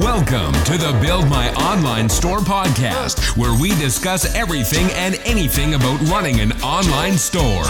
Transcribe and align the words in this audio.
Welcome 0.00 0.54
to 0.64 0.78
the 0.78 0.96
Build 1.02 1.28
My 1.28 1.52
Online 1.52 2.08
Store 2.08 2.38
podcast, 2.38 3.36
where 3.36 3.52
we 3.60 3.74
discuss 3.74 4.34
everything 4.34 4.86
and 4.92 5.16
anything 5.26 5.74
about 5.74 6.00
running 6.08 6.40
an 6.40 6.52
online 6.62 7.18
store. 7.18 7.66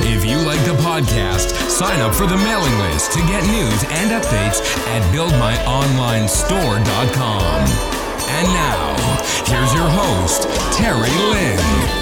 If 0.00 0.24
you 0.24 0.38
like 0.38 0.64
the 0.64 0.72
podcast, 0.82 1.50
sign 1.68 2.00
up 2.00 2.14
for 2.14 2.26
the 2.26 2.38
mailing 2.38 2.78
list 2.78 3.12
to 3.12 3.18
get 3.26 3.44
news 3.44 3.84
and 3.90 4.10
updates 4.10 4.62
at 4.86 5.02
buildmyonlinestore.com. 5.14 7.68
And 8.30 8.48
now, 8.54 8.96
here's 9.44 9.74
your 9.74 9.90
host, 9.90 10.48
Terry 10.78 11.10
Lin. 11.30 11.99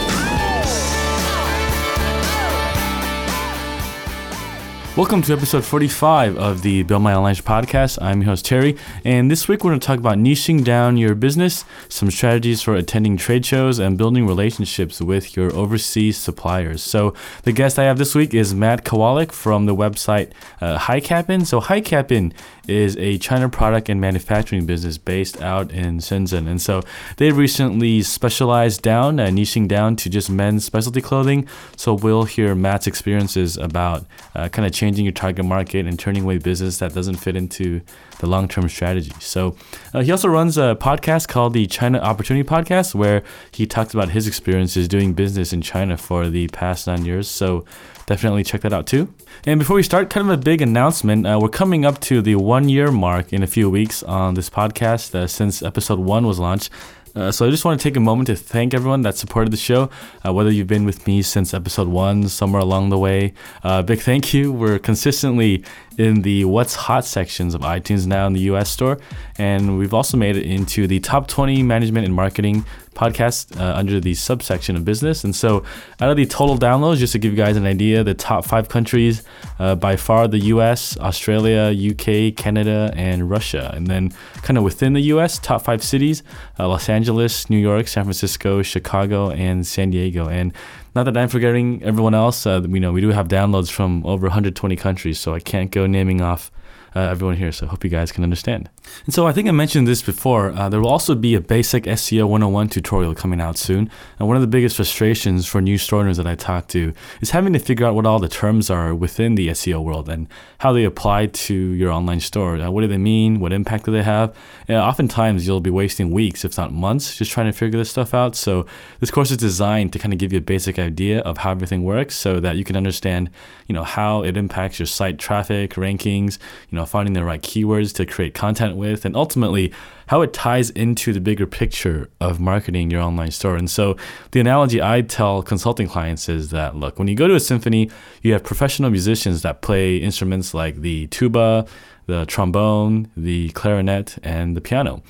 Welcome 4.99 5.23
to 5.23 5.33
episode 5.33 5.65
45 5.65 6.37
of 6.39 6.62
the 6.62 6.83
Build 6.83 7.03
My 7.03 7.14
Online 7.14 7.36
podcast. 7.36 8.03
I'm 8.03 8.21
your 8.22 8.31
host, 8.31 8.45
Terry, 8.45 8.77
and 9.05 9.31
this 9.31 9.46
week 9.46 9.63
we're 9.63 9.71
going 9.71 9.79
to 9.79 9.86
talk 9.86 10.00
about 10.00 10.18
niching 10.18 10.64
down 10.64 10.96
your 10.96 11.14
business, 11.14 11.64
some 11.89 12.11
strategies 12.11 12.63
for 12.63 12.75
attending 12.75 13.17
trade 13.17 13.46
shows, 13.46 13.79
and 13.79 13.96
building 13.96 14.27
relationships 14.27 15.00
with 15.00 15.36
your 15.36 15.55
overseas 15.55 16.17
suppliers. 16.17 16.82
So, 16.82 17.14
the 17.45 17.53
guest 17.53 17.79
I 17.79 17.85
have 17.85 17.99
this 17.99 18.17
week 18.17 18.35
is 18.35 18.57
Matt 18.57 18.85
Kowalak 18.85 19.31
from 19.31 19.67
the 19.67 19.77
website 19.77 20.32
uh, 20.61 20.79
HiCapin. 20.79 21.46
So, 21.46 21.61
HiCapin 21.61 22.33
is 22.67 22.96
a 22.96 23.19
China 23.19 23.49
product 23.49 23.89
and 23.89 24.00
manufacturing 24.00 24.67
business 24.67 24.99
based 24.99 25.41
out 25.41 25.71
in 25.71 25.99
Shenzhen. 25.99 26.49
And 26.49 26.61
so, 26.61 26.83
they 27.19 27.30
recently 27.30 28.03
specialized 28.03 28.83
down, 28.83 29.21
uh, 29.21 29.29
niching 29.29 29.69
down 29.69 29.94
to 29.94 30.11
just 30.11 30.29
men's 30.29 30.64
specialty 30.64 31.00
clothing. 31.00 31.46
So, 31.77 31.94
we'll 31.94 32.25
hear 32.25 32.56
Matt's 32.56 32.89
experiences 32.89 33.56
about 33.56 34.05
uh, 34.34 34.48
kind 34.48 34.67
of 34.67 34.72
changing 34.72 34.88
changing 34.89 35.05
your 35.05 35.12
target 35.12 35.45
market 35.45 35.87
and 35.87 35.98
turning 35.98 36.23
away 36.23 36.39
business 36.39 36.78
that 36.78 36.95
doesn't 36.95 37.17
fit 37.17 37.37
into 37.37 37.83
the 38.20 38.27
long 38.27 38.48
term 38.48 38.67
strategy. 38.70 39.12
So 39.20 39.55
uh, 39.92 40.00
he 40.00 40.11
also 40.11 40.28
runs 40.28 40.56
a 40.56 40.78
podcast 40.80 41.28
called 41.28 41.53
the 41.53 41.67
China 41.67 41.98
Opportunity 41.98 42.48
Podcast, 42.48 42.95
where 42.95 43.22
he 43.50 43.67
talks 43.67 43.92
about 43.92 44.08
his 44.11 44.27
experiences 44.27 44.89
doing 44.89 45.12
business 45.12 45.53
in 45.53 45.61
China 45.61 45.98
for 45.98 46.30
the 46.30 46.48
past 46.48 46.86
nine 46.86 47.05
years. 47.05 47.28
So 47.28 47.67
definitely 48.06 48.45
check 48.45 48.62
that 48.62 48.72
out 48.72 48.86
too. 48.86 49.12
And 49.45 49.58
before 49.58 49.77
we 49.77 49.83
start, 49.83 50.08
kind 50.08 50.27
of 50.27 50.33
a 50.33 50.42
big 50.42 50.62
announcement. 50.62 51.27
Uh, 51.27 51.39
we're 51.39 51.50
coming 51.50 51.84
up 51.84 52.00
to 52.08 52.23
the 52.23 52.36
one 52.36 52.70
year 52.70 52.91
mark 52.91 53.30
in 53.30 53.42
a 53.42 53.47
few 53.47 53.69
weeks 53.69 54.02
on 54.02 54.34
this 54.34 54.48
podcast 54.48 55.14
uh, 55.14 55.27
since 55.27 55.62
episode 55.62 55.98
one 55.98 56.27
was 56.27 56.39
launched. 56.39 56.70
Uh, 57.19 57.33
so 57.33 57.44
I 57.44 57.50
just 57.50 57.64
want 57.64 57.80
to 57.80 57.83
take 57.83 57.97
a 57.97 58.00
moment 58.00 58.28
to 58.28 58.36
thank 58.36 58.72
everyone 58.72 59.02
that 59.02 59.16
supported 59.16 59.52
the 59.52 59.56
show, 59.56 59.91
uh, 60.24 60.33
whether 60.33 60.52
you've 60.52 60.69
been 60.69 60.84
with 60.84 61.05
me 61.05 61.20
since 61.20 61.52
episode 61.52 61.88
one, 61.88 62.28
somewhere 62.28 62.62
along 62.62 62.91
the 62.91 62.98
way. 62.98 63.34
Uh, 63.64 63.83
big 63.83 64.00
thank 64.00 64.33
you. 64.33 64.52
We're 64.52 64.78
consistently 64.78 65.64
in 65.98 66.22
the 66.22 66.44
What's 66.44 66.77
Hot 66.77 67.04
sections 67.04 67.54
of 67.54 67.60
iTunes 67.62 68.06
now 68.06 68.27
in 68.27 68.32
the 68.32 68.41
US 68.52 68.70
store. 68.70 68.98
And 69.36 69.78
we've 69.78 69.92
also 69.92 70.16
made 70.16 70.36
it 70.36 70.46
into 70.46 70.86
the 70.86 71.00
top 71.00 71.27
20 71.27 71.62
management 71.62 72.06
and 72.06 72.14
marketing 72.14 72.64
podcast 72.94 73.58
uh, 73.58 73.77
under 73.77 74.00
the 74.00 74.14
subsection 74.14 74.74
of 74.74 74.84
business. 74.84 75.22
And 75.22 75.34
so, 75.34 75.64
out 76.00 76.10
of 76.10 76.16
the 76.16 76.27
total 76.27 76.58
downloads, 76.58 76.96
just 76.96 77.12
to 77.12 77.18
give 77.18 77.32
you 77.32 77.36
guys 77.36 77.56
an 77.56 77.64
idea, 77.64 78.02
the 78.02 78.14
top 78.14 78.44
five 78.44 78.68
countries 78.68 79.22
uh, 79.58 79.77
by 79.77 79.94
far 79.96 80.27
the 80.27 80.38
US, 80.55 80.98
Australia, 80.98 81.72
UK, 81.72 82.34
Canada, 82.36 82.92
and 82.96 83.30
Russia. 83.30 83.70
And 83.74 83.86
then, 83.86 84.12
kind 84.42 84.58
of 84.58 84.64
within 84.64 84.94
the 84.94 85.02
US, 85.14 85.38
top 85.38 85.62
five 85.62 85.83
cities 85.83 86.22
uh, 86.58 86.68
Los 86.68 86.88
Angeles, 86.88 87.48
New 87.48 87.58
York, 87.58 87.86
San 87.86 88.05
Francisco, 88.05 88.62
Chicago, 88.62 89.30
and 89.30 89.66
San 89.66 89.90
Diego. 89.90 90.28
And 90.28 90.52
not 90.94 91.05
that 91.05 91.17
I'm 91.17 91.28
forgetting 91.28 91.83
everyone 91.83 92.14
else. 92.14 92.47
Uh, 92.47 92.62
we 92.69 92.81
know 92.81 92.92
we 92.92 93.00
do 93.00 93.11
have 93.11 93.28
downloads 93.28 93.70
from 93.70 94.05
over 94.06 94.27
120 94.27 94.77
countries, 94.77 95.19
so 95.20 95.34
I 95.34 95.41
can't 95.41 95.70
go 95.70 95.86
naming 95.86 96.20
off 96.20 96.50
uh, 96.94 97.00
everyone 97.00 97.36
here. 97.36 97.53
So 97.53 97.67
hope 97.67 97.84
you 97.84 97.91
guys 97.91 98.12
can 98.12 98.25
understand. 98.25 98.69
And 99.05 99.14
so 99.14 99.27
I 99.27 99.33
think 99.33 99.48
I 99.48 99.53
mentioned 99.53 99.86
this 99.86 100.03
before. 100.03 100.50
Uh, 100.50 100.69
there 100.69 100.81
will 100.81 100.89
also 100.89 101.14
be 101.14 101.34
a 101.34 101.41
basic 101.41 101.84
SEO 101.84 102.28
101 102.28 102.69
tutorial 102.69 103.14
coming 103.14 103.40
out 103.40 103.58
soon. 103.58 103.90
And 104.18 104.29
one 104.29 104.36
of 104.36 104.40
the 104.40 104.48
biggest 104.48 104.77
frustrations 104.77 105.46
for 105.46 105.61
new 105.61 105.79
store 105.79 106.01
owners 106.01 106.17
that 106.17 106.27
I 106.27 106.35
talk 106.35 106.68
to 106.68 106.92
is 107.20 107.30
having 107.30 107.52
to 107.52 107.58
figure 107.58 107.86
out 107.86 107.95
what 107.95 108.07
all 108.07 108.18
the 108.18 108.29
terms 108.29 108.70
are 108.70 108.95
within 108.95 109.35
the 109.35 109.48
SEO 109.48 109.83
world 109.83 110.08
and 110.08 110.29
how 110.58 110.73
they 110.73 110.85
apply 110.85 111.27
to 111.27 111.55
your 111.55 111.90
online 111.90 112.20
store. 112.20 112.57
Uh, 112.57 112.70
what 112.70 112.83
do 112.83 112.86
they 112.86 112.98
mean? 112.98 113.41
What 113.41 113.52
impact 113.52 113.85
do 113.85 113.92
they 113.92 114.02
have? 114.02 114.35
And 114.67 114.77
oftentimes 114.77 115.46
you'll 115.46 115.61
be 115.61 115.70
wasting 115.70 116.11
weeks, 116.11 116.45
if 116.45 116.57
not 116.57 116.73
months, 116.73 117.17
just 117.17 117.30
trying 117.30 117.46
to 117.46 117.52
figure 117.52 117.79
this 117.79 117.91
stuff 117.91 118.14
out. 118.14 118.36
So 118.36 118.67
this 119.01 119.11
course 119.11 119.30
is 119.30 119.36
designed 119.36 119.92
to 119.92 119.98
kind 119.98 120.12
of 120.12 120.18
give 120.18 120.33
you 120.33 120.39
a 120.39 120.42
basic 120.42 120.79
idea 120.79 121.20
of 121.20 121.39
how 121.39 121.52
everything 121.52 121.85
works 121.85 122.14
so 122.14 122.41
that 122.41 122.57
you 122.57 122.64
can 122.64 122.77
understand, 122.77 123.30
you 123.67 123.74
know, 123.74 123.85
how 123.85 124.23
it 124.23 124.36
impacts 124.36 124.79
your 124.79 124.86
site 124.86 125.18
traffic, 125.18 125.74
rankings, 125.74 126.39
you 126.70 126.77
know, 126.77 126.77
finding 126.86 127.14
the 127.14 127.24
right 127.24 127.42
keywords 127.42 127.94
to 127.94 128.06
create 128.06 128.34
content 128.34 128.77
with, 128.77 129.05
and 129.05 129.16
ultimately 129.16 129.72
how 130.09 130.22
it 130.22 130.33
ties 130.33 130.71
into 130.71 131.12
the 131.12 131.21
bigger 131.21 131.47
picture 131.47 132.09
of 132.21 132.41
marketing 132.41 132.91
your 132.91 133.03
online 133.03 133.31
store. 133.31 133.56
And 133.56 133.71
so 133.71 133.97
the 134.31 134.41
analogy 134.41 134.81
I 134.83 135.03
tell 135.03 135.43
consulting 135.43 135.88
clients 135.88 136.28
is 136.28 136.50
that 136.50 136.77
look, 136.77 136.99
when 136.99 137.09
you 137.09 137.15
go 137.15 137.28
to 137.28 137.34
a 137.34 137.41
symphony, 137.41 137.91
you 138.22 138.33
have 138.33 138.43
professional 138.43 138.91
musicians 138.91 139.43
that 139.43 139.62
play 139.62 139.97
instruments 139.97 140.55
like 140.55 140.77
the 140.77 141.06
tuba, 141.09 141.67
the 142.06 142.25
trombone, 142.27 143.11
the 143.17 143.50
clarinet, 143.50 144.19
and 144.22 144.56
the 144.56 144.61
piano. 144.61 145.03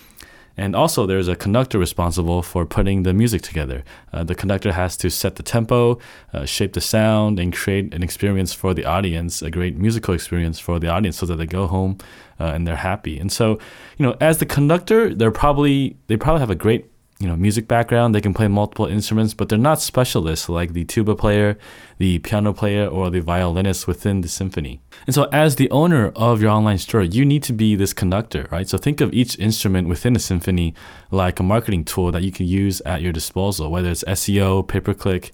And 0.59 0.75
also, 0.75 1.07
there's 1.07 1.29
a 1.29 1.37
conductor 1.37 1.79
responsible 1.79 2.43
for 2.43 2.67
putting 2.67 3.05
the 3.05 3.15
music 3.15 3.43
together. 3.43 3.85
Uh, 4.13 4.25
the 4.25 4.35
conductor 4.35 4.73
has 4.73 4.97
to 4.99 5.09
set 5.09 5.37
the 5.37 5.43
tempo, 5.45 5.99
uh, 6.33 6.45
shape 6.45 6.73
the 6.73 6.81
sound, 6.81 7.39
and 7.39 7.53
create 7.53 7.95
an 7.95 8.03
experience 8.03 8.53
for 8.53 8.75
the 8.75 8.85
audience, 8.85 9.41
a 9.41 9.51
great 9.51 9.79
musical 9.79 10.15
experience 10.15 10.59
for 10.59 10.81
the 10.81 10.89
audience, 10.89 11.17
so 11.19 11.27
that 11.27 11.37
they 11.37 11.47
go 11.47 11.69
home 11.69 11.97
uh, 12.41 12.47
and 12.55 12.67
they're 12.67 12.77
happy. 12.77 13.21
And 13.21 13.31
so, 13.31 13.59
you 13.99 14.05
know, 14.05 14.17
as 14.21 14.39
the 14.39 14.47
conductor, 14.47 15.15
they're 15.15 15.31
probably 15.31 15.97
they 16.09 16.17
probably 16.17 16.41
have 16.41 16.51
a 16.51 16.57
great 16.57 16.91
you 17.21 17.27
know 17.27 17.37
music 17.37 17.67
background 17.67 18.15
they 18.15 18.21
can 18.21 18.33
play 18.33 18.47
multiple 18.47 18.87
instruments 18.87 19.35
but 19.35 19.49
they're 19.49 19.59
not 19.59 19.81
specialists 19.81 20.49
like 20.49 20.73
the 20.73 20.85
tuba 20.85 21.15
player 21.17 21.59
the 21.99 22.19
piano 22.21 22.53
player 22.53 22.87
or 22.87 23.11
the 23.11 23.21
violinist 23.21 23.87
within 23.87 24.21
the 24.21 24.29
symphony 24.29 24.81
and 25.07 25.15
so 25.15 25.25
as 25.33 25.57
the 25.57 25.71
owner 25.71 26.13
of 26.15 26.41
your 26.41 26.51
online 26.51 26.79
store 26.79 27.03
you 27.03 27.25
need 27.25 27.43
to 27.43 27.53
be 27.53 27.75
this 27.75 27.93
conductor 27.93 28.47
right 28.51 28.69
so 28.69 28.79
think 28.79 29.01
of 29.01 29.13
each 29.13 29.39
instrument 29.39 29.89
within 29.89 30.15
a 30.15 30.21
symphony 30.21 30.75
like 31.11 31.41
a 31.41 31.43
marketing 31.43 31.85
tool 31.85 32.13
that 32.13 32.23
you 32.23 32.31
can 32.31 32.47
use 32.47 32.81
at 32.83 33.03
your 33.03 33.13
disposal 33.13 33.71
whether 33.71 33.91
it's 33.91 34.05
seo 34.05 34.67
pay 34.67 34.81
per 34.81 34.95
click 34.95 35.33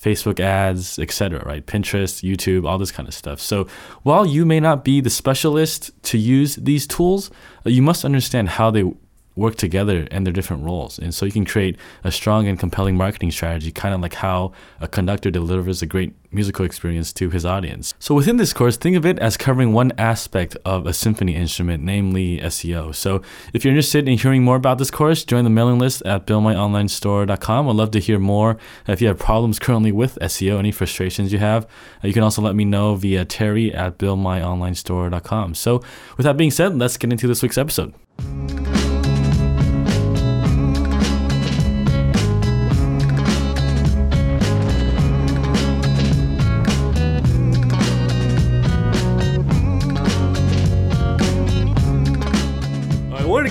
Facebook 0.00 0.38
ads, 0.38 0.98
etc., 0.98 1.42
right? 1.46 1.64
Pinterest, 1.64 2.22
YouTube, 2.22 2.68
all 2.68 2.76
this 2.78 2.90
kind 2.90 3.08
of 3.08 3.14
stuff. 3.14 3.40
So 3.40 3.66
while 4.02 4.26
you 4.26 4.44
may 4.44 4.60
not 4.60 4.84
be 4.84 5.00
the 5.00 5.08
specialist 5.08 5.92
to 6.04 6.18
use 6.18 6.56
these 6.56 6.86
tools, 6.86 7.30
you 7.64 7.80
must 7.80 8.04
understand 8.04 8.50
how 8.50 8.70
they 8.70 8.92
work 9.36 9.56
together 9.56 10.06
and 10.10 10.26
their 10.26 10.32
different 10.32 10.64
roles. 10.64 10.98
And 10.98 11.14
so 11.14 11.26
you 11.26 11.32
can 11.32 11.44
create 11.44 11.76
a 12.02 12.12
strong 12.12 12.46
and 12.46 12.58
compelling 12.58 12.96
marketing 12.96 13.30
strategy, 13.30 13.72
kind 13.72 13.94
of 13.94 14.00
like 14.00 14.14
how 14.14 14.52
a 14.80 14.88
conductor 14.88 15.30
delivers 15.30 15.82
a 15.82 15.86
great 15.86 16.14
musical 16.34 16.64
experience 16.64 17.12
to 17.12 17.30
his 17.30 17.46
audience. 17.46 17.94
So 17.98 18.14
within 18.14 18.36
this 18.36 18.52
course, 18.52 18.76
think 18.76 18.96
of 18.96 19.06
it 19.06 19.18
as 19.20 19.36
covering 19.36 19.72
one 19.72 19.92
aspect 19.98 20.56
of 20.64 20.86
a 20.86 20.92
symphony 20.92 21.34
instrument, 21.34 21.82
namely 21.82 22.38
SEO. 22.38 22.94
So 22.94 23.22
if 23.52 23.64
you're 23.64 23.72
interested 23.72 24.08
in 24.08 24.18
hearing 24.18 24.42
more 24.42 24.56
about 24.56 24.78
this 24.78 24.90
course, 24.90 25.24
join 25.24 25.44
the 25.44 25.50
mailing 25.50 25.78
list 25.78 26.02
at 26.02 26.26
buildmyonlinestore.com. 26.26 27.68
I'd 27.68 27.76
love 27.76 27.90
to 27.92 28.00
hear 28.00 28.18
more. 28.18 28.58
If 28.86 29.00
you 29.00 29.08
have 29.08 29.18
problems 29.18 29.58
currently 29.58 29.92
with 29.92 30.18
SEO, 30.20 30.58
any 30.58 30.72
frustrations 30.72 31.32
you 31.32 31.38
have, 31.38 31.64
uh, 32.02 32.08
you 32.08 32.12
can 32.12 32.22
also 32.22 32.42
let 32.42 32.54
me 32.54 32.64
know 32.64 32.94
via 32.96 33.24
terry 33.24 33.72
at 33.72 33.98
buildmyonlinestore.com. 33.98 35.54
So 35.54 35.82
with 36.16 36.24
that 36.24 36.36
being 36.36 36.50
said, 36.50 36.76
let's 36.76 36.96
get 36.96 37.12
into 37.12 37.28
this 37.28 37.42
week's 37.42 37.58
episode. 37.58 37.94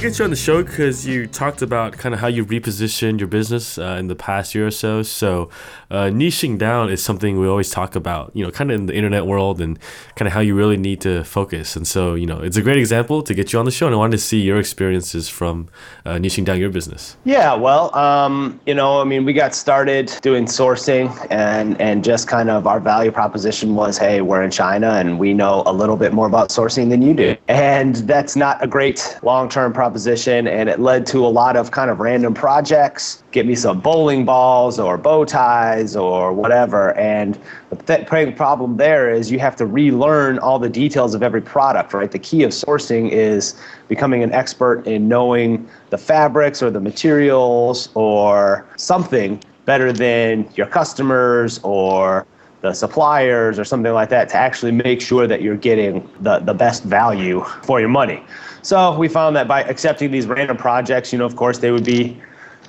Get 0.04 0.20
you 0.20 0.26
on 0.26 0.32
the 0.32 0.36
show 0.36 0.62
because 0.62 1.08
you 1.08 1.26
talked 1.26 1.62
about 1.62 1.94
kind 1.94 2.14
of 2.14 2.20
how 2.20 2.28
you 2.28 2.46
repositioned 2.46 3.22
your 3.22 3.28
business 3.28 3.78
uh, 3.78 3.96
in 3.98 4.08
the 4.08 4.16
past 4.16 4.54
year 4.54 4.68
or 4.68 4.72
so. 4.72 5.02
So, 5.02 5.50
uh, 5.90 6.10
niching 6.12 6.58
down 6.58 6.90
is 6.90 7.02
something 7.02 7.40
we 7.40 7.48
always 7.48 7.70
talk 7.70 7.96
about, 7.96 8.36
you 8.36 8.44
know, 8.44 8.52
kind 8.52 8.70
of 8.70 8.82
in 8.82 8.86
the 8.88 8.94
internet 8.94 9.26
world 9.26 9.62
and 9.62 9.80
kind 10.18 10.28
of 10.28 10.34
how 10.34 10.42
you 10.42 10.56
really 10.56 10.76
need 10.76 11.00
to 11.02 11.24
focus. 11.24 11.78
And 11.78 11.88
so, 11.88 12.16
you 12.16 12.26
know, 12.26 12.42
it's 12.42 12.58
a 12.58 12.62
great 12.62 12.80
example 12.80 13.24
to 13.24 13.34
get 13.34 13.54
you 13.54 13.60
on 13.60 13.64
the 13.64 13.72
show. 13.72 13.86
And 13.86 13.96
I 13.96 13.98
wanted 13.98 14.18
to 14.18 14.24
see 14.24 14.42
your 14.42 14.60
experiences 14.60 15.30
from 15.30 15.70
uh, 16.06 16.16
niching 16.16 16.44
down 16.44 16.60
your 16.60 16.70
business. 16.70 17.16
Yeah, 17.24 17.54
well, 17.54 17.96
um, 17.96 18.60
you 18.66 18.74
know, 18.74 19.00
I 19.00 19.06
mean, 19.06 19.24
we 19.24 19.32
got 19.32 19.56
started 19.56 20.12
doing 20.22 20.48
sourcing 20.48 21.16
and, 21.32 21.80
and 21.80 22.04
just 22.04 22.28
kind 22.28 22.50
of 22.50 22.68
our 22.68 22.82
value 22.82 23.12
proposition 23.12 23.76
was, 23.76 23.98
hey, 23.98 24.20
we're 24.20 24.44
in 24.44 24.52
China 24.52 24.96
and 24.96 25.18
we 25.18 25.34
know 25.34 25.64
a 25.66 25.72
little 25.72 25.96
bit 25.96 26.12
more 26.12 26.28
about 26.28 26.50
sourcing 26.50 26.90
than 26.90 27.02
you 27.02 27.14
do. 27.14 27.38
And 27.48 27.96
that's 27.96 28.36
not 28.36 28.62
a 28.62 28.68
great 28.68 29.18
long 29.24 29.48
term 29.48 29.72
proposition 29.72 29.93
proposition, 29.94 30.48
and 30.48 30.69
it 30.69 30.80
led 30.80 31.06
to 31.06 31.24
a 31.24 31.30
lot 31.30 31.56
of 31.56 31.69
kind 31.69 31.92
of 31.92 32.00
random 32.00 32.34
projects. 32.34 33.22
Get 33.31 33.45
me 33.45 33.54
some 33.54 33.80
bowling 33.80 34.25
balls 34.25 34.80
or 34.80 34.98
bow 34.98 35.24
ties 35.24 35.95
or 35.95 36.34
whatever. 36.34 36.98
And 36.98 37.38
the 37.69 37.75
th- 37.75 38.36
problem 38.36 38.78
there 38.78 39.12
is 39.12 39.30
you 39.30 39.38
have 39.38 39.56
to 39.57 39.68
relearn 39.68 40.40
all 40.40 40.57
the 40.57 40.68
details 40.68 41.13
of 41.13 41.22
every 41.22 41.44
product, 41.44 41.94
right? 41.94 42.10
The 42.10 42.18
key 42.18 42.42
of 42.42 42.50
sourcing 42.50 43.12
is 43.12 43.54
becoming 43.88 44.24
an 44.24 44.31
expert 44.34 44.88
in 44.88 45.07
knowing 45.07 45.69
the 45.92 46.00
fabrics 46.00 46.63
or 46.63 46.72
the 46.72 46.81
materials 46.81 47.89
or 47.94 48.66
something 48.78 49.39
better 49.66 49.94
than 49.94 50.50
your 50.56 50.68
customers 50.68 51.60
or 51.62 52.25
the 52.63 52.74
suppliers 52.74 53.60
or 53.60 53.65
something 53.65 53.92
like 53.92 54.07
that 54.07 54.30
to 54.30 54.38
actually 54.38 54.71
make 54.71 55.01
sure 55.01 55.27
that 55.27 55.42
you're 55.42 55.57
getting 55.57 56.10
the, 56.21 56.39
the 56.39 56.54
best 56.54 56.83
value 56.83 57.44
for 57.62 57.81
your 57.81 57.89
money. 57.89 58.24
So 58.62 58.98
we 58.98 59.10
found 59.10 59.36
that 59.36 59.50
by 59.50 59.63
accepting 59.63 60.12
these 60.12 60.25
random 60.25 60.56
projects, 60.56 61.12
you 61.12 61.19
know, 61.19 61.25
of 61.25 61.36
course, 61.36 61.57
they 61.57 61.71
would 61.71 61.83
be, 61.83 62.18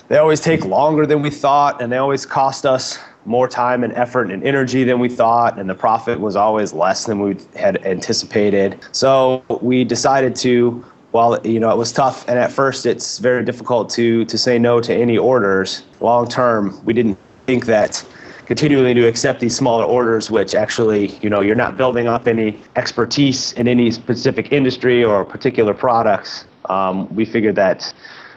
they 0.08 0.18
always 0.18 0.40
take 0.40 0.64
longer 0.64 1.06
than 1.06 1.22
we 1.22 1.30
thought, 1.30 1.80
and 1.80 1.92
they 1.92 1.98
always 1.98 2.26
cost 2.26 2.66
us 2.66 2.98
more 3.24 3.46
time 3.46 3.84
and 3.84 3.92
effort 3.92 4.32
and 4.32 4.42
energy 4.42 4.82
than 4.82 4.98
we 4.98 5.08
thought, 5.08 5.60
and 5.60 5.70
the 5.70 5.74
profit 5.74 6.18
was 6.18 6.34
always 6.34 6.72
less 6.72 7.04
than 7.04 7.20
we 7.20 7.36
had 7.54 7.82
anticipated. 7.86 8.84
So 8.90 9.44
we 9.62 9.84
decided 9.84 10.34
to, 10.36 10.84
while 11.12 11.40
you 11.46 11.60
know 11.60 11.70
it 11.70 11.78
was 11.78 11.92
tough, 11.92 12.28
and 12.28 12.36
at 12.36 12.50
first 12.50 12.84
it's 12.84 13.18
very 13.18 13.44
difficult 13.44 13.88
to 13.90 14.24
to 14.26 14.36
say 14.36 14.58
no 14.58 14.80
to 14.80 14.92
any 14.92 15.16
orders. 15.16 15.84
Long 16.00 16.28
term, 16.28 16.84
we 16.84 16.92
didn't 16.92 17.16
think 17.46 17.64
that 17.66 18.04
continually 18.46 18.94
to 18.94 19.06
accept 19.06 19.40
these 19.40 19.56
smaller 19.56 19.84
orders, 19.84 20.30
which 20.30 20.54
actually, 20.54 21.16
you 21.18 21.30
know, 21.30 21.40
you're 21.40 21.54
not 21.54 21.76
building 21.76 22.06
up 22.08 22.28
any 22.28 22.60
expertise 22.76 23.52
in 23.52 23.68
any 23.68 23.90
specific 23.90 24.52
industry 24.52 25.04
or 25.04 25.24
particular 25.24 25.74
products. 25.74 26.46
Um, 26.68 27.12
we 27.14 27.24
figured 27.24 27.56
that 27.56 27.92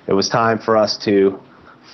it 0.08 0.14
was 0.14 0.30
time 0.30 0.58
for 0.60 0.78
us 0.78 0.98
to 1.00 1.40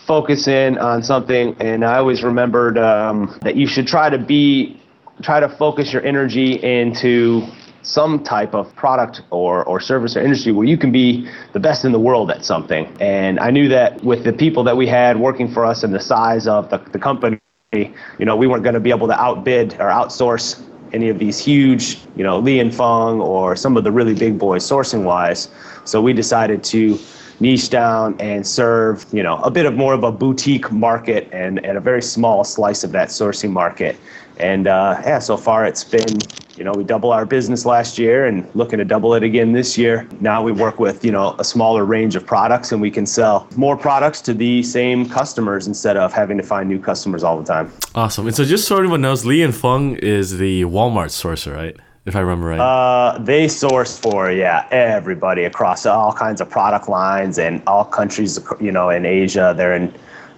focus 0.05 0.47
in 0.47 0.77
on 0.77 1.01
something. 1.03 1.55
And 1.59 1.83
I 1.83 1.97
always 1.97 2.23
remembered 2.23 2.77
um, 2.77 3.37
that 3.41 3.55
you 3.55 3.67
should 3.67 3.87
try 3.87 4.09
to 4.09 4.17
be, 4.17 4.79
try 5.21 5.39
to 5.39 5.49
focus 5.49 5.93
your 5.93 6.03
energy 6.03 6.53
into 6.63 7.47
some 7.81 8.23
type 8.23 8.53
of 8.53 8.73
product 8.75 9.21
or, 9.29 9.63
or 9.65 9.79
service 9.79 10.15
or 10.15 10.21
industry 10.21 10.51
where 10.51 10.65
you 10.65 10.77
can 10.77 10.91
be 10.91 11.27
the 11.51 11.59
best 11.59 11.83
in 11.83 11.91
the 11.91 11.99
world 11.99 12.31
at 12.31 12.45
something. 12.45 12.85
And 13.01 13.39
I 13.39 13.49
knew 13.51 13.67
that 13.69 14.01
with 14.03 14.23
the 14.23 14.33
people 14.33 14.63
that 14.63 14.77
we 14.77 14.87
had 14.87 15.19
working 15.19 15.51
for 15.51 15.65
us 15.65 15.83
and 15.83 15.93
the 15.93 15.99
size 15.99 16.47
of 16.47 16.69
the, 16.69 16.77
the 16.77 16.99
company, 16.99 17.39
you 17.73 18.25
know, 18.25 18.35
we 18.35 18.47
weren't 18.47 18.63
going 18.63 18.75
to 18.75 18.79
be 18.79 18.89
able 18.89 19.07
to 19.07 19.19
outbid 19.19 19.73
or 19.75 19.89
outsource 19.89 20.61
any 20.91 21.09
of 21.09 21.17
these 21.17 21.39
huge, 21.39 21.99
you 22.15 22.23
know, 22.23 22.39
Li 22.39 22.59
and 22.59 22.73
Fung 22.73 23.19
or 23.19 23.55
some 23.55 23.77
of 23.77 23.83
the 23.83 23.91
really 23.91 24.13
big 24.13 24.37
boys 24.37 24.63
sourcing 24.63 25.03
wise. 25.03 25.49
So 25.85 26.01
we 26.01 26.13
decided 26.13 26.63
to 26.65 26.99
niche 27.39 27.69
down 27.69 28.15
and 28.19 28.45
serve, 28.45 29.05
you 29.11 29.23
know, 29.23 29.37
a 29.37 29.49
bit 29.49 29.65
of 29.65 29.73
more 29.73 29.93
of 29.93 30.03
a 30.03 30.11
boutique 30.11 30.71
market 30.71 31.27
and, 31.33 31.63
and 31.65 31.77
a 31.77 31.81
very 31.81 32.01
small 32.01 32.43
slice 32.43 32.83
of 32.83 32.91
that 32.91 33.09
sourcing 33.09 33.51
market. 33.51 33.97
And 34.37 34.67
uh, 34.67 35.01
yeah, 35.03 35.19
so 35.19 35.35
far 35.35 35.65
it's 35.65 35.83
been, 35.83 36.19
you 36.57 36.63
know, 36.63 36.71
we 36.71 36.83
doubled 36.83 37.13
our 37.13 37.25
business 37.25 37.65
last 37.65 37.97
year 37.97 38.25
and 38.25 38.47
looking 38.55 38.79
to 38.79 38.85
double 38.85 39.13
it 39.15 39.23
again 39.23 39.53
this 39.53 39.77
year. 39.77 40.07
Now 40.19 40.43
we 40.43 40.51
work 40.51 40.79
with, 40.79 41.03
you 41.03 41.11
know, 41.11 41.35
a 41.39 41.43
smaller 41.43 41.85
range 41.85 42.15
of 42.15 42.25
products 42.25 42.71
and 42.71 42.81
we 42.81 42.91
can 42.91 43.05
sell 43.05 43.47
more 43.55 43.75
products 43.75 44.21
to 44.21 44.33
the 44.33 44.61
same 44.63 45.09
customers 45.09 45.67
instead 45.67 45.97
of 45.97 46.13
having 46.13 46.37
to 46.37 46.43
find 46.43 46.69
new 46.69 46.79
customers 46.79 47.23
all 47.23 47.37
the 47.39 47.45
time. 47.45 47.71
Awesome. 47.95 48.27
And 48.27 48.35
so 48.35 48.45
just 48.45 48.67
so 48.67 48.77
everyone 48.77 49.01
knows, 49.01 49.25
Li 49.25 49.41
and 49.41 49.55
Fung 49.55 49.95
is 49.95 50.37
the 50.37 50.63
Walmart 50.63 51.09
sourcer, 51.09 51.55
right? 51.55 51.75
If 52.05 52.17
I 52.17 52.19
remember 52.19 52.47
right. 52.47 52.59
Uh, 52.59 53.17
they 53.17 53.47
source 53.47 53.97
for 53.97 54.29
yeah 54.29 54.67
everybody 54.71 55.45
across 55.45 55.85
all 55.85 56.11
kinds 56.11 56.41
of 56.41 56.49
product 56.49 56.89
lines 56.89 57.39
and 57.39 57.63
all 57.65 57.85
countries. 57.85 58.37
You 58.59 58.73
know, 58.73 58.89
in 58.89 59.05
Asia, 59.05 59.53
they're 59.55 59.73
in 59.73 59.93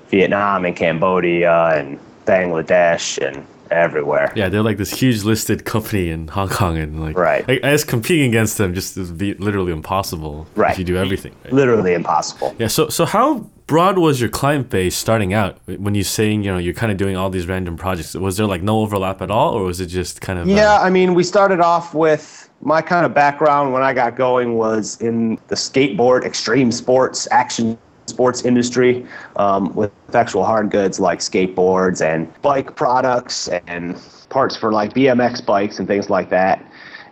Vietnam 0.09 0.65
and 0.65 0.75
Cambodia 0.75 1.69
and 1.75 1.97
Bangladesh 2.25 3.17
and 3.17 3.43
everywhere. 3.71 4.31
Yeah, 4.35 4.49
they're 4.49 4.63
like 4.63 4.77
this 4.77 4.91
huge 4.91 5.23
listed 5.23 5.65
company 5.65 6.09
in 6.09 6.27
Hong 6.29 6.49
Kong, 6.49 6.77
and 6.77 7.01
like, 7.01 7.17
right. 7.17 7.45
I, 7.47 7.53
I 7.53 7.57
guess 7.57 7.83
competing 7.83 8.29
against 8.29 8.57
them 8.57 8.73
just 8.73 8.97
is 8.97 9.11
literally 9.11 9.71
impossible. 9.71 10.47
Right. 10.55 10.71
If 10.71 10.79
you 10.79 10.85
do 10.85 10.97
everything. 10.97 11.35
Right? 11.43 11.53
Literally 11.53 11.93
impossible. 11.93 12.55
Yeah. 12.59 12.67
So, 12.67 12.89
so 12.89 13.05
how 13.05 13.49
broad 13.67 13.97
was 13.97 14.21
your 14.21 14.29
client 14.29 14.69
base 14.69 14.95
starting 14.95 15.33
out 15.33 15.57
when 15.65 15.95
you're 15.95 16.03
saying 16.03 16.43
you 16.43 16.51
know 16.51 16.57
you're 16.57 16.73
kind 16.73 16.91
of 16.91 16.97
doing 16.97 17.15
all 17.15 17.29
these 17.29 17.47
random 17.47 17.77
projects? 17.77 18.15
Was 18.15 18.37
there 18.37 18.45
like 18.45 18.61
no 18.61 18.79
overlap 18.79 19.21
at 19.21 19.31
all, 19.31 19.53
or 19.53 19.63
was 19.63 19.79
it 19.79 19.87
just 19.87 20.21
kind 20.21 20.39
of? 20.39 20.47
Yeah, 20.47 20.75
uh, 20.75 20.81
I 20.81 20.89
mean, 20.89 21.13
we 21.13 21.23
started 21.23 21.59
off 21.59 21.93
with 21.93 22.49
my 22.61 22.81
kind 22.81 23.05
of 23.05 23.13
background 23.13 23.73
when 23.73 23.83
I 23.83 23.93
got 23.93 24.15
going 24.15 24.57
was 24.57 24.99
in 25.01 25.37
the 25.47 25.55
skateboard, 25.55 26.23
extreme 26.23 26.71
sports, 26.71 27.27
action 27.31 27.77
sports 28.07 28.45
industry 28.45 29.05
um, 29.37 29.73
with 29.75 29.91
actual 30.13 30.45
hard 30.45 30.69
goods 30.69 30.99
like 30.99 31.19
skateboards 31.19 32.05
and 32.05 32.31
bike 32.41 32.75
products 32.75 33.47
and 33.67 33.99
parts 34.29 34.55
for 34.55 34.71
like 34.71 34.93
BMX 34.93 35.45
bikes 35.45 35.79
and 35.79 35.87
things 35.87 36.09
like 36.09 36.29
that. 36.29 36.63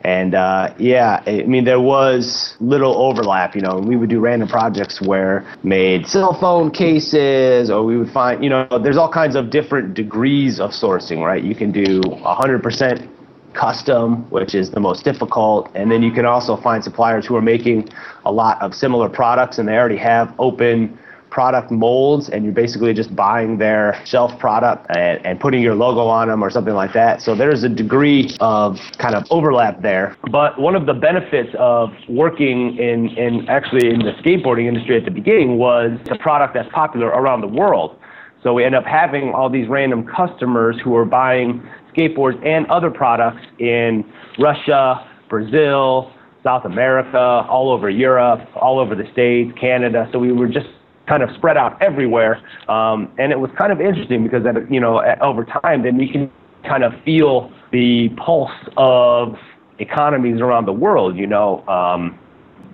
And 0.04 0.36
uh, 0.36 0.74
yeah, 0.78 1.24
I 1.26 1.44
mean, 1.44 1.64
there 1.64 1.80
was 1.80 2.56
little 2.60 2.94
overlap. 2.96 3.56
You 3.56 3.62
know, 3.62 3.78
we 3.78 3.96
would 3.96 4.10
do 4.10 4.20
random 4.20 4.50
projects 4.50 5.02
where 5.02 5.46
made 5.64 6.08
cell 6.08 6.34
phone 6.34 6.72
cases, 6.72 7.70
or 7.70 7.84
we 7.84 7.98
would 7.98 8.12
find, 8.12 8.44
you 8.44 8.50
know, 8.50 8.68
there's 8.84 8.98
all 8.98 9.10
kinds 9.10 9.36
of 9.36 9.50
different 9.50 9.94
degrees 9.94 10.60
of 10.60 10.72
sourcing, 10.72 11.24
right? 11.24 11.42
You 11.42 11.56
can 11.56 11.72
do 11.72 12.02
100% 12.02 13.08
custom, 13.54 14.30
which 14.30 14.56
is 14.56 14.72
the 14.72 14.80
most 14.80 15.04
difficult. 15.04 15.70
And 15.76 15.92
then 15.92 16.04
you 16.04 16.12
can 16.12 16.26
also 16.26 16.56
find 16.56 16.84
suppliers 16.84 17.26
who 17.26 17.36
are 17.36 17.42
making 17.42 17.90
a 18.26 18.32
lot 18.32 18.62
of 18.62 18.74
similar 18.76 19.10
products 19.10 19.58
and 19.58 19.68
they 19.68 19.78
already 19.78 19.98
have 19.98 20.34
open 20.40 20.98
product 21.34 21.72
molds 21.72 22.30
and 22.30 22.46
you're 22.46 22.54
basically 22.54 22.94
just 22.94 23.16
buying 23.16 23.58
their 23.58 24.00
shelf 24.06 24.38
product 24.38 24.86
and, 24.96 25.26
and 25.26 25.40
putting 25.40 25.64
your 25.64 25.74
logo 25.74 26.02
on 26.02 26.28
them 26.28 26.44
or 26.44 26.50
something 26.52 26.76
like 26.76 26.94
that. 26.94 27.24
So 27.24 27.34
there's 27.34 27.64
a 27.64 27.70
degree 27.70 28.30
of 28.40 28.80
kind 29.00 29.16
of 29.16 29.26
overlap 29.32 29.82
there. 29.82 30.16
But 30.32 30.62
one 30.62 30.76
of 30.76 30.86
the 30.86 30.94
benefits 30.94 31.50
of 31.58 31.92
working 32.08 32.78
in, 32.78 33.10
in 33.18 33.50
actually 33.50 33.90
in 33.90 34.00
the 34.00 34.12
skateboarding 34.22 34.68
industry 34.68 34.96
at 34.96 35.06
the 35.06 35.12
beginning 35.12 35.58
was 35.58 35.98
a 36.12 36.18
product 36.20 36.54
that's 36.54 36.72
popular 36.72 37.08
around 37.08 37.42
the 37.42 37.48
world. 37.48 38.00
So 38.44 38.54
we 38.54 38.64
end 38.64 38.76
up 38.76 38.86
having 38.86 39.34
all 39.34 39.50
these 39.50 39.68
random 39.68 40.06
customers 40.06 40.80
who 40.84 40.96
are 40.96 41.06
buying 41.06 41.68
skateboards 41.94 42.44
and 42.46 42.66
other 42.68 42.92
products 42.92 43.46
in 43.60 44.04
Russia, 44.40 45.08
Brazil, 45.30 46.12
South 46.44 46.66
America, 46.66 47.18
all 47.18 47.72
over 47.72 47.90
Europe, 47.90 48.42
all 48.56 48.80
over 48.80 48.96
the 48.96 49.10
States, 49.14 49.52
Canada. 49.60 50.10
So 50.12 50.20
we 50.20 50.32
were 50.32 50.48
just 50.48 50.68
kind 51.08 51.24
of 51.24 51.30
spread 51.36 51.58
out 51.58 51.82
everywhere. 51.82 52.42
Um, 52.70 53.12
and 53.18 53.32
it 53.32 53.40
was 53.40 53.50
kind 53.58 53.72
of 53.72 53.82
interesting 53.82 54.24
because, 54.24 54.46
at, 54.46 54.72
you 54.72 54.80
know, 54.80 55.02
at, 55.02 55.22
over 55.22 55.46
time, 55.46 55.84
then 55.84 55.98
we 55.98 56.12
can 56.12 56.32
kind 56.68 56.84
of 56.84 56.94
feel 57.04 57.52
the 57.72 58.10
pulse 58.18 58.52
of 58.78 59.36
economies 59.80 60.42
around 60.42 60.66
the 60.66 60.74
world. 60.74 61.18
You 61.18 61.28
know, 61.28 61.66
um, 61.68 62.20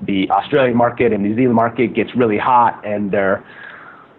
the 0.05 0.29
Australian 0.31 0.77
market 0.77 1.13
and 1.13 1.23
New 1.23 1.35
Zealand 1.35 1.55
market 1.55 1.93
gets 1.93 2.15
really 2.15 2.37
hot 2.37 2.85
and 2.85 3.11
they're 3.11 3.43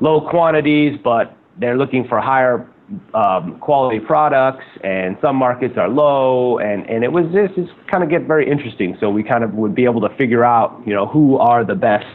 low 0.01 0.29
quantities, 0.29 0.99
but 1.03 1.37
they're 1.59 1.77
looking 1.77 2.07
for 2.09 2.21
higher 2.21 2.67
um, 3.15 3.59
quality 3.61 4.01
products, 4.01 4.65
and 4.83 5.17
some 5.21 5.37
markets 5.37 5.77
are 5.77 5.89
low, 5.89 6.59
and, 6.59 6.89
and 6.89 7.05
it 7.05 7.13
was 7.13 7.27
just, 7.33 7.55
just 7.55 7.73
kind 7.91 8.03
of 8.03 8.11
get 8.11 8.23
very 8.23 8.51
interesting. 8.51 8.97
So 9.01 9.11
we 9.11 9.23
kind 9.23 9.45
of 9.45 9.55
would 9.55 9.75
be 9.75 9.85
able 9.85 10.01
to 10.03 10.15
figure 10.17 10.45
out, 10.45 10.81
you 10.87 10.95
know, 10.95 11.07
who 11.07 11.37
are 11.39 11.65
the 11.65 11.75
best 11.75 12.07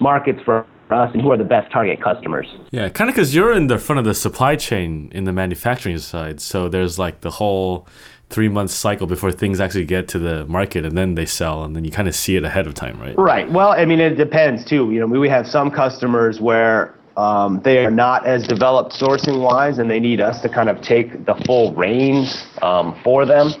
markets 0.00 0.40
for 0.44 0.66
us 0.90 1.10
and 1.14 1.22
who 1.22 1.30
are 1.32 1.36
the 1.36 1.44
best 1.44 1.72
target 1.72 2.02
customers. 2.02 2.46
Yeah, 2.70 2.88
kind 2.88 3.08
of 3.08 3.16
because 3.16 3.34
you're 3.34 3.52
in 3.52 3.66
the 3.66 3.78
front 3.78 3.98
of 3.98 4.04
the 4.04 4.14
supply 4.14 4.56
chain 4.56 5.10
in 5.14 5.24
the 5.24 5.32
manufacturing 5.32 5.98
side, 5.98 6.40
so 6.40 6.68
there's 6.68 6.98
like 6.98 7.22
the 7.22 7.30
whole 7.30 7.86
three 8.32 8.48
month 8.48 8.70
cycle 8.70 9.06
before 9.06 9.30
things 9.30 9.60
actually 9.60 9.84
get 9.84 10.08
to 10.08 10.18
the 10.18 10.46
market 10.46 10.86
and 10.86 10.96
then 10.96 11.14
they 11.16 11.26
sell 11.26 11.64
and 11.64 11.76
then 11.76 11.84
you 11.84 11.90
kind 11.90 12.08
of 12.08 12.14
see 12.14 12.34
it 12.34 12.44
ahead 12.44 12.66
of 12.66 12.72
time 12.72 12.98
right 12.98 13.14
right 13.18 13.52
well 13.52 13.72
i 13.72 13.84
mean 13.84 14.00
it 14.00 14.14
depends 14.14 14.64
too 14.64 14.90
you 14.90 14.98
know 14.98 15.06
we 15.06 15.28
have 15.28 15.46
some 15.46 15.70
customers 15.70 16.40
where 16.40 16.94
um, 17.16 17.60
they 17.62 17.84
are 17.84 17.90
not 17.90 18.26
as 18.26 18.46
developed 18.46 18.92
sourcing 18.92 19.40
wise, 19.40 19.78
and 19.78 19.90
they 19.90 20.00
need 20.00 20.20
us 20.20 20.40
to 20.42 20.48
kind 20.48 20.68
of 20.68 20.80
take 20.80 21.24
the 21.26 21.34
full 21.46 21.74
reins 21.74 22.44
um, 22.62 22.98
for 23.02 23.26
them. 23.26 23.52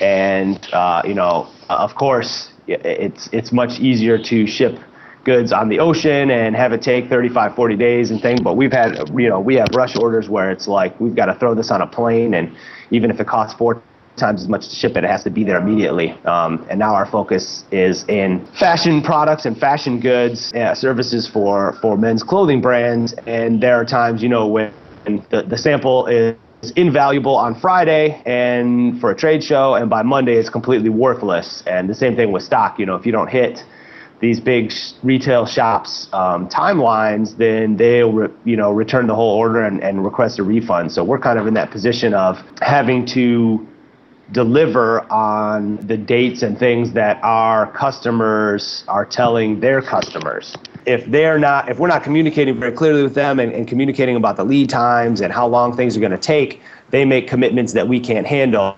And 0.00 0.66
uh, 0.72 1.02
you 1.04 1.14
know, 1.14 1.48
of 1.68 1.94
course, 1.94 2.52
it's 2.66 3.28
it's 3.32 3.52
much 3.52 3.80
easier 3.80 4.18
to 4.18 4.46
ship 4.46 4.78
goods 5.24 5.52
on 5.52 5.68
the 5.68 5.78
ocean 5.78 6.30
and 6.30 6.56
have 6.56 6.72
it 6.72 6.80
take 6.80 7.08
35 7.08 7.54
40 7.54 7.76
days 7.76 8.10
and 8.10 8.22
things 8.22 8.40
but 8.40 8.56
we've 8.56 8.72
had 8.72 8.96
you 9.14 9.28
know 9.28 9.38
we 9.38 9.54
have 9.54 9.68
rush 9.74 9.94
orders 9.96 10.30
where 10.30 10.50
it's 10.50 10.66
like 10.66 10.98
we've 10.98 11.14
got 11.14 11.26
to 11.26 11.34
throw 11.34 11.54
this 11.54 11.70
on 11.70 11.82
a 11.82 11.86
plane 11.86 12.32
and 12.32 12.56
even 12.90 13.10
if 13.10 13.20
it 13.20 13.26
costs 13.26 13.54
four 13.58 13.82
times 14.16 14.42
as 14.42 14.48
much 14.48 14.68
to 14.68 14.74
ship 14.74 14.96
it. 14.96 15.04
It 15.04 15.10
has 15.10 15.24
to 15.24 15.30
be 15.30 15.44
there 15.44 15.58
immediately. 15.58 16.10
Um, 16.24 16.66
and 16.68 16.78
now 16.78 16.94
our 16.94 17.06
focus 17.06 17.64
is 17.70 18.04
in 18.08 18.44
fashion 18.46 19.02
products 19.02 19.46
and 19.46 19.58
fashion 19.58 20.00
goods, 20.00 20.52
uh, 20.54 20.74
services 20.74 21.26
for, 21.26 21.74
for 21.80 21.96
men's 21.96 22.22
clothing 22.22 22.60
brands. 22.60 23.14
And 23.26 23.62
there 23.62 23.76
are 23.76 23.84
times, 23.84 24.22
you 24.22 24.28
know, 24.28 24.46
when 24.46 24.72
the, 25.04 25.44
the 25.46 25.56
sample 25.56 26.06
is 26.06 26.36
invaluable 26.76 27.34
on 27.36 27.58
Friday 27.58 28.20
and 28.26 29.00
for 29.00 29.10
a 29.10 29.16
trade 29.16 29.42
show, 29.42 29.74
and 29.74 29.88
by 29.88 30.02
Monday 30.02 30.34
it's 30.34 30.50
completely 30.50 30.90
worthless. 30.90 31.62
And 31.66 31.88
the 31.88 31.94
same 31.94 32.16
thing 32.16 32.32
with 32.32 32.42
stock. 32.42 32.78
You 32.78 32.86
know, 32.86 32.96
if 32.96 33.06
you 33.06 33.12
don't 33.12 33.30
hit 33.30 33.64
these 34.20 34.38
big 34.38 34.70
sh- 34.70 34.92
retail 35.02 35.46
shops 35.46 36.08
um, 36.12 36.46
timelines, 36.48 37.36
then 37.38 37.76
they'll 37.78 38.12
re- 38.12 38.28
you 38.44 38.56
know 38.56 38.70
return 38.70 39.06
the 39.06 39.14
whole 39.14 39.34
order 39.36 39.64
and, 39.64 39.82
and 39.82 40.04
request 40.04 40.38
a 40.38 40.42
refund. 40.42 40.92
So 40.92 41.02
we're 41.02 41.18
kind 41.18 41.38
of 41.38 41.46
in 41.46 41.54
that 41.54 41.70
position 41.70 42.12
of 42.12 42.42
having 42.60 43.06
to 43.06 43.66
deliver 44.32 45.10
on 45.12 45.76
the 45.86 45.96
dates 45.96 46.42
and 46.42 46.58
things 46.58 46.92
that 46.92 47.18
our 47.22 47.70
customers 47.72 48.84
are 48.88 49.04
telling 49.04 49.60
their 49.60 49.82
customers. 49.82 50.54
If 50.86 51.04
they're 51.06 51.38
not, 51.38 51.68
if 51.68 51.78
we're 51.78 51.88
not 51.88 52.02
communicating 52.02 52.58
very 52.58 52.72
clearly 52.72 53.02
with 53.02 53.14
them 53.14 53.38
and, 53.38 53.52
and 53.52 53.66
communicating 53.66 54.16
about 54.16 54.36
the 54.36 54.44
lead 54.44 54.70
times 54.70 55.20
and 55.20 55.32
how 55.32 55.46
long 55.46 55.76
things 55.76 55.96
are 55.96 56.00
going 56.00 56.12
to 56.12 56.18
take, 56.18 56.62
they 56.90 57.04
make 57.04 57.28
commitments 57.28 57.72
that 57.72 57.86
we 57.86 58.00
can't 58.00 58.26
handle. 58.26 58.76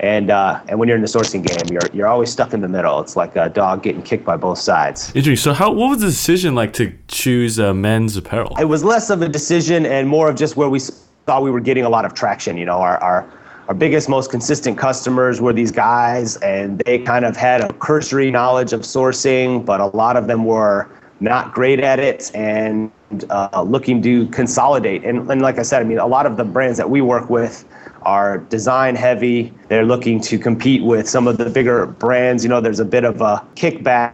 And 0.00 0.30
uh, 0.30 0.60
and 0.66 0.80
when 0.80 0.88
you're 0.88 0.96
in 0.96 1.02
the 1.02 1.08
sourcing 1.08 1.46
game, 1.46 1.72
you're 1.72 1.88
you're 1.92 2.08
always 2.08 2.32
stuck 2.32 2.52
in 2.52 2.60
the 2.60 2.68
middle. 2.68 3.00
It's 3.00 3.14
like 3.14 3.36
a 3.36 3.48
dog 3.48 3.84
getting 3.84 4.02
kicked 4.02 4.24
by 4.24 4.36
both 4.36 4.58
sides. 4.58 5.12
Interesting. 5.14 5.36
So, 5.36 5.52
how 5.52 5.70
what 5.70 5.90
was 5.90 6.00
the 6.00 6.06
decision 6.06 6.56
like 6.56 6.72
to 6.74 6.92
choose 7.06 7.60
uh, 7.60 7.72
men's 7.72 8.16
apparel? 8.16 8.56
It 8.58 8.64
was 8.64 8.82
less 8.82 9.08
of 9.08 9.22
a 9.22 9.28
decision 9.28 9.86
and 9.86 10.08
more 10.08 10.28
of 10.28 10.34
just 10.34 10.56
where 10.56 10.68
we 10.68 10.80
thought 11.26 11.44
we 11.44 11.52
were 11.52 11.60
getting 11.60 11.84
a 11.84 11.88
lot 11.88 12.04
of 12.04 12.12
traction. 12.12 12.56
You 12.56 12.64
know, 12.64 12.78
our 12.78 12.98
our 12.98 13.32
our 13.72 13.78
biggest, 13.78 14.06
most 14.06 14.30
consistent 14.30 14.76
customers 14.76 15.40
were 15.40 15.54
these 15.54 15.72
guys, 15.72 16.36
and 16.42 16.78
they 16.84 16.98
kind 16.98 17.24
of 17.24 17.34
had 17.34 17.62
a 17.62 17.72
cursory 17.72 18.30
knowledge 18.30 18.74
of 18.74 18.82
sourcing, 18.82 19.64
but 19.64 19.80
a 19.80 19.86
lot 19.96 20.14
of 20.14 20.26
them 20.26 20.44
were 20.44 20.90
not 21.20 21.54
great 21.54 21.80
at 21.80 21.98
it 21.98 22.30
and 22.34 22.92
uh, 23.30 23.64
looking 23.66 24.02
to 24.02 24.26
consolidate. 24.26 25.04
And, 25.04 25.26
and 25.30 25.40
like 25.40 25.58
I 25.58 25.62
said, 25.62 25.80
I 25.80 25.86
mean, 25.86 25.96
a 25.96 26.06
lot 26.06 26.26
of 26.26 26.36
the 26.36 26.44
brands 26.44 26.76
that 26.76 26.90
we 26.90 27.00
work 27.00 27.30
with 27.30 27.64
are 28.02 28.36
design 28.36 28.94
heavy. 28.94 29.54
They're 29.68 29.86
looking 29.86 30.20
to 30.20 30.38
compete 30.38 30.82
with 30.82 31.08
some 31.08 31.26
of 31.26 31.38
the 31.38 31.48
bigger 31.48 31.86
brands. 31.86 32.44
You 32.44 32.50
know, 32.50 32.60
there's 32.60 32.80
a 32.80 32.84
bit 32.84 33.04
of 33.04 33.22
a 33.22 33.42
kickback 33.54 34.12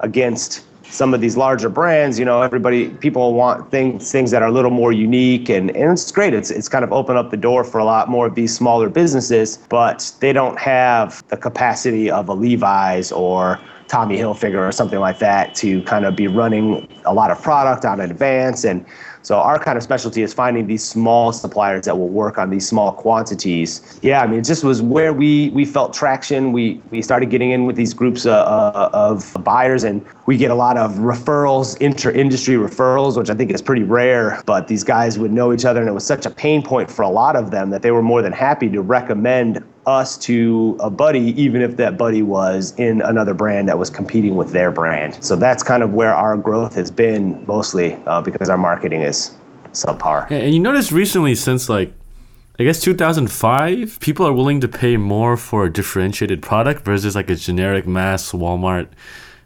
against 0.00 0.64
some 0.90 1.14
of 1.14 1.20
these 1.20 1.36
larger 1.36 1.68
brands, 1.68 2.18
you 2.18 2.24
know, 2.24 2.42
everybody, 2.42 2.88
people 2.88 3.34
want 3.34 3.70
things 3.70 4.10
things 4.10 4.30
that 4.32 4.42
are 4.42 4.48
a 4.48 4.52
little 4.52 4.70
more 4.70 4.92
unique, 4.92 5.48
and, 5.48 5.70
and 5.76 5.92
it's 5.92 6.10
great. 6.10 6.34
It's 6.34 6.50
it's 6.50 6.68
kind 6.68 6.84
of 6.84 6.92
opened 6.92 7.18
up 7.18 7.30
the 7.30 7.36
door 7.36 7.64
for 7.64 7.78
a 7.78 7.84
lot 7.84 8.08
more 8.08 8.26
of 8.26 8.34
these 8.34 8.54
smaller 8.54 8.88
businesses, 8.88 9.58
but 9.68 10.12
they 10.20 10.32
don't 10.32 10.58
have 10.58 11.26
the 11.28 11.36
capacity 11.36 12.10
of 12.10 12.28
a 12.28 12.34
Levi's 12.34 13.12
or 13.12 13.58
Tommy 13.90 14.16
Hilfiger 14.16 14.68
or 14.68 14.70
something 14.70 15.00
like 15.00 15.18
that 15.18 15.54
to 15.56 15.82
kind 15.82 16.04
of 16.04 16.14
be 16.14 16.28
running 16.28 16.86
a 17.04 17.12
lot 17.12 17.30
of 17.32 17.42
product 17.42 17.84
on 17.84 18.00
advance 18.00 18.64
and 18.64 18.86
so 19.22 19.38
our 19.38 19.58
kind 19.58 19.76
of 19.76 19.82
specialty 19.82 20.22
is 20.22 20.32
finding 20.32 20.66
these 20.66 20.82
small 20.82 21.32
suppliers 21.32 21.84
that 21.84 21.98
will 21.98 22.08
work 22.08 22.38
on 22.38 22.50
these 22.50 22.66
small 22.66 22.92
quantities. 22.92 23.98
Yeah, 24.02 24.22
I 24.22 24.26
mean, 24.26 24.40
it 24.40 24.44
just 24.44 24.64
was 24.64 24.80
where 24.80 25.12
we 25.12 25.50
we 25.50 25.64
felt 25.64 25.92
traction. 25.92 26.52
We 26.52 26.80
we 26.90 27.02
started 27.02 27.30
getting 27.30 27.50
in 27.50 27.66
with 27.66 27.76
these 27.76 27.92
groups 27.92 28.26
uh, 28.26 28.32
uh, 28.32 28.90
of 28.92 29.36
buyers, 29.44 29.84
and 29.84 30.04
we 30.26 30.36
get 30.36 30.50
a 30.50 30.54
lot 30.54 30.76
of 30.76 30.92
referrals, 30.94 31.76
inter-industry 31.80 32.54
referrals, 32.54 33.16
which 33.16 33.30
I 33.30 33.34
think 33.34 33.50
is 33.50 33.62
pretty 33.62 33.82
rare. 33.82 34.42
But 34.46 34.68
these 34.68 34.84
guys 34.84 35.18
would 35.18 35.32
know 35.32 35.52
each 35.52 35.64
other, 35.64 35.80
and 35.80 35.88
it 35.88 35.92
was 35.92 36.06
such 36.06 36.24
a 36.26 36.30
pain 36.30 36.62
point 36.62 36.90
for 36.90 37.02
a 37.02 37.10
lot 37.10 37.36
of 37.36 37.50
them 37.50 37.70
that 37.70 37.82
they 37.82 37.90
were 37.90 38.02
more 38.02 38.22
than 38.22 38.32
happy 38.32 38.68
to 38.70 38.80
recommend 38.80 39.62
us 39.86 40.18
to 40.18 40.76
a 40.80 40.90
buddy, 40.90 41.40
even 41.40 41.62
if 41.62 41.76
that 41.76 41.96
buddy 41.96 42.22
was 42.22 42.74
in 42.78 43.00
another 43.02 43.34
brand 43.34 43.68
that 43.68 43.78
was 43.78 43.90
competing 43.90 44.36
with 44.36 44.52
their 44.52 44.70
brand. 44.70 45.22
So 45.24 45.36
that's 45.36 45.62
kind 45.62 45.82
of 45.82 45.94
where 45.94 46.14
our 46.14 46.36
growth 46.36 46.74
has 46.74 46.90
been 46.90 47.44
mostly 47.46 47.94
uh, 48.06 48.20
because 48.20 48.50
our 48.50 48.58
marketing 48.58 49.02
is 49.02 49.34
subpar. 49.72 50.30
And 50.30 50.52
you 50.52 50.60
notice 50.60 50.92
recently, 50.92 51.34
since 51.34 51.68
like 51.68 51.92
I 52.60 52.64
guess 52.64 52.78
2005, 52.80 54.00
people 54.00 54.26
are 54.26 54.34
willing 54.34 54.60
to 54.60 54.68
pay 54.68 54.98
more 54.98 55.38
for 55.38 55.64
a 55.64 55.72
differentiated 55.72 56.42
product 56.42 56.84
versus 56.84 57.14
like 57.14 57.30
a 57.30 57.34
generic 57.34 57.86
mass 57.86 58.32
Walmart 58.32 58.88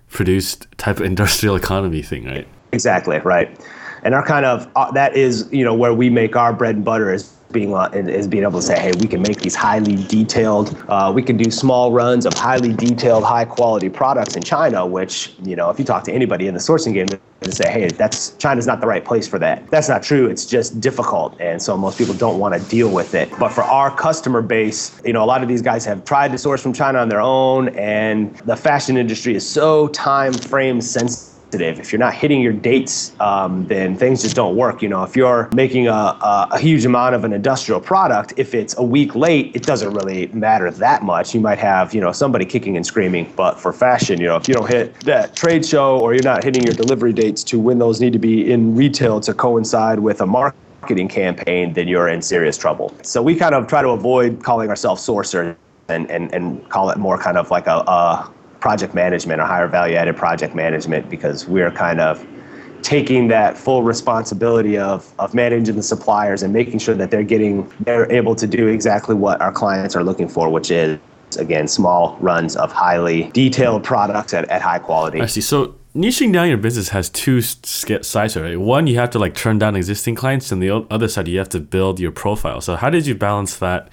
produced 0.08 0.66
type 0.78 0.98
of 0.98 1.06
industrial 1.06 1.54
economy 1.54 2.02
thing, 2.02 2.24
right? 2.24 2.48
Exactly, 2.72 3.18
right. 3.20 3.56
And 4.02 4.14
our 4.14 4.26
kind 4.26 4.44
of 4.44 4.68
uh, 4.74 4.90
that 4.92 5.16
is, 5.16 5.48
you 5.52 5.64
know, 5.64 5.74
where 5.74 5.94
we 5.94 6.10
make 6.10 6.34
our 6.34 6.52
bread 6.52 6.74
and 6.74 6.84
butter 6.84 7.12
is 7.12 7.32
being 7.54 7.74
uh, 7.74 7.88
is 7.94 8.28
being 8.28 8.42
able 8.42 8.60
to 8.60 8.66
say, 8.66 8.78
hey, 8.78 8.92
we 9.00 9.08
can 9.08 9.22
make 9.22 9.38
these 9.40 9.54
highly 9.54 9.96
detailed. 10.04 10.76
Uh, 10.88 11.10
we 11.14 11.22
can 11.22 11.38
do 11.38 11.50
small 11.50 11.92
runs 11.92 12.26
of 12.26 12.34
highly 12.34 12.74
detailed, 12.74 13.24
high 13.24 13.46
quality 13.46 13.88
products 13.88 14.36
in 14.36 14.42
China. 14.42 14.84
Which 14.86 15.34
you 15.42 15.56
know, 15.56 15.70
if 15.70 15.78
you 15.78 15.86
talk 15.86 16.04
to 16.04 16.12
anybody 16.12 16.48
in 16.48 16.52
the 16.52 16.60
sourcing 16.60 16.92
game, 16.92 17.06
they 17.40 17.50
say, 17.50 17.70
hey, 17.70 17.88
that's 17.88 18.36
China's 18.36 18.66
not 18.66 18.82
the 18.82 18.86
right 18.86 19.04
place 19.04 19.26
for 19.26 19.38
that. 19.38 19.70
That's 19.70 19.88
not 19.88 20.02
true. 20.02 20.26
It's 20.26 20.44
just 20.44 20.80
difficult, 20.80 21.40
and 21.40 21.62
so 21.62 21.76
most 21.78 21.96
people 21.96 22.14
don't 22.14 22.38
want 22.38 22.54
to 22.54 22.68
deal 22.68 22.90
with 22.90 23.14
it. 23.14 23.30
But 23.38 23.50
for 23.50 23.62
our 23.62 23.94
customer 23.96 24.42
base, 24.42 25.00
you 25.04 25.14
know, 25.14 25.24
a 25.24 25.26
lot 25.26 25.42
of 25.42 25.48
these 25.48 25.62
guys 25.62 25.86
have 25.86 26.04
tried 26.04 26.32
to 26.32 26.38
source 26.38 26.62
from 26.62 26.74
China 26.74 26.98
on 26.98 27.08
their 27.08 27.22
own, 27.22 27.68
and 27.70 28.36
the 28.40 28.56
fashion 28.56 28.98
industry 28.98 29.34
is 29.34 29.48
so 29.48 29.88
time 29.88 30.34
frame 30.34 30.80
sensitive 30.80 31.33
if 31.60 31.92
you're 31.92 31.98
not 31.98 32.14
hitting 32.14 32.40
your 32.40 32.52
dates, 32.52 33.18
um, 33.20 33.66
then 33.66 33.96
things 33.96 34.22
just 34.22 34.36
don't 34.36 34.56
work. 34.56 34.82
You 34.82 34.88
know, 34.88 35.02
if 35.02 35.16
you're 35.16 35.48
making 35.52 35.88
a, 35.88 35.92
a, 35.92 36.48
a, 36.52 36.58
huge 36.58 36.84
amount 36.84 37.14
of 37.14 37.24
an 37.24 37.32
industrial 37.32 37.80
product, 37.80 38.34
if 38.36 38.54
it's 38.54 38.76
a 38.78 38.82
week 38.82 39.14
late, 39.14 39.54
it 39.54 39.62
doesn't 39.62 39.92
really 39.92 40.28
matter 40.28 40.70
that 40.70 41.02
much. 41.02 41.34
You 41.34 41.40
might 41.40 41.58
have, 41.58 41.94
you 41.94 42.00
know, 42.00 42.12
somebody 42.12 42.44
kicking 42.44 42.76
and 42.76 42.86
screaming. 42.86 43.32
But 43.36 43.60
for 43.60 43.72
fashion, 43.72 44.20
you 44.20 44.26
know, 44.26 44.36
if 44.36 44.48
you 44.48 44.54
don't 44.54 44.68
hit 44.68 44.98
that 45.00 45.36
trade 45.36 45.64
show 45.64 45.98
or 46.00 46.14
you're 46.14 46.22
not 46.22 46.44
hitting 46.44 46.62
your 46.62 46.74
delivery 46.74 47.12
dates 47.12 47.44
to 47.44 47.58
when 47.58 47.78
those 47.78 48.00
need 48.00 48.12
to 48.12 48.18
be 48.18 48.50
in 48.50 48.74
retail 48.74 49.20
to 49.20 49.34
coincide 49.34 50.00
with 50.00 50.20
a 50.20 50.26
market 50.26 50.58
marketing 50.84 51.08
campaign, 51.08 51.72
then 51.72 51.88
you're 51.88 52.08
in 52.08 52.20
serious 52.20 52.58
trouble. 52.58 52.94
So 53.02 53.22
we 53.22 53.34
kind 53.36 53.54
of 53.54 53.66
try 53.66 53.80
to 53.80 53.88
avoid 53.88 54.44
calling 54.44 54.68
ourselves 54.68 55.06
sourcers 55.06 55.56
and, 55.88 56.10
and, 56.10 56.30
and 56.34 56.68
call 56.68 56.90
it 56.90 56.98
more 56.98 57.16
kind 57.16 57.38
of 57.38 57.50
like 57.50 57.66
a, 57.66 57.78
a 57.86 58.30
project 58.64 58.94
management 58.94 59.42
or 59.42 59.44
higher 59.44 59.68
value 59.68 59.94
added 59.94 60.16
project 60.16 60.54
management 60.54 61.10
because 61.10 61.46
we're 61.46 61.70
kind 61.70 62.00
of 62.00 62.26
taking 62.80 63.28
that 63.28 63.58
full 63.58 63.82
responsibility 63.82 64.78
of, 64.78 65.12
of 65.18 65.34
managing 65.34 65.76
the 65.76 65.82
suppliers 65.82 66.42
and 66.42 66.50
making 66.50 66.78
sure 66.78 66.94
that 66.94 67.10
they're 67.10 67.22
getting 67.34 67.70
they're 67.80 68.10
able 68.10 68.34
to 68.34 68.46
do 68.46 68.68
exactly 68.68 69.14
what 69.14 69.38
our 69.42 69.52
clients 69.52 69.94
are 69.94 70.02
looking 70.02 70.26
for 70.26 70.48
which 70.48 70.70
is 70.70 70.98
again 71.38 71.68
small 71.68 72.16
runs 72.20 72.56
of 72.56 72.72
highly 72.72 73.30
detailed 73.34 73.84
products 73.84 74.32
at, 74.32 74.48
at 74.48 74.62
high 74.62 74.78
quality. 74.78 75.20
I 75.20 75.26
see. 75.26 75.42
So 75.42 75.74
niching 75.94 76.32
down 76.32 76.48
your 76.48 76.56
business 76.56 76.88
has 76.88 77.10
two 77.10 77.42
sides 77.42 78.34
right? 78.34 78.58
One 78.58 78.86
you 78.86 78.96
have 78.96 79.10
to 79.10 79.18
like 79.18 79.34
turn 79.34 79.58
down 79.58 79.76
existing 79.76 80.14
clients 80.14 80.50
and 80.50 80.62
the 80.62 80.70
other 80.90 81.08
side 81.08 81.28
you 81.28 81.38
have 81.38 81.50
to 81.50 81.60
build 81.60 82.00
your 82.00 82.12
profile. 82.12 82.62
So 82.62 82.76
how 82.76 82.88
did 82.88 83.06
you 83.06 83.14
balance 83.14 83.58
that 83.58 83.90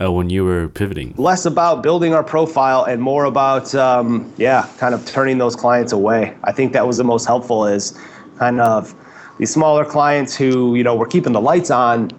uh, 0.00 0.10
when 0.10 0.30
you 0.30 0.44
were 0.44 0.68
pivoting? 0.68 1.14
Less 1.16 1.46
about 1.46 1.82
building 1.82 2.14
our 2.14 2.24
profile 2.24 2.84
and 2.84 3.00
more 3.00 3.24
about, 3.24 3.74
um, 3.74 4.32
yeah, 4.36 4.68
kind 4.78 4.94
of 4.94 5.04
turning 5.06 5.38
those 5.38 5.56
clients 5.56 5.92
away. 5.92 6.36
I 6.44 6.52
think 6.52 6.72
that 6.72 6.86
was 6.86 6.96
the 6.96 7.04
most 7.04 7.26
helpful 7.26 7.66
is 7.66 7.98
kind 8.38 8.60
of 8.60 8.94
these 9.38 9.52
smaller 9.52 9.84
clients 9.84 10.36
who, 10.36 10.74
you 10.74 10.84
know, 10.84 10.96
were 10.96 11.06
keeping 11.06 11.32
the 11.32 11.40
lights 11.40 11.70
on 11.70 12.10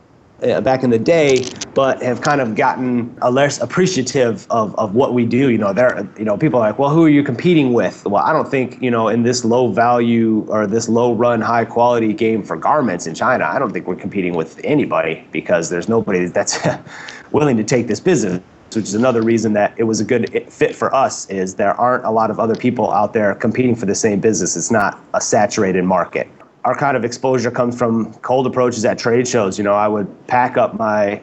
uh, 0.43 0.61
back 0.61 0.83
in 0.83 0.89
the 0.89 0.99
day, 0.99 1.47
but 1.73 2.01
have 2.01 2.21
kind 2.21 2.41
of 2.41 2.55
gotten 2.55 3.15
less 3.31 3.59
appreciative 3.61 4.45
of, 4.49 4.75
of 4.75 4.95
what 4.95 5.13
we 5.13 5.25
do. 5.25 5.49
You 5.49 5.57
know, 5.57 5.73
there, 5.73 6.07
you 6.17 6.25
know, 6.25 6.37
people 6.37 6.59
are 6.59 6.69
like, 6.69 6.79
well, 6.79 6.89
who 6.89 7.05
are 7.05 7.09
you 7.09 7.23
competing 7.23 7.73
with? 7.73 8.05
Well, 8.05 8.23
I 8.23 8.33
don't 8.33 8.49
think, 8.49 8.81
you 8.81 8.91
know, 8.91 9.07
in 9.07 9.23
this 9.23 9.45
low 9.45 9.71
value 9.71 10.45
or 10.49 10.67
this 10.67 10.89
low 10.89 11.13
run, 11.13 11.41
high 11.41 11.65
quality 11.65 12.13
game 12.13 12.43
for 12.43 12.57
garments 12.57 13.07
in 13.07 13.15
China, 13.15 13.45
I 13.45 13.59
don't 13.59 13.71
think 13.71 13.87
we're 13.87 13.95
competing 13.95 14.35
with 14.35 14.59
anybody 14.63 15.25
because 15.31 15.69
there's 15.69 15.87
nobody 15.87 16.25
that's 16.25 16.57
willing 17.31 17.57
to 17.57 17.63
take 17.63 17.87
this 17.87 17.99
business 17.99 18.41
which 18.75 18.85
is 18.85 18.93
another 18.93 19.21
reason 19.21 19.53
that 19.53 19.73
it 19.77 19.83
was 19.83 20.01
a 20.01 20.03
good 20.03 20.51
fit 20.51 20.75
for 20.75 20.93
us 20.93 21.29
is 21.29 21.55
there 21.55 21.73
aren't 21.75 22.03
a 22.03 22.11
lot 22.11 22.29
of 22.29 22.39
other 22.41 22.55
people 22.55 22.91
out 22.91 23.13
there 23.13 23.33
competing 23.35 23.73
for 23.73 23.85
the 23.85 23.95
same 23.95 24.19
business 24.19 24.57
it's 24.57 24.71
not 24.71 24.99
a 25.13 25.21
saturated 25.21 25.85
market 25.85 26.27
our 26.65 26.75
kind 26.75 26.97
of 26.97 27.05
exposure 27.05 27.51
comes 27.51 27.77
from 27.77 28.13
cold 28.15 28.45
approaches 28.45 28.83
at 28.85 28.99
trade 28.99 29.27
shows 29.27 29.57
you 29.57 29.63
know 29.63 29.73
i 29.73 29.87
would 29.87 30.07
pack 30.27 30.57
up 30.57 30.77
my 30.77 31.21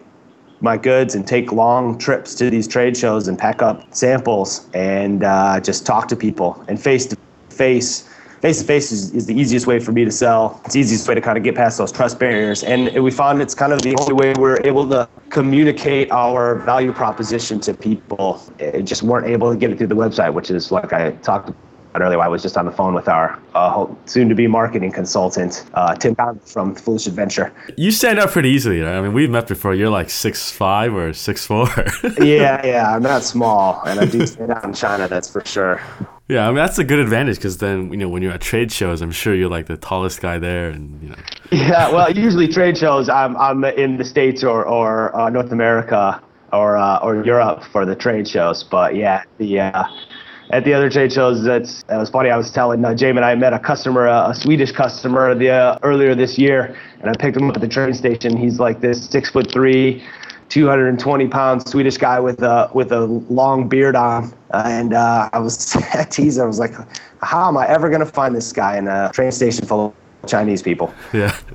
my 0.61 0.77
goods 0.77 1.15
and 1.15 1.27
take 1.27 1.53
long 1.53 1.99
trips 1.99 2.35
to 2.35 2.49
these 2.49 2.69
trade 2.69 2.97
shows 2.97 3.29
and 3.29 3.39
pack 3.39 3.61
up 3.61 3.93
samples 3.93 4.69
and 4.75 5.25
uh, 5.25 5.59
just 5.61 5.85
talk 5.85 6.07
to 6.07 6.15
people 6.15 6.65
and 6.69 6.81
face 6.81 7.05
to 7.05 7.17
face 7.51 8.09
face 8.43 8.59
to 8.61 8.65
face 8.67 8.91
is 8.91 9.27
the 9.27 9.35
easiest 9.35 9.69
way 9.69 9.79
for 9.79 9.93
me 9.93 10.05
to 10.05 10.11
sell. 10.11 10.61
It's 10.65 10.75
the 10.75 10.81
easiest 10.81 11.07
way 11.07 11.15
to 11.15 11.21
kind 11.21 11.39
of 11.39 11.45
get 11.45 11.55
past 11.55 11.79
those 11.79 11.93
trust 11.93 12.19
barriers. 12.19 12.65
And 12.65 12.93
we 13.03 13.13
found 13.13 13.41
it's 13.41 13.55
kind 13.55 13.73
of 13.73 13.83
the 13.83 13.95
only 14.01 14.13
way 14.13 14.35
we're 14.37 14.61
able 14.65 14.89
to 14.89 15.09
communicate 15.31 16.11
our 16.11 16.57
value 16.57 16.93
proposition 16.93 17.61
to 17.61 17.73
people. 17.73 18.43
It 18.59 18.83
just 18.83 19.05
weren't 19.05 19.29
able 19.29 19.53
to 19.53 19.57
get 19.57 19.71
it 19.71 19.79
through 19.79 19.87
the 19.87 19.95
website, 19.95 20.35
which 20.35 20.51
is 20.51 20.73
like 20.73 20.93
I 20.93 21.13
talked 21.23 21.53
earlier. 21.95 22.21
I 22.21 22.29
was 22.29 22.43
just 22.43 22.57
on 22.57 22.67
the 22.67 22.73
phone 22.73 22.95
with 22.95 23.09
our 23.09 23.39
uh, 23.55 23.87
soon-to-be 24.07 24.47
marketing 24.47 24.93
consultant, 24.93 25.65
uh, 25.75 25.95
Tim 25.95 26.15
from 26.45 26.75
Foolish 26.75 27.07
Adventure. 27.07 27.53
You 27.77 27.91
stand 27.91 28.19
out 28.19 28.31
pretty 28.31 28.51
easily. 28.51 28.81
Right? 28.81 28.97
I 28.97 29.03
mean, 29.03 29.13
we've 29.13 29.31
met 29.31 29.49
before. 29.49 29.75
You're 29.75 29.91
like 29.91 30.11
six 30.11 30.51
five 30.51 30.95
or 30.95 31.13
six 31.13 31.47
four. 31.47 31.69
yeah, 32.19 32.65
yeah. 32.65 32.95
I'm 32.95 33.03
not 33.03 33.23
small, 33.23 33.83
and 33.87 34.01
I 34.01 34.07
do 34.07 34.27
stand 34.27 34.53
out 34.53 34.65
in 34.65 34.73
China. 34.73 35.09
That's 35.09 35.31
for 35.31 35.45
sure. 35.45 35.81
Yeah, 36.29 36.45
I 36.45 36.47
mean 36.47 36.57
that's 36.57 36.79
a 36.79 36.85
good 36.85 37.01
advantage 37.01 37.37
because 37.37 37.59
then 37.59 37.91
you 37.91 37.99
know 37.99 38.09
when 38.09 38.23
you're 38.23 38.33
at 38.33 38.41
trade 38.41 38.73
shows, 38.73 39.03
I'm 39.03 39.11
sure 39.11 39.35
you're 39.35 39.51
like 39.51 39.67
the 39.67 39.77
tallest 39.77 40.21
guy 40.21 40.39
there, 40.39 40.71
and 40.71 41.03
you 41.03 41.09
know. 41.11 41.17
Yeah, 41.51 41.91
well, 41.91 42.11
usually 42.11 42.49
trade 42.49 42.79
shows, 42.79 43.09
I'm 43.09 43.37
I'm 43.37 43.65
in 43.65 43.99
the 43.99 44.05
states 44.05 44.43
or 44.43 44.65
or 44.65 45.15
uh, 45.15 45.29
North 45.29 45.53
America 45.53 46.23
or 46.53 46.77
uh, 46.77 46.99
or 46.99 47.25
Europe 47.25 47.65
for 47.65 47.85
the 47.85 47.95
trade 47.95 48.29
shows, 48.29 48.63
but 48.63 48.95
yeah, 48.95 49.25
the 49.39 49.61
uh, 49.61 49.85
at 50.53 50.65
the 50.65 50.75
other 50.75 50.89
trade 50.91 51.13
shows. 51.13 51.43
That's 51.43 51.83
that 51.85 51.97
was 51.97 52.11
funny. 52.11 52.31
I 52.31 52.37
was 52.37 52.51
telling 52.51 52.85
uh, 52.85 52.91
Jamin 52.91 53.23
I 53.23 53.35
met 53.35 53.53
a 53.53 53.59
customer, 53.59 54.07
a 54.07 54.35
Swedish 54.35 54.71
customer, 54.71 55.35
the 55.35 55.51
uh, 55.51 55.79
earlier 55.83 56.15
this 56.15 56.39
year, 56.39 56.77
and 57.01 57.11
I 57.11 57.15
picked 57.15 57.37
him 57.37 57.49
up 57.49 57.57
at 57.57 57.63
the 57.63 57.69
train 57.69 57.95
station. 57.95 58.37
He's 58.37 58.61
like 58.61 58.81
this 58.81 59.05
six 59.05 59.31
foot 59.31 59.51
three. 59.51 60.05
220 60.49 61.29
pound 61.29 61.67
Swedish 61.67 61.97
guy 61.97 62.21
with 62.21 62.43
a 62.43 62.69
with 62.75 62.93
a 62.93 63.07
long 63.31 63.69
beard 63.69 63.97
on, 63.97 64.31
and 64.53 64.93
uh, 64.93 65.31
I 65.33 65.39
was 65.39 65.75
teasing. 66.11 66.43
I 66.43 66.47
was 66.47 66.59
like, 66.59 66.75
"How 67.23 67.49
am 67.49 67.57
I 67.57 67.67
ever 67.67 67.89
gonna 67.89 68.05
find 68.05 68.37
this 68.37 68.53
guy 68.53 68.77
in 68.77 68.87
a 68.87 69.11
train 69.15 69.33
station 69.33 69.65
full 69.65 69.95
Chinese 70.27 70.63
people. 70.63 70.95
Yeah. 71.13 71.37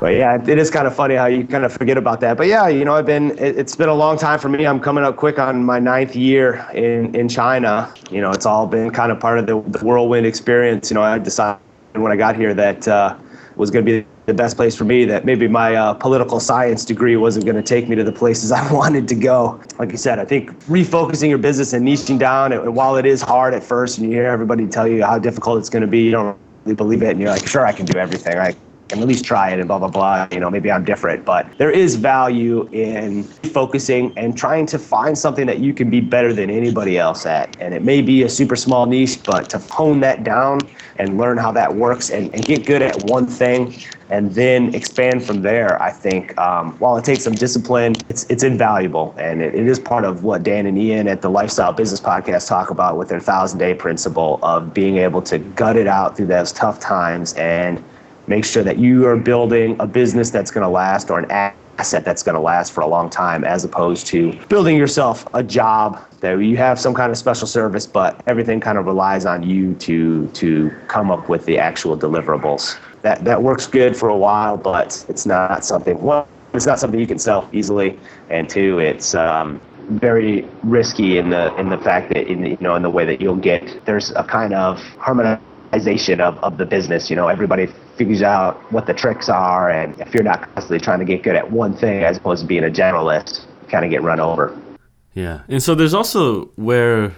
but 0.00 0.14
yeah, 0.14 0.42
it 0.42 0.58
is 0.58 0.70
kind 0.70 0.86
of 0.86 0.94
funny 0.94 1.14
how 1.14 1.26
you 1.26 1.46
kind 1.46 1.64
of 1.64 1.72
forget 1.72 1.96
about 1.96 2.20
that. 2.20 2.36
But 2.36 2.46
yeah, 2.46 2.68
you 2.68 2.84
know, 2.84 2.94
I've 2.94 3.06
been, 3.06 3.38
it, 3.38 3.56
has 3.56 3.76
been 3.76 3.88
a 3.88 3.94
long 3.94 4.18
time 4.18 4.38
for 4.38 4.48
me. 4.48 4.66
I'm 4.66 4.80
coming 4.80 5.04
up 5.04 5.16
quick 5.16 5.38
on 5.38 5.64
my 5.64 5.78
ninth 5.78 6.16
year 6.16 6.66
in, 6.74 7.14
in 7.14 7.28
China. 7.28 7.92
You 8.10 8.20
know, 8.20 8.30
it's 8.30 8.46
all 8.46 8.66
been 8.66 8.90
kind 8.90 9.12
of 9.12 9.20
part 9.20 9.38
of 9.38 9.46
the, 9.46 9.60
the 9.78 9.84
whirlwind 9.84 10.26
experience. 10.26 10.90
You 10.90 10.94
know, 10.94 11.02
I 11.02 11.18
decided 11.18 11.60
when 11.94 12.12
I 12.12 12.16
got 12.16 12.36
here 12.36 12.54
that 12.54 12.88
uh, 12.88 13.16
was 13.56 13.70
going 13.70 13.84
to 13.84 14.02
be 14.02 14.06
the 14.26 14.34
best 14.34 14.56
place 14.56 14.76
for 14.76 14.84
me 14.84 15.04
that 15.04 15.24
maybe 15.24 15.48
my 15.48 15.74
uh, 15.74 15.94
political 15.94 16.38
science 16.38 16.84
degree 16.84 17.16
wasn't 17.16 17.44
going 17.44 17.56
to 17.56 17.62
take 17.62 17.88
me 17.88 17.96
to 17.96 18.04
the 18.04 18.12
places 18.12 18.52
I 18.52 18.72
wanted 18.72 19.08
to 19.08 19.14
go. 19.14 19.60
Like 19.78 19.90
you 19.90 19.98
said, 19.98 20.18
I 20.18 20.24
think 20.24 20.50
refocusing 20.66 21.28
your 21.28 21.38
business 21.38 21.72
and 21.72 21.86
niching 21.86 22.18
down, 22.18 22.52
and 22.52 22.74
while 22.74 22.96
it 22.96 23.06
is 23.06 23.20
hard 23.20 23.54
at 23.54 23.62
first 23.62 23.98
and 23.98 24.08
you 24.08 24.14
hear 24.14 24.26
everybody 24.26 24.66
tell 24.66 24.86
you 24.86 25.04
how 25.04 25.18
difficult 25.18 25.58
it's 25.58 25.68
going 25.68 25.82
to 25.82 25.88
be, 25.88 26.02
you 26.02 26.12
don't 26.12 26.38
believe 26.64 27.02
it 27.02 27.10
and 27.10 27.20
you're 27.20 27.30
like, 27.30 27.46
sure, 27.46 27.66
I 27.66 27.72
can 27.72 27.86
do 27.86 27.98
everything. 27.98 28.38
I 28.38 28.56
can 28.92 29.00
at 29.02 29.08
least 29.08 29.24
try 29.24 29.50
it 29.50 29.58
and 29.58 29.66
blah, 29.66 29.78
blah, 29.78 29.88
blah. 29.88 30.28
You 30.30 30.38
know, 30.38 30.50
maybe 30.50 30.70
I'm 30.70 30.84
different. 30.84 31.24
But 31.24 31.46
there 31.56 31.70
is 31.70 31.96
value 31.96 32.68
in 32.72 33.24
focusing 33.24 34.12
and 34.18 34.36
trying 34.36 34.66
to 34.66 34.78
find 34.78 35.16
something 35.16 35.46
that 35.46 35.60
you 35.60 35.72
can 35.72 35.88
be 35.88 36.00
better 36.00 36.32
than 36.34 36.50
anybody 36.50 36.98
else 36.98 37.24
at. 37.24 37.56
And 37.58 37.72
it 37.72 37.82
may 37.82 38.02
be 38.02 38.24
a 38.24 38.28
super 38.28 38.54
small 38.54 38.84
niche, 38.84 39.22
but 39.24 39.48
to 39.50 39.58
hone 39.58 40.00
that 40.00 40.24
down 40.24 40.60
and 40.96 41.16
learn 41.16 41.38
how 41.38 41.52
that 41.52 41.74
works 41.74 42.10
and, 42.10 42.32
and 42.34 42.44
get 42.44 42.66
good 42.66 42.82
at 42.82 43.02
one 43.04 43.26
thing 43.26 43.74
and 44.10 44.34
then 44.34 44.74
expand 44.74 45.24
from 45.24 45.40
there. 45.40 45.82
I 45.82 45.90
think 45.90 46.36
um, 46.36 46.72
while 46.78 46.98
it 46.98 47.04
takes 47.04 47.24
some 47.24 47.32
discipline, 47.32 47.94
it's 48.10 48.24
it's 48.24 48.42
invaluable, 48.42 49.14
and 49.16 49.40
it, 49.40 49.54
it 49.54 49.66
is 49.66 49.78
part 49.78 50.04
of 50.04 50.22
what 50.22 50.42
Dan 50.42 50.66
and 50.66 50.76
Ian 50.76 51.08
at 51.08 51.22
the 51.22 51.30
Lifestyle 51.30 51.72
Business 51.72 51.98
Podcast 51.98 52.46
talk 52.46 52.68
about 52.68 52.98
with 52.98 53.08
their 53.08 53.20
thousand 53.20 53.58
day 53.58 53.72
principle 53.72 54.38
of 54.42 54.74
being 54.74 54.98
able 54.98 55.22
to 55.22 55.38
gut 55.38 55.76
it 55.78 55.86
out 55.86 56.14
through 56.14 56.26
those 56.26 56.52
tough 56.52 56.78
times 56.78 57.32
and 57.34 57.82
make 58.34 58.44
sure 58.44 58.62
that 58.62 58.78
you 58.78 59.06
are 59.06 59.16
building 59.16 59.76
a 59.80 59.86
business 59.86 60.30
that's 60.30 60.50
going 60.50 60.62
to 60.62 60.68
last 60.68 61.10
or 61.10 61.18
an 61.18 61.30
asset 61.78 62.04
that's 62.04 62.22
going 62.22 62.34
to 62.34 62.40
last 62.40 62.72
for 62.72 62.80
a 62.80 62.86
long 62.86 63.08
time 63.08 63.44
as 63.44 63.64
opposed 63.64 64.06
to 64.06 64.32
building 64.48 64.76
yourself 64.76 65.26
a 65.34 65.42
job 65.42 65.98
that 66.20 66.32
you 66.38 66.56
have 66.56 66.78
some 66.78 66.94
kind 66.94 67.10
of 67.10 67.18
special 67.18 67.46
service 67.46 67.86
but 67.86 68.20
everything 68.26 68.58
kind 68.60 68.78
of 68.78 68.86
relies 68.86 69.24
on 69.26 69.42
you 69.42 69.74
to 69.74 70.26
to 70.28 70.70
come 70.88 71.10
up 71.10 71.28
with 71.28 71.44
the 71.46 71.58
actual 71.58 71.96
deliverables 71.96 72.78
that 73.02 73.24
that 73.24 73.42
works 73.42 73.66
good 73.66 73.96
for 73.96 74.08
a 74.08 74.16
while, 74.16 74.56
but 74.56 75.04
it's 75.08 75.26
not 75.26 75.64
something. 75.64 76.00
One, 76.00 76.24
it's 76.54 76.66
not 76.66 76.78
something 76.78 76.98
you 76.98 77.06
can 77.06 77.18
sell 77.18 77.48
easily, 77.52 77.98
and 78.30 78.48
two, 78.48 78.78
it's 78.78 79.14
um, 79.14 79.60
very 79.88 80.48
risky 80.62 81.18
in 81.18 81.30
the 81.30 81.54
in 81.56 81.68
the 81.68 81.78
fact 81.78 82.12
that 82.14 82.28
in 82.28 82.46
you 82.46 82.58
know 82.60 82.74
in 82.76 82.82
the 82.82 82.90
way 82.90 83.04
that 83.04 83.20
you'll 83.20 83.36
get 83.36 83.84
there's 83.84 84.10
a 84.12 84.24
kind 84.24 84.54
of 84.54 84.80
harmonization 84.98 86.20
of, 86.20 86.38
of 86.38 86.56
the 86.58 86.66
business. 86.66 87.10
You 87.10 87.16
know, 87.16 87.28
everybody 87.28 87.66
figures 87.96 88.22
out 88.22 88.60
what 88.72 88.86
the 88.86 88.94
tricks 88.94 89.28
are, 89.28 89.70
and 89.70 89.98
if 90.00 90.14
you're 90.14 90.22
not 90.22 90.42
constantly 90.54 90.80
trying 90.80 90.98
to 90.98 91.04
get 91.04 91.22
good 91.22 91.36
at 91.36 91.50
one 91.50 91.76
thing 91.76 92.02
as 92.02 92.16
opposed 92.16 92.42
to 92.42 92.46
being 92.46 92.64
a 92.64 92.70
generalist, 92.70 93.44
you 93.62 93.68
kind 93.68 93.84
of 93.84 93.90
get 93.90 94.02
run 94.02 94.20
over. 94.20 94.58
Yeah, 95.14 95.42
and 95.48 95.62
so 95.62 95.74
there's 95.74 95.94
also 95.94 96.46
where 96.56 97.12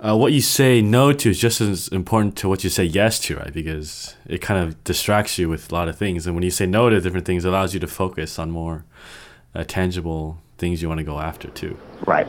uh, 0.00 0.16
what 0.16 0.32
you 0.32 0.40
say 0.40 0.82
no 0.82 1.12
to 1.12 1.30
is 1.30 1.38
just 1.38 1.60
as 1.60 1.88
important 1.88 2.36
to 2.36 2.48
what 2.48 2.64
you 2.64 2.70
say 2.70 2.84
yes 2.84 3.18
to, 3.20 3.36
right? 3.36 3.52
Because 3.52 4.14
it 4.26 4.42
kind 4.42 4.62
of 4.62 4.82
distracts 4.84 5.38
you 5.38 5.48
with 5.48 5.70
a 5.70 5.74
lot 5.74 5.88
of 5.88 5.96
things. 5.96 6.26
And 6.26 6.34
when 6.34 6.44
you 6.44 6.50
say 6.50 6.66
no 6.66 6.90
to 6.90 7.00
different 7.00 7.26
things, 7.26 7.44
it 7.44 7.48
allows 7.48 7.72
you 7.72 7.80
to 7.80 7.86
focus 7.86 8.38
on 8.38 8.50
more 8.50 8.84
uh, 9.54 9.64
tangible 9.64 10.38
things 10.58 10.82
you 10.82 10.88
want 10.88 10.98
to 10.98 11.04
go 11.04 11.18
after, 11.18 11.48
too. 11.48 11.78
Right. 12.06 12.26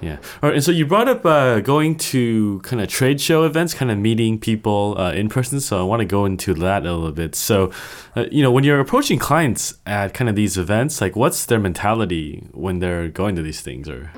Yeah. 0.00 0.18
All 0.42 0.48
right. 0.48 0.54
And 0.54 0.64
so 0.64 0.70
you 0.70 0.86
brought 0.86 1.08
up 1.08 1.26
uh, 1.26 1.60
going 1.60 1.96
to 1.96 2.60
kind 2.60 2.80
of 2.80 2.88
trade 2.88 3.20
show 3.20 3.44
events, 3.44 3.74
kind 3.74 3.90
of 3.90 3.98
meeting 3.98 4.38
people 4.38 4.94
uh, 4.96 5.12
in 5.12 5.28
person. 5.28 5.60
So 5.60 5.80
I 5.80 5.82
want 5.82 6.00
to 6.00 6.06
go 6.06 6.24
into 6.24 6.54
that 6.54 6.86
a 6.86 6.92
little 6.92 7.12
bit. 7.12 7.34
So, 7.34 7.72
uh, 8.14 8.26
you 8.30 8.42
know, 8.42 8.52
when 8.52 8.62
you're 8.62 8.80
approaching 8.80 9.18
clients 9.18 9.74
at 9.86 10.14
kind 10.14 10.28
of 10.28 10.36
these 10.36 10.56
events, 10.56 11.00
like 11.00 11.16
what's 11.16 11.46
their 11.46 11.58
mentality 11.58 12.46
when 12.52 12.78
they're 12.78 13.08
going 13.08 13.34
to 13.36 13.42
these 13.42 13.60
things 13.60 13.88
or? 13.88 14.12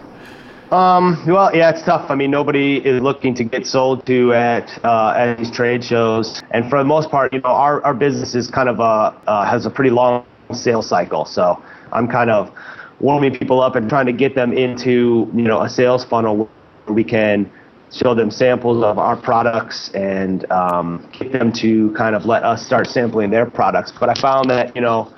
Um, 0.71 1.21
well, 1.27 1.55
yeah, 1.55 1.71
it's 1.71 1.83
tough. 1.83 2.11
I 2.11 2.15
mean, 2.15 2.31
nobody 2.31 2.77
is 2.77 3.03
looking 3.03 3.35
to 3.35 3.45
get 3.45 3.67
sold 3.67 4.07
to 4.07 4.33
at 4.35 4.79
uh, 4.85 5.15
at 5.17 5.39
these 5.39 5.51
trade 5.51 5.83
shows, 5.83 6.41
and 6.53 6.71
for 6.71 6.79
the 6.79 6.85
most 6.85 7.11
part, 7.11 7.33
you 7.33 7.41
know, 7.41 7.49
our, 7.49 7.83
our 7.83 7.93
business 7.93 8.37
is 8.37 8.49
kind 8.49 8.69
of 8.69 8.79
a 8.79 8.83
uh, 9.27 9.45
has 9.45 9.67
a 9.67 9.71
pretty 9.71 9.91
long 9.91 10.25
sales 10.53 10.89
cycle. 10.89 11.25
So 11.25 11.61
I'm 11.91 12.07
kind 12.07 12.31
of 12.31 12.53
warming 13.01 13.37
people 13.37 13.61
up 13.61 13.77
and 13.77 13.89
trying 13.89 14.07
to 14.07 14.13
get 14.13 14.35
them 14.35 14.53
into 14.53 15.31
you 15.35 15.43
know 15.43 15.63
a 15.63 15.69
sales 15.69 16.05
funnel 16.05 16.49
where 16.85 16.95
we 16.95 17.05
can 17.05 17.51
show 17.93 18.15
them 18.15 18.31
samples 18.31 18.85
of 18.85 18.99
our 18.99 19.17
products 19.17 19.91
and 19.95 20.51
um, 20.53 21.09
get 21.19 21.33
them 21.33 21.53
to 21.53 21.93
kind 21.95 22.15
of 22.15 22.25
let 22.25 22.45
us 22.45 22.65
start 22.65 22.87
sampling 22.87 23.31
their 23.31 23.47
products. 23.47 23.93
But 23.99 24.09
I 24.09 24.15
found 24.15 24.49
that 24.51 24.75
you 24.77 24.83
know 24.83 25.13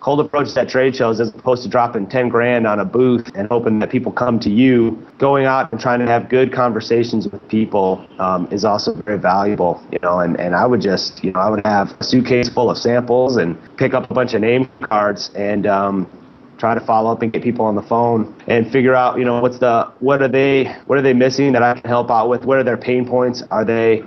cold 0.00 0.18
approach 0.20 0.56
at 0.56 0.68
trade 0.68 0.96
shows 0.96 1.20
as 1.20 1.28
opposed 1.28 1.62
to 1.62 1.68
dropping 1.68 2.06
10 2.06 2.28
grand 2.30 2.66
on 2.66 2.80
a 2.80 2.84
booth 2.84 3.30
and 3.34 3.46
hoping 3.48 3.78
that 3.78 3.90
people 3.90 4.10
come 4.10 4.40
to 4.40 4.50
you 4.50 4.92
going 5.18 5.44
out 5.44 5.70
and 5.72 5.80
trying 5.80 6.00
to 6.00 6.06
have 6.06 6.28
good 6.28 6.52
conversations 6.52 7.28
with 7.28 7.46
people 7.48 8.04
um, 8.18 8.48
is 8.50 8.64
also 8.64 8.94
very 9.02 9.18
valuable 9.18 9.82
you 9.92 9.98
know 10.02 10.20
and, 10.20 10.40
and 10.40 10.54
i 10.54 10.66
would 10.66 10.80
just 10.80 11.22
you 11.22 11.30
know 11.32 11.40
i 11.40 11.50
would 11.50 11.64
have 11.66 11.94
a 12.00 12.04
suitcase 12.04 12.48
full 12.48 12.70
of 12.70 12.78
samples 12.78 13.36
and 13.36 13.58
pick 13.76 13.92
up 13.92 14.10
a 14.10 14.14
bunch 14.14 14.32
of 14.32 14.40
name 14.40 14.68
cards 14.84 15.30
and 15.34 15.66
um, 15.66 16.10
try 16.60 16.74
to 16.74 16.80
follow 16.80 17.10
up 17.10 17.22
and 17.22 17.32
get 17.32 17.42
people 17.42 17.64
on 17.64 17.74
the 17.74 17.82
phone 17.82 18.36
and 18.46 18.70
figure 18.70 18.94
out 18.94 19.18
you 19.18 19.24
know 19.24 19.40
what's 19.40 19.58
the 19.58 19.90
what 20.00 20.20
are 20.20 20.28
they 20.28 20.64
what 20.86 20.98
are 20.98 21.02
they 21.02 21.14
missing 21.14 21.52
that 21.52 21.62
i 21.62 21.72
can 21.72 21.88
help 21.88 22.10
out 22.10 22.28
with 22.28 22.44
what 22.44 22.58
are 22.58 22.62
their 22.62 22.76
pain 22.76 23.08
points 23.08 23.42
are 23.50 23.64
they 23.64 24.04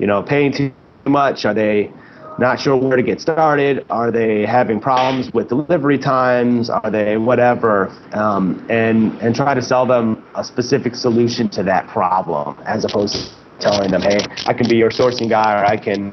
you 0.00 0.06
know 0.06 0.20
paying 0.20 0.52
too 0.52 0.72
much 1.06 1.44
are 1.44 1.54
they 1.54 1.90
not 2.38 2.58
sure 2.58 2.76
where 2.76 2.96
to 2.96 3.02
get 3.02 3.20
started. 3.20 3.86
Are 3.90 4.10
they 4.10 4.44
having 4.44 4.80
problems 4.80 5.32
with 5.32 5.48
delivery 5.48 5.98
times? 5.98 6.68
Are 6.68 6.90
they 6.90 7.16
whatever? 7.16 7.94
Um, 8.12 8.64
and 8.68 9.16
and 9.20 9.36
try 9.36 9.54
to 9.54 9.62
sell 9.62 9.86
them 9.86 10.24
a 10.34 10.42
specific 10.42 10.96
solution 10.96 11.48
to 11.50 11.62
that 11.62 11.86
problem, 11.86 12.58
as 12.66 12.84
opposed 12.84 13.14
to 13.14 13.30
telling 13.60 13.90
them, 13.92 14.02
hey, 14.02 14.18
I 14.46 14.52
can 14.52 14.68
be 14.68 14.76
your 14.76 14.90
sourcing 14.90 15.28
guy, 15.28 15.60
or 15.60 15.64
I 15.64 15.76
can 15.76 16.12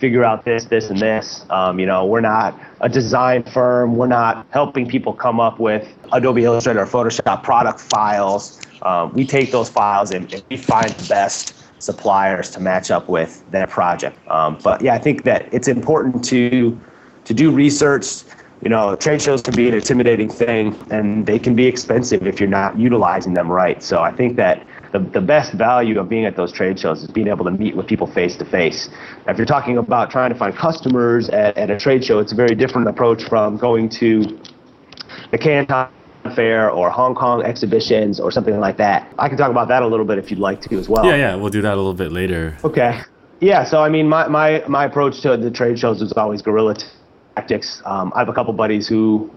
figure 0.00 0.24
out 0.24 0.44
this, 0.44 0.64
this, 0.64 0.88
and 0.88 0.98
this. 0.98 1.44
Um, 1.50 1.78
you 1.78 1.86
know, 1.86 2.06
we're 2.06 2.22
not 2.22 2.58
a 2.80 2.88
design 2.88 3.42
firm. 3.44 3.96
We're 3.96 4.06
not 4.06 4.46
helping 4.50 4.88
people 4.88 5.12
come 5.12 5.38
up 5.38 5.60
with 5.60 5.86
Adobe 6.12 6.44
Illustrator 6.44 6.80
or 6.80 6.86
Photoshop 6.86 7.42
product 7.42 7.78
files. 7.78 8.60
Um, 8.82 9.12
we 9.12 9.26
take 9.26 9.52
those 9.52 9.68
files 9.68 10.10
and, 10.10 10.32
and 10.32 10.42
we 10.48 10.56
find 10.56 10.90
the 10.90 11.08
best 11.08 11.54
suppliers 11.82 12.50
to 12.50 12.60
match 12.60 12.90
up 12.90 13.08
with 13.08 13.44
their 13.50 13.66
project. 13.66 14.16
Um, 14.28 14.58
but 14.64 14.80
yeah, 14.80 14.94
I 14.94 14.98
think 14.98 15.24
that 15.24 15.52
it's 15.52 15.68
important 15.68 16.24
to 16.24 16.78
to 17.24 17.34
do 17.34 17.50
research. 17.50 18.22
You 18.62 18.68
know, 18.68 18.96
trade 18.96 19.22
shows 19.22 19.42
can 19.42 19.54
be 19.54 19.68
an 19.68 19.74
intimidating 19.74 20.28
thing, 20.28 20.78
and 20.90 21.26
they 21.26 21.38
can 21.38 21.54
be 21.54 21.66
expensive 21.66 22.26
if 22.26 22.40
you're 22.40 22.48
not 22.48 22.78
utilizing 22.78 23.34
them 23.34 23.50
right. 23.50 23.82
So 23.82 24.00
I 24.00 24.12
think 24.12 24.36
that 24.36 24.66
the, 24.92 24.98
the 24.98 25.20
best 25.20 25.52
value 25.52 25.98
of 26.00 26.08
being 26.08 26.24
at 26.24 26.36
those 26.36 26.52
trade 26.52 26.78
shows 26.78 27.02
is 27.02 27.10
being 27.10 27.28
able 27.28 27.44
to 27.44 27.50
meet 27.50 27.76
with 27.76 27.86
people 27.86 28.06
face 28.06 28.36
to 28.36 28.44
face. 28.44 28.88
If 29.28 29.36
you're 29.36 29.46
talking 29.46 29.78
about 29.78 30.10
trying 30.10 30.32
to 30.32 30.38
find 30.38 30.54
customers 30.56 31.28
at, 31.28 31.56
at 31.56 31.70
a 31.70 31.78
trade 31.78 32.04
show, 32.04 32.18
it's 32.18 32.32
a 32.32 32.34
very 32.34 32.54
different 32.54 32.88
approach 32.88 33.22
from 33.24 33.56
going 33.56 33.88
to 33.90 34.38
the 35.30 35.38
Canton 35.38 35.88
Fair 36.34 36.70
or 36.70 36.90
Hong 36.90 37.14
Kong 37.14 37.42
exhibitions 37.42 38.20
or 38.20 38.30
something 38.30 38.58
like 38.58 38.76
that. 38.78 39.12
I 39.18 39.28
can 39.28 39.38
talk 39.38 39.50
about 39.50 39.68
that 39.68 39.82
a 39.82 39.86
little 39.86 40.04
bit 40.04 40.18
if 40.18 40.30
you'd 40.30 40.40
like 40.40 40.60
to 40.62 40.78
as 40.78 40.88
well. 40.88 41.04
Yeah, 41.04 41.16
yeah, 41.16 41.34
we'll 41.36 41.50
do 41.50 41.62
that 41.62 41.74
a 41.74 41.76
little 41.76 41.94
bit 41.94 42.12
later. 42.12 42.56
Okay. 42.64 43.00
Yeah, 43.40 43.64
so 43.64 43.82
I 43.82 43.88
mean, 43.88 44.08
my, 44.08 44.28
my, 44.28 44.62
my 44.68 44.84
approach 44.84 45.22
to 45.22 45.36
the 45.36 45.50
trade 45.50 45.78
shows 45.78 46.02
is 46.02 46.12
always 46.12 46.42
guerrilla 46.42 46.76
tactics. 47.36 47.80
Um, 47.86 48.12
I 48.14 48.18
have 48.18 48.28
a 48.28 48.34
couple 48.34 48.52
buddies 48.52 48.86
who 48.86 49.30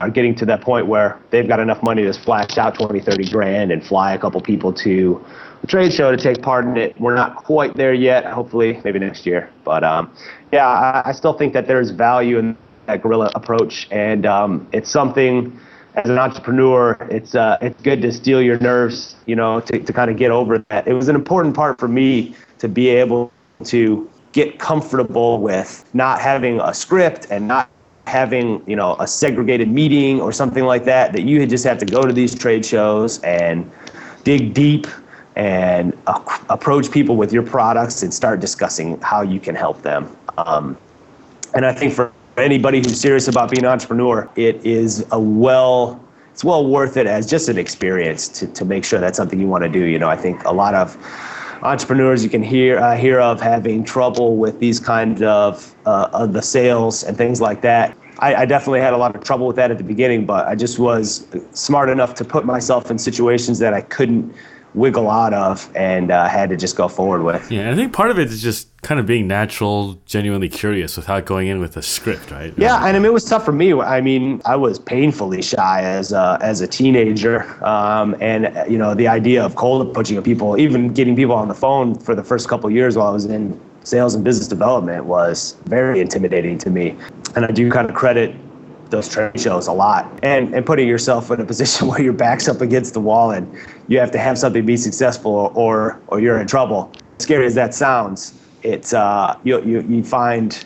are 0.00 0.10
getting 0.10 0.34
to 0.34 0.46
that 0.46 0.62
point 0.62 0.86
where 0.86 1.18
they've 1.30 1.46
got 1.46 1.60
enough 1.60 1.82
money 1.82 2.02
to 2.02 2.12
splash 2.12 2.56
out 2.56 2.74
20, 2.74 3.00
30 3.00 3.30
grand 3.30 3.70
and 3.70 3.84
fly 3.84 4.14
a 4.14 4.18
couple 4.18 4.40
people 4.40 4.72
to 4.72 5.22
the 5.60 5.66
trade 5.66 5.92
show 5.92 6.10
to 6.10 6.16
take 6.16 6.42
part 6.42 6.64
in 6.64 6.76
it. 6.76 6.98
We're 6.98 7.14
not 7.14 7.36
quite 7.36 7.74
there 7.74 7.92
yet. 7.92 8.24
Hopefully, 8.24 8.80
maybe 8.82 8.98
next 8.98 9.26
year. 9.26 9.50
But 9.64 9.84
um, 9.84 10.10
yeah, 10.52 10.66
I, 10.66 11.10
I, 11.10 11.12
still 11.12 11.34
think 11.34 11.52
that 11.52 11.66
there's 11.66 11.90
value 11.90 12.38
in 12.38 12.56
that 12.86 13.02
guerrilla 13.02 13.30
approach, 13.34 13.86
and 13.90 14.24
um, 14.24 14.66
it's 14.72 14.90
something 14.90 15.58
as 15.96 16.08
an 16.08 16.18
entrepreneur, 16.18 16.96
it's 17.10 17.34
uh, 17.34 17.58
it's 17.60 17.80
good 17.82 18.00
to 18.02 18.12
steel 18.12 18.40
your 18.40 18.58
nerves, 18.58 19.16
you 19.26 19.36
know, 19.36 19.60
to, 19.60 19.78
to 19.80 19.92
kind 19.92 20.10
of 20.10 20.16
get 20.16 20.30
over 20.30 20.64
that. 20.70 20.86
It 20.86 20.94
was 20.94 21.08
an 21.08 21.16
important 21.16 21.54
part 21.54 21.78
for 21.78 21.88
me 21.88 22.34
to 22.58 22.68
be 22.68 22.88
able 22.88 23.32
to 23.64 24.08
get 24.32 24.58
comfortable 24.58 25.40
with 25.40 25.84
not 25.92 26.20
having 26.20 26.60
a 26.60 26.72
script 26.72 27.26
and 27.30 27.48
not 27.48 27.68
having 28.06 28.62
you 28.66 28.76
know 28.76 28.96
a 28.98 29.06
segregated 29.06 29.68
meeting 29.68 30.20
or 30.20 30.32
something 30.32 30.64
like 30.64 30.84
that. 30.84 31.12
That 31.12 31.22
you 31.22 31.44
just 31.46 31.64
have 31.64 31.78
to 31.78 31.86
go 31.86 32.02
to 32.02 32.12
these 32.12 32.34
trade 32.34 32.64
shows 32.64 33.20
and 33.22 33.70
dig 34.24 34.54
deep 34.54 34.86
and 35.36 35.96
uh, 36.06 36.38
approach 36.48 36.90
people 36.90 37.16
with 37.16 37.32
your 37.32 37.42
products 37.42 38.02
and 38.02 38.12
start 38.12 38.40
discussing 38.40 39.00
how 39.00 39.22
you 39.22 39.40
can 39.40 39.54
help 39.54 39.80
them. 39.82 40.14
Um, 40.38 40.76
and 41.54 41.64
I 41.64 41.72
think 41.72 41.94
for 41.94 42.12
anybody 42.36 42.78
who's 42.78 43.00
serious 43.00 43.28
about 43.28 43.50
being 43.50 43.64
an 43.64 43.70
entrepreneur, 43.70 44.28
it 44.36 44.64
is 44.64 45.04
a 45.10 45.20
well 45.20 46.00
it's 46.32 46.44
well 46.44 46.66
worth 46.66 46.96
it 46.96 47.06
as 47.06 47.28
just 47.28 47.48
an 47.48 47.58
experience 47.58 48.28
to, 48.28 48.46
to 48.46 48.64
make 48.64 48.84
sure 48.84 48.98
that's 48.98 49.16
something 49.16 49.38
you 49.38 49.46
want 49.46 49.64
to 49.64 49.68
do. 49.68 49.84
You 49.84 49.98
know, 49.98 50.08
I 50.08 50.16
think 50.16 50.42
a 50.44 50.52
lot 50.52 50.74
of 50.74 50.96
entrepreneurs 51.62 52.24
you 52.24 52.30
can 52.30 52.42
hear 52.42 52.78
uh, 52.78 52.96
hear 52.96 53.20
of 53.20 53.40
having 53.40 53.84
trouble 53.84 54.36
with 54.36 54.58
these 54.60 54.80
kind 54.80 55.22
of 55.22 55.74
uh, 55.86 56.08
of 56.12 56.32
the 56.32 56.42
sales 56.42 57.04
and 57.04 57.16
things 57.16 57.40
like 57.40 57.60
that. 57.62 57.96
I, 58.18 58.34
I, 58.34 58.44
definitely 58.44 58.80
had 58.80 58.92
a 58.92 58.98
lot 58.98 59.16
of 59.16 59.22
trouble 59.24 59.46
with 59.46 59.56
that 59.56 59.70
at 59.70 59.78
the 59.78 59.84
beginning, 59.84 60.26
but 60.26 60.46
I 60.46 60.54
just 60.54 60.78
was 60.78 61.26
smart 61.52 61.88
enough 61.88 62.14
to 62.16 62.24
put 62.24 62.44
myself 62.44 62.90
in 62.90 62.98
situations 62.98 63.58
that 63.60 63.72
I 63.72 63.80
couldn't 63.80 64.34
wiggle 64.74 65.10
out 65.10 65.34
of 65.34 65.70
and 65.74 66.10
uh, 66.10 66.28
had 66.28 66.50
to 66.50 66.56
just 66.56 66.76
go 66.76 66.88
forward 66.88 67.22
with. 67.22 67.50
Yeah, 67.50 67.70
I 67.70 67.74
think 67.74 67.92
part 67.92 68.10
of 68.10 68.18
it 68.18 68.28
is 68.28 68.42
just 68.42 68.68
kind 68.82 69.00
of 69.00 69.06
being 69.06 69.26
natural, 69.26 70.00
genuinely 70.06 70.48
curious 70.48 70.96
without 70.96 71.26
going 71.26 71.48
in 71.48 71.60
with 71.60 71.76
a 71.76 71.82
script, 71.82 72.30
right? 72.30 72.54
Yeah, 72.56 72.76
and 72.86 72.96
I 72.96 73.00
mean, 73.00 73.06
it 73.06 73.12
was 73.12 73.24
tough 73.24 73.44
for 73.44 73.52
me. 73.52 73.72
I 73.74 74.00
mean, 74.00 74.40
I 74.44 74.56
was 74.56 74.78
painfully 74.78 75.42
shy 75.42 75.82
as 75.82 76.12
a, 76.12 76.38
as 76.40 76.60
a 76.60 76.66
teenager, 76.66 77.42
um, 77.64 78.16
and 78.20 78.52
you 78.70 78.78
know, 78.78 78.94
the 78.94 79.08
idea 79.08 79.44
of 79.44 79.56
cold 79.56 79.86
approaching 79.86 80.20
people, 80.22 80.58
even 80.58 80.92
getting 80.92 81.16
people 81.16 81.34
on 81.34 81.48
the 81.48 81.54
phone 81.54 81.94
for 81.94 82.14
the 82.14 82.24
first 82.24 82.48
couple 82.48 82.70
years 82.70 82.96
while 82.96 83.08
I 83.08 83.12
was 83.12 83.26
in 83.26 83.60
sales 83.82 84.14
and 84.14 84.22
business 84.22 84.46
development 84.46 85.04
was 85.04 85.56
very 85.64 86.00
intimidating 86.00 86.58
to 86.58 86.70
me. 86.70 86.96
And 87.34 87.44
I 87.44 87.50
do 87.50 87.70
kind 87.70 87.88
of 87.88 87.94
credit 87.94 88.34
those 88.90 89.08
trade 89.08 89.40
shows 89.40 89.66
a 89.66 89.72
lot. 89.72 90.10
And 90.22 90.54
and 90.54 90.64
putting 90.64 90.88
yourself 90.88 91.30
in 91.30 91.40
a 91.40 91.44
position 91.44 91.88
where 91.88 92.02
your 92.02 92.12
back's 92.12 92.48
up 92.48 92.60
against 92.60 92.94
the 92.94 93.00
wall 93.00 93.30
and 93.30 93.52
you 93.88 93.98
have 93.98 94.10
to 94.12 94.18
have 94.18 94.38
something 94.38 94.64
be 94.64 94.76
successful 94.76 95.32
or 95.32 95.52
or 95.54 96.00
or 96.08 96.20
you're 96.20 96.40
in 96.40 96.46
trouble. 96.46 96.92
Scary 97.18 97.46
as 97.46 97.54
that 97.54 97.74
sounds 97.74 98.34
it's 98.62 98.92
uh 98.92 99.36
you 99.44 99.62
you, 99.64 99.80
you 99.82 100.04
find 100.04 100.64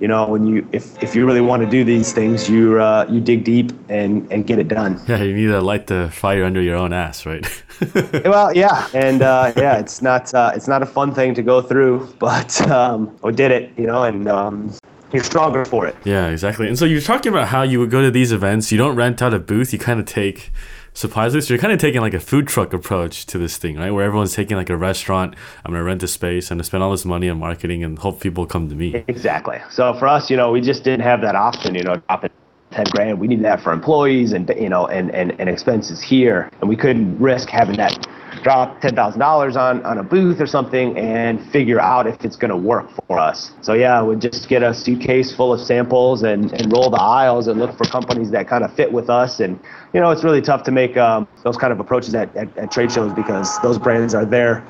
you 0.00 0.08
know 0.08 0.26
when 0.28 0.46
you 0.46 0.66
if, 0.72 1.02
if 1.02 1.14
you 1.14 1.26
really 1.26 1.40
want 1.40 1.62
to 1.62 1.68
do 1.68 1.84
these 1.84 2.12
things 2.12 2.50
you 2.50 2.78
uh, 2.80 3.06
you 3.08 3.20
dig 3.20 3.44
deep 3.44 3.72
and 3.88 4.30
and 4.30 4.46
get 4.46 4.58
it 4.58 4.68
done. 4.68 5.00
Yeah 5.08 5.22
you 5.22 5.34
need 5.34 5.46
to 5.46 5.60
light 5.60 5.86
the 5.86 6.10
fire 6.12 6.44
under 6.44 6.60
your 6.60 6.76
own 6.76 6.92
ass 6.92 7.26
right? 7.26 7.46
Well 8.24 8.54
yeah 8.54 8.88
and 8.94 9.22
uh, 9.22 9.52
yeah 9.56 9.78
it's 9.78 10.02
not 10.02 10.32
uh, 10.34 10.52
it's 10.54 10.68
not 10.68 10.82
a 10.82 10.86
fun 10.86 11.14
thing 11.14 11.34
to 11.34 11.42
go 11.42 11.62
through 11.62 12.14
but 12.18 12.60
um, 12.68 13.16
we 13.22 13.32
did 13.32 13.50
it 13.50 13.72
you 13.78 13.86
know 13.86 14.02
and 14.04 14.28
um, 14.28 14.72
you're 15.12 15.24
stronger 15.24 15.64
for 15.64 15.86
it. 15.86 15.96
Yeah, 16.04 16.28
exactly. 16.28 16.68
And 16.68 16.78
so 16.78 16.84
you're 16.84 17.00
talking 17.00 17.32
about 17.32 17.48
how 17.48 17.62
you 17.62 17.78
would 17.80 17.90
go 17.90 18.02
to 18.02 18.10
these 18.10 18.32
events. 18.32 18.72
You 18.72 18.78
don't 18.78 18.96
rent 18.96 19.22
out 19.22 19.32
a 19.32 19.38
booth. 19.38 19.72
You 19.72 19.78
kind 19.78 20.00
of 20.00 20.06
take 20.06 20.50
supplies. 20.94 21.32
So 21.32 21.54
you're 21.54 21.60
kind 21.60 21.72
of 21.72 21.78
taking 21.78 22.00
like 22.00 22.14
a 22.14 22.20
food 22.20 22.48
truck 22.48 22.72
approach 22.72 23.26
to 23.26 23.38
this 23.38 23.56
thing, 23.56 23.76
right? 23.76 23.90
Where 23.90 24.04
everyone's 24.04 24.34
taking 24.34 24.56
like 24.56 24.70
a 24.70 24.76
restaurant. 24.76 25.34
I'm 25.64 25.72
gonna 25.72 25.84
rent 25.84 26.02
a 26.02 26.08
space. 26.08 26.50
I'm 26.50 26.56
gonna 26.56 26.64
spend 26.64 26.82
all 26.82 26.90
this 26.90 27.04
money 27.04 27.28
on 27.28 27.38
marketing 27.38 27.84
and 27.84 27.98
hope 27.98 28.20
people 28.20 28.46
come 28.46 28.68
to 28.68 28.74
me. 28.74 29.04
Exactly. 29.08 29.60
So 29.70 29.94
for 29.94 30.08
us, 30.08 30.30
you 30.30 30.36
know, 30.36 30.50
we 30.50 30.60
just 30.60 30.84
didn't 30.84 31.02
have 31.02 31.20
that 31.20 31.36
option. 31.36 31.74
You 31.74 31.82
know, 31.82 31.96
drop 32.08 32.24
it 32.24 32.32
10 32.72 32.86
grand. 32.90 33.20
We 33.20 33.28
needed 33.28 33.44
that 33.44 33.60
for 33.60 33.72
employees 33.72 34.32
and 34.32 34.48
you 34.58 34.68
know 34.68 34.86
and, 34.86 35.14
and, 35.14 35.38
and 35.38 35.48
expenses 35.48 36.02
here, 36.02 36.50
and 36.60 36.68
we 36.68 36.76
couldn't 36.76 37.18
risk 37.18 37.48
having 37.48 37.76
that 37.76 38.06
drop 38.42 38.80
$10,000 38.80 39.56
on, 39.56 39.84
on 39.84 39.98
a 39.98 40.02
booth 40.02 40.40
or 40.40 40.46
something 40.46 40.96
and 40.96 41.44
figure 41.50 41.80
out 41.80 42.06
if 42.06 42.24
it's 42.24 42.36
going 42.36 42.50
to 42.50 42.56
work 42.56 42.88
for 43.06 43.18
us. 43.18 43.52
So 43.60 43.74
yeah, 43.74 44.02
we'd 44.02 44.20
just 44.20 44.48
get 44.48 44.62
a 44.62 44.72
suitcase 44.72 45.34
full 45.34 45.52
of 45.52 45.60
samples 45.60 46.22
and, 46.22 46.52
and 46.52 46.72
roll 46.72 46.90
the 46.90 47.00
aisles 47.00 47.48
and 47.48 47.58
look 47.58 47.76
for 47.76 47.84
companies 47.84 48.30
that 48.30 48.48
kind 48.48 48.64
of 48.64 48.72
fit 48.74 48.92
with 48.92 49.10
us. 49.10 49.40
And, 49.40 49.58
you 49.92 50.00
know, 50.00 50.10
it's 50.10 50.24
really 50.24 50.42
tough 50.42 50.62
to 50.64 50.70
make 50.70 50.96
um, 50.96 51.26
those 51.42 51.56
kind 51.56 51.72
of 51.72 51.80
approaches 51.80 52.14
at, 52.14 52.34
at, 52.36 52.56
at 52.56 52.70
trade 52.70 52.92
shows 52.92 53.12
because 53.12 53.60
those 53.60 53.78
brands 53.78 54.14
are 54.14 54.24
there 54.24 54.66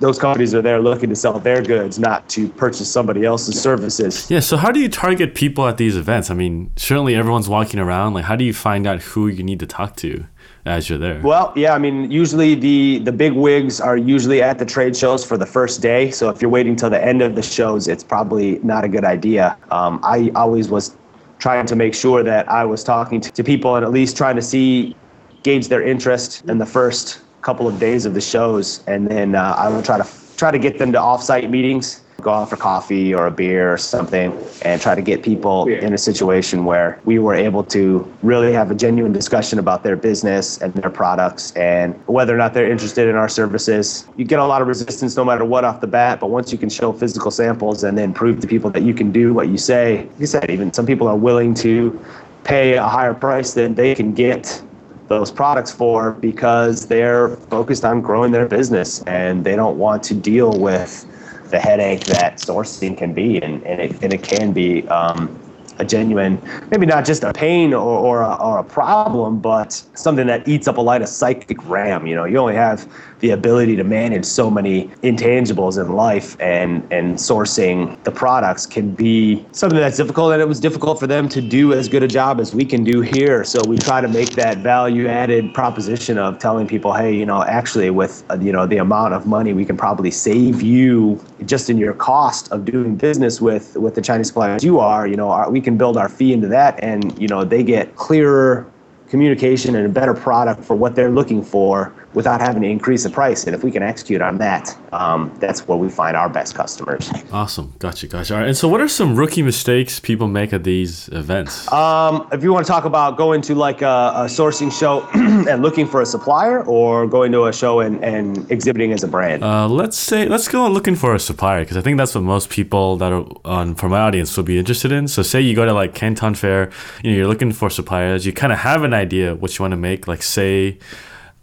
those 0.00 0.18
companies 0.18 0.54
are 0.54 0.62
there 0.62 0.80
looking 0.80 1.08
to 1.08 1.16
sell 1.16 1.38
their 1.38 1.62
goods, 1.62 1.98
not 1.98 2.28
to 2.28 2.48
purchase 2.50 2.90
somebody 2.90 3.24
else's 3.24 3.60
services. 3.60 4.30
Yeah. 4.30 4.40
So 4.40 4.56
how 4.56 4.70
do 4.70 4.80
you 4.80 4.88
target 4.88 5.34
people 5.34 5.66
at 5.66 5.76
these 5.76 5.96
events? 5.96 6.30
I 6.30 6.34
mean, 6.34 6.72
certainly 6.76 7.14
everyone's 7.14 7.48
walking 7.48 7.80
around. 7.80 8.14
Like, 8.14 8.24
how 8.24 8.36
do 8.36 8.44
you 8.44 8.52
find 8.52 8.86
out 8.86 9.00
who 9.00 9.28
you 9.28 9.42
need 9.42 9.60
to 9.60 9.66
talk 9.66 9.96
to? 9.96 10.26
As 10.66 10.88
you're 10.88 10.98
there? 10.98 11.20
Well, 11.22 11.52
yeah, 11.56 11.74
I 11.74 11.78
mean, 11.78 12.10
usually 12.10 12.54
the 12.54 12.98
the 13.00 13.12
big 13.12 13.32
wigs 13.32 13.80
are 13.80 13.96
usually 13.96 14.42
at 14.42 14.58
the 14.58 14.64
trade 14.64 14.96
shows 14.96 15.24
for 15.24 15.36
the 15.36 15.46
first 15.46 15.82
day. 15.82 16.10
So 16.10 16.28
if 16.30 16.40
you're 16.40 16.50
waiting 16.50 16.76
till 16.76 16.90
the 16.90 17.04
end 17.04 17.22
of 17.22 17.34
the 17.34 17.42
shows, 17.42 17.88
it's 17.88 18.04
probably 18.04 18.58
not 18.62 18.84
a 18.84 18.88
good 18.88 19.04
idea. 19.04 19.56
Um, 19.70 20.00
I 20.02 20.30
always 20.34 20.68
was 20.68 20.96
trying 21.38 21.66
to 21.66 21.76
make 21.76 21.94
sure 21.94 22.22
that 22.22 22.48
I 22.48 22.64
was 22.64 22.82
talking 22.82 23.20
to, 23.20 23.30
to 23.32 23.44
people 23.44 23.76
and 23.76 23.84
at 23.84 23.92
least 23.92 24.16
trying 24.16 24.36
to 24.36 24.42
see 24.42 24.96
gauge 25.42 25.68
their 25.68 25.82
interest 25.82 26.44
in 26.48 26.56
the 26.58 26.66
first 26.66 27.20
couple 27.42 27.68
of 27.68 27.78
days 27.78 28.06
of 28.06 28.14
the 28.14 28.20
shows, 28.20 28.82
and 28.86 29.06
then 29.06 29.34
uh, 29.34 29.54
I 29.58 29.68
would 29.68 29.84
try 29.84 29.98
to 29.98 30.08
try 30.36 30.50
to 30.50 30.58
get 30.58 30.78
them 30.78 30.92
to 30.92 30.98
offsite 30.98 31.48
meetings 31.50 32.03
go 32.24 32.32
out 32.32 32.50
for 32.50 32.56
coffee 32.56 33.14
or 33.14 33.26
a 33.26 33.30
beer 33.30 33.72
or 33.72 33.76
something 33.76 34.36
and 34.62 34.80
try 34.80 34.94
to 34.94 35.02
get 35.02 35.22
people 35.22 35.68
in 35.68 35.92
a 35.92 35.98
situation 35.98 36.64
where 36.64 36.98
we 37.04 37.18
were 37.18 37.34
able 37.34 37.62
to 37.62 38.10
really 38.22 38.52
have 38.52 38.70
a 38.70 38.74
genuine 38.74 39.12
discussion 39.12 39.58
about 39.58 39.82
their 39.82 39.94
business 39.94 40.58
and 40.60 40.72
their 40.74 40.90
products 40.90 41.52
and 41.52 41.94
whether 42.06 42.34
or 42.34 42.38
not 42.38 42.54
they're 42.54 42.70
interested 42.70 43.08
in 43.08 43.14
our 43.14 43.28
services. 43.28 44.06
You 44.16 44.24
get 44.24 44.38
a 44.38 44.46
lot 44.46 44.62
of 44.62 44.68
resistance 44.68 45.16
no 45.16 45.24
matter 45.24 45.44
what 45.44 45.64
off 45.64 45.80
the 45.80 45.86
bat, 45.86 46.18
but 46.18 46.30
once 46.30 46.50
you 46.50 46.58
can 46.58 46.70
show 46.70 46.92
physical 46.92 47.30
samples 47.30 47.84
and 47.84 47.96
then 47.96 48.14
prove 48.14 48.40
to 48.40 48.46
people 48.46 48.70
that 48.70 48.82
you 48.82 48.94
can 48.94 49.12
do 49.12 49.34
what 49.34 49.48
you 49.48 49.58
say, 49.58 50.08
like 50.08 50.20
you 50.20 50.26
said, 50.26 50.50
even 50.50 50.72
some 50.72 50.86
people 50.86 51.06
are 51.06 51.16
willing 51.16 51.54
to 51.54 52.02
pay 52.44 52.74
a 52.74 52.88
higher 52.88 53.14
price 53.14 53.54
than 53.54 53.74
they 53.74 53.94
can 53.94 54.12
get 54.14 54.62
those 55.08 55.30
products 55.30 55.70
for 55.70 56.12
because 56.12 56.86
they're 56.86 57.36
focused 57.50 57.84
on 57.84 58.00
growing 58.00 58.32
their 58.32 58.46
business 58.46 59.02
and 59.02 59.44
they 59.44 59.54
don't 59.54 59.76
want 59.76 60.02
to 60.02 60.14
deal 60.14 60.58
with 60.58 61.06
the 61.54 61.60
headache 61.60 62.02
that 62.06 62.38
sourcing 62.38 62.98
can 62.98 63.14
be, 63.14 63.40
and, 63.40 63.62
and, 63.62 63.80
it, 63.80 64.02
and 64.02 64.12
it 64.12 64.24
can 64.24 64.52
be 64.52 64.86
um, 64.88 65.38
a 65.78 65.84
genuine, 65.84 66.36
maybe 66.72 66.84
not 66.84 67.04
just 67.04 67.22
a 67.22 67.32
pain 67.32 67.72
or, 67.72 67.80
or, 67.80 68.22
a, 68.22 68.34
or 68.42 68.58
a 68.58 68.64
problem, 68.64 69.38
but 69.38 69.72
something 69.94 70.26
that 70.26 70.48
eats 70.48 70.66
up 70.66 70.78
a 70.78 70.80
lot 70.80 71.00
of 71.00 71.08
psychic 71.08 71.64
RAM. 71.68 72.08
You 72.08 72.16
know, 72.16 72.24
you 72.24 72.38
only 72.38 72.56
have 72.56 72.88
the 73.24 73.30
ability 73.30 73.74
to 73.74 73.84
manage 73.84 74.26
so 74.26 74.50
many 74.50 74.88
intangibles 75.02 75.82
in 75.82 75.90
life 75.94 76.36
and 76.40 76.86
and 76.92 77.14
sourcing 77.14 77.96
the 78.04 78.10
products 78.10 78.66
can 78.66 78.94
be 78.94 79.42
something 79.52 79.78
that's 79.78 79.96
difficult 79.96 80.34
and 80.34 80.42
it 80.42 80.46
was 80.46 80.60
difficult 80.60 81.00
for 81.00 81.06
them 81.06 81.26
to 81.26 81.40
do 81.40 81.72
as 81.72 81.88
good 81.88 82.02
a 82.02 82.06
job 82.06 82.38
as 82.38 82.54
we 82.54 82.66
can 82.66 82.84
do 82.84 83.00
here. 83.00 83.42
So 83.42 83.62
we 83.66 83.78
try 83.78 84.02
to 84.02 84.08
make 84.08 84.32
that 84.32 84.58
value 84.58 85.08
added 85.08 85.54
proposition 85.54 86.18
of 86.18 86.38
telling 86.38 86.66
people 86.66 86.92
hey 86.92 87.16
you 87.16 87.24
know 87.24 87.42
actually 87.44 87.88
with 87.88 88.22
you 88.42 88.52
know 88.52 88.66
the 88.66 88.76
amount 88.76 89.14
of 89.14 89.26
money 89.26 89.54
we 89.54 89.64
can 89.64 89.78
probably 89.78 90.10
save 90.10 90.60
you 90.60 91.18
just 91.46 91.70
in 91.70 91.78
your 91.78 91.94
cost 91.94 92.52
of 92.52 92.66
doing 92.66 92.94
business 92.94 93.40
with 93.40 93.74
with 93.76 93.94
the 93.94 94.02
Chinese 94.02 94.26
suppliers 94.26 94.62
you 94.62 94.80
are 94.80 95.06
you 95.06 95.16
know 95.16 95.30
our, 95.30 95.50
we 95.50 95.62
can 95.62 95.78
build 95.78 95.96
our 95.96 96.10
fee 96.10 96.34
into 96.34 96.48
that. 96.48 96.78
And 96.84 97.18
you 97.18 97.28
know 97.28 97.42
they 97.42 97.62
get 97.62 97.96
clearer 97.96 98.70
communication 99.08 99.76
and 99.76 99.86
a 99.86 99.88
better 99.88 100.12
product 100.12 100.64
for 100.64 100.74
what 100.74 100.94
they're 100.94 101.10
looking 101.10 101.42
for 101.42 101.92
without 102.14 102.40
having 102.40 102.62
to 102.62 102.68
increase 102.68 103.02
the 103.02 103.10
price. 103.10 103.44
And 103.44 103.54
if 103.54 103.62
we 103.62 103.70
can 103.70 103.82
execute 103.82 104.22
on 104.22 104.38
that, 104.38 104.76
um, 104.92 105.34
that's 105.40 105.66
where 105.66 105.76
we 105.76 105.88
find 105.88 106.16
our 106.16 106.28
best 106.28 106.54
customers. 106.54 107.10
Awesome. 107.32 107.74
Gotcha. 107.78 108.06
Gotcha. 108.06 108.34
All 108.34 108.40
right. 108.40 108.48
And 108.48 108.56
so, 108.56 108.68
what 108.68 108.80
are 108.80 108.88
some 108.88 109.16
rookie 109.16 109.42
mistakes 109.42 110.00
people 110.00 110.28
make 110.28 110.52
at 110.52 110.64
these 110.64 111.08
events? 111.08 111.70
Um, 111.72 112.28
if 112.32 112.42
you 112.42 112.52
want 112.52 112.66
to 112.66 112.72
talk 112.72 112.84
about 112.84 113.16
going 113.16 113.42
to 113.42 113.54
like 113.54 113.82
a, 113.82 114.12
a 114.14 114.24
sourcing 114.24 114.72
show 114.72 115.06
and 115.14 115.62
looking 115.62 115.86
for 115.86 116.00
a 116.00 116.06
supplier 116.06 116.64
or 116.64 117.06
going 117.06 117.32
to 117.32 117.46
a 117.46 117.52
show 117.52 117.80
and, 117.80 118.02
and 118.04 118.50
exhibiting 118.50 118.92
as 118.92 119.02
a 119.02 119.08
brand? 119.08 119.42
Uh, 119.42 119.68
let's 119.68 119.96
say, 119.96 120.28
let's 120.28 120.48
go 120.48 120.68
looking 120.68 120.94
for 120.94 121.14
a 121.14 121.20
supplier 121.20 121.60
because 121.60 121.76
I 121.76 121.80
think 121.80 121.98
that's 121.98 122.14
what 122.14 122.22
most 122.22 122.48
people 122.48 122.96
that 122.98 123.12
are 123.12 123.26
on 123.44 123.74
for 123.74 123.88
my 123.88 124.00
audience 124.00 124.36
will 124.36 124.44
be 124.44 124.58
interested 124.58 124.92
in. 124.92 125.08
So, 125.08 125.22
say 125.22 125.40
you 125.40 125.54
go 125.54 125.64
to 125.64 125.72
like 125.72 125.94
Canton 125.94 126.34
Fair, 126.34 126.70
you 127.02 127.10
know, 127.10 127.16
you're 127.16 127.28
looking 127.28 127.52
for 127.52 127.70
suppliers, 127.70 128.24
you 128.24 128.32
kind 128.32 128.52
of 128.52 128.60
have 128.60 128.84
an 128.84 128.94
idea 128.94 129.34
what 129.34 129.58
you 129.58 129.62
want 129.62 129.72
to 129.72 129.76
make. 129.76 130.06
Like, 130.06 130.22
say, 130.22 130.78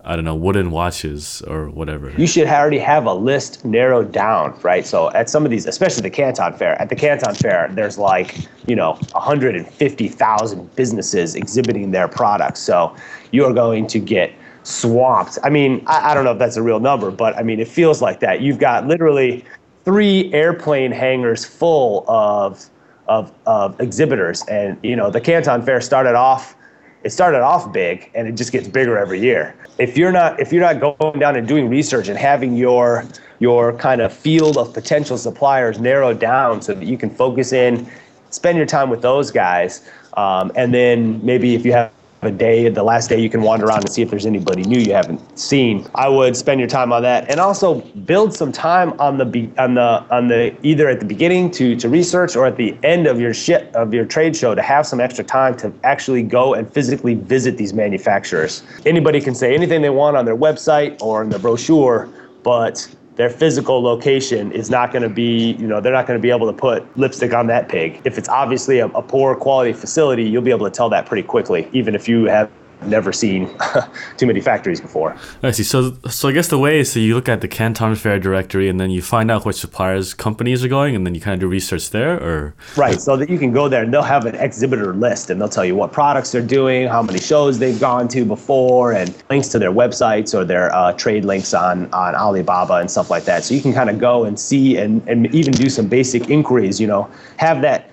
I 0.04 0.16
don't 0.16 0.26
know, 0.26 0.36
wooden 0.36 0.72
watches 0.72 1.42
or 1.44 1.70
whatever. 1.70 2.12
You 2.18 2.26
should 2.26 2.48
already 2.48 2.80
have 2.80 3.06
a 3.06 3.14
list 3.14 3.64
narrowed 3.64 4.12
down, 4.12 4.60
right? 4.64 4.86
So 4.86 5.12
at 5.12 5.30
some 5.30 5.46
of 5.46 5.52
these, 5.52 5.68
especially 5.68 6.02
the 6.02 6.10
Canton 6.10 6.54
Fair, 6.54 6.82
at 6.82 6.90
the 6.90 6.96
Canton 6.96 7.36
Fair, 7.36 7.70
there's 7.74 7.98
like, 7.98 8.36
you 8.68 8.76
know, 8.76 8.94
150,000 9.12 10.76
businesses 10.76 11.36
exhibiting 11.36 11.92
their 11.92 12.08
products. 12.08 12.62
So 12.62 12.96
you 13.32 13.46
are 13.46 13.54
going 13.54 13.86
to 13.88 14.00
get 14.00 14.34
swamped. 14.64 15.38
I 15.44 15.50
mean, 15.50 15.84
I, 15.86 16.12
I 16.12 16.14
don't 16.14 16.24
know 16.24 16.32
if 16.32 16.40
that's 16.40 16.58
a 16.58 16.64
real 16.64 16.80
number, 16.80 17.12
but 17.12 17.38
I 17.38 17.44
mean, 17.44 17.60
it 17.60 17.68
feels 17.68 18.02
like 18.02 18.20
that. 18.22 18.42
You've 18.42 18.60
got 18.60 18.88
literally 18.88 19.46
three 19.86 20.34
airplane 20.34 20.92
hangars 20.92 21.46
full 21.46 22.06
of, 22.08 22.70
of, 23.08 23.32
of 23.46 23.80
exhibitors. 23.80 24.44
And, 24.48 24.78
you 24.82 24.96
know, 24.96 25.12
the 25.12 25.22
Canton 25.22 25.62
Fair 25.64 25.82
started 25.82 26.16
off 26.16 26.56
it 27.04 27.12
started 27.12 27.42
off 27.42 27.72
big 27.72 28.12
and 28.14 28.28
it 28.28 28.36
just 28.36 28.52
gets 28.52 28.68
bigger 28.68 28.98
every 28.98 29.20
year. 29.20 29.56
If 29.80 29.98
you're 29.98 30.12
not 30.12 30.40
if 30.40 30.52
you're 30.54 30.62
not 30.62 30.80
going 30.80 31.20
down 31.20 31.36
and 31.36 31.48
doing 31.48 31.70
research 31.70 32.08
and 32.08 32.18
having 32.18 32.56
your 32.56 33.06
your 33.40 33.74
kind 33.74 34.02
of 34.02 34.14
field 34.14 34.58
of 34.58 34.74
potential 34.74 35.18
suppliers 35.18 35.80
narrowed 35.80 36.20
down 36.20 36.62
so 36.62 36.74
that 36.74 36.86
you 36.86 36.98
can 36.98 37.10
focus 37.10 37.54
in, 37.54 37.90
spend 38.30 38.58
your 38.58 38.68
time 38.68 38.90
with 38.90 39.02
those 39.02 39.32
guys, 39.32 39.90
um, 40.16 40.52
and 40.56 40.74
then 40.74 41.24
maybe 41.26 41.56
if 41.56 41.66
you 41.66 41.74
have 41.74 41.92
a 42.24 42.32
day, 42.32 42.70
the 42.70 42.84
last 42.84 43.10
day 43.10 43.20
you 43.20 43.30
can 43.30 43.42
wander 43.42 43.66
around 43.66 43.80
and 43.80 43.90
see 43.90 44.02
if 44.02 44.10
there's 44.10 44.26
anybody 44.26 44.64
new 44.64 44.80
you 44.80 44.94
haven't 44.94 45.38
seen. 45.38 45.88
I 45.96 46.08
would 46.08 46.38
spend 46.38 46.60
your 46.60 46.70
time 46.70 46.94
on 46.94 47.02
that, 47.02 47.30
and 47.30 47.40
also 47.40 47.82
build 48.06 48.34
some 48.34 48.52
time 48.52 48.94
on 49.00 49.18
the 49.18 49.26
be, 49.26 49.52
on 49.58 49.74
the 49.74 50.06
on 50.12 50.28
the 50.28 50.56
either 50.62 50.88
at 50.88 51.00
the 51.00 51.06
beginning 51.06 51.50
to 51.52 51.76
to 51.76 51.90
research 51.90 52.36
or 52.36 52.46
at 52.46 52.58
the 52.58 52.78
end 52.84 53.08
of 53.08 53.20
your 53.20 53.34
shit 53.34 53.74
of 53.76 53.94
your 53.94 54.06
trade 54.06 54.36
show 54.36 54.54
to 54.54 54.62
have 54.62 54.86
some 54.86 55.00
extra 55.00 55.24
time 55.24 55.58
to 55.58 55.74
actually 55.84 56.22
go 56.22 56.54
and 56.54 56.72
physically 56.72 57.16
visit 57.16 57.58
these 57.58 57.74
manufacturers. 57.74 58.64
Anybody 58.86 59.20
can 59.20 59.34
say 59.34 59.56
anything 59.56 59.82
they 59.82 59.90
want 59.90 60.16
on 60.16 60.26
their 60.26 60.38
website 60.38 61.02
or 61.02 61.24
in 61.24 61.30
the 61.30 61.40
brochure, 61.40 62.08
but 62.44 62.88
their 63.16 63.30
physical 63.30 63.82
location 63.82 64.52
is 64.52 64.70
not 64.70 64.92
going 64.92 65.04
to 65.04 65.10
be, 65.10 65.52
you 65.54 65.68
know, 65.68 65.82
they're 65.82 65.94
not 65.94 66.08
going 66.08 66.18
to 66.18 66.22
be 66.22 66.32
able 66.32 66.48
to 66.48 66.58
put 66.58 66.86
lipstick 66.98 67.34
on 67.34 67.48
that 67.48 67.68
pig. 67.68 68.02
If 68.06 68.18
it's 68.18 68.30
obviously 68.30 68.80
a, 68.80 68.88
a 68.88 69.02
poor 69.02 69.36
quality 69.36 69.74
facility, 69.74 70.24
you'll 70.24 70.42
be 70.42 70.52
able 70.52 70.66
to 70.66 70.72
tell 70.72 70.90
that 70.90 71.06
pretty 71.06 71.24
quickly, 71.24 71.68
even 71.74 71.94
if 71.94 72.08
you 72.08 72.26
have 72.26 72.50
never 72.84 73.14
seen 73.14 73.50
too 74.18 74.26
many 74.26 74.42
factories 74.42 74.82
before. 74.82 75.16
I 75.44 75.52
see. 75.52 75.64
So, 75.64 75.96
so 76.10 76.30
I 76.30 76.32
guess 76.32 76.48
the 76.48 76.60
way 76.60 76.80
is 76.80 76.92
so 76.92 77.00
you 77.00 77.16
look 77.16 77.30
at 77.30 77.42
the 77.42 77.48
Canton 77.48 77.96
Fair 77.96 78.20
directory, 78.20 78.70
and 78.70 78.80
then 78.80 78.90
you 78.90 79.02
find 79.02 79.30
out 79.30 79.46
which 79.46 79.58
suppliers 79.58 80.14
companies 80.14 80.64
are 80.64 80.68
going, 80.68 80.96
and 80.96 81.06
then 81.06 81.16
you 81.16 81.22
kind 81.22 81.34
of 81.34 81.40
do 81.40 81.48
research 81.48 81.90
there, 81.92 82.22
or 82.22 82.54
right. 82.76 83.00
So 83.00 83.16
that 83.18 83.30
you 83.30 83.38
can 83.38 83.52
go 83.52 83.68
there, 83.68 83.84
and 83.84 83.94
they'll 83.94 84.02
have 84.02 84.26
an 84.26 84.36
exhibitor 84.36 84.94
list, 84.94 85.30
and 85.30 85.40
they'll 85.40 85.50
tell 85.50 85.66
you 85.66 85.76
what 85.76 85.92
products 85.92 86.32
they're 86.32 86.42
doing, 86.42 86.88
how 86.88 87.02
many 87.02 87.20
shows 87.20 87.60
they've 87.60 87.80
gone 87.80 88.08
to 88.10 88.26
before, 88.26 88.94
and 88.94 89.16
links 89.30 89.48
to 89.50 89.60
their 89.60 89.72
websites 89.72 90.34
or 90.34 90.44
their 90.44 90.74
uh, 90.74 90.94
trade 90.94 91.26
links 91.26 91.54
on 91.54 91.92
on 91.94 92.16
Alibaba 92.16 92.76
and 92.76 92.90
stuff 92.90 93.10
like 93.10 93.26
that. 93.26 93.44
So 93.44 93.54
you 93.54 93.62
can 93.62 93.74
kind 93.74 93.90
of 93.90 94.00
go 94.00 94.26
and 94.26 94.40
see, 94.40 94.78
and 94.78 95.08
and 95.08 95.34
even 95.34 95.54
do 95.54 95.70
some 95.70 95.88
basic 95.88 96.30
inquiries. 96.30 96.80
You 96.80 96.88
know, 96.88 97.10
have 97.38 97.62
that 97.62 97.90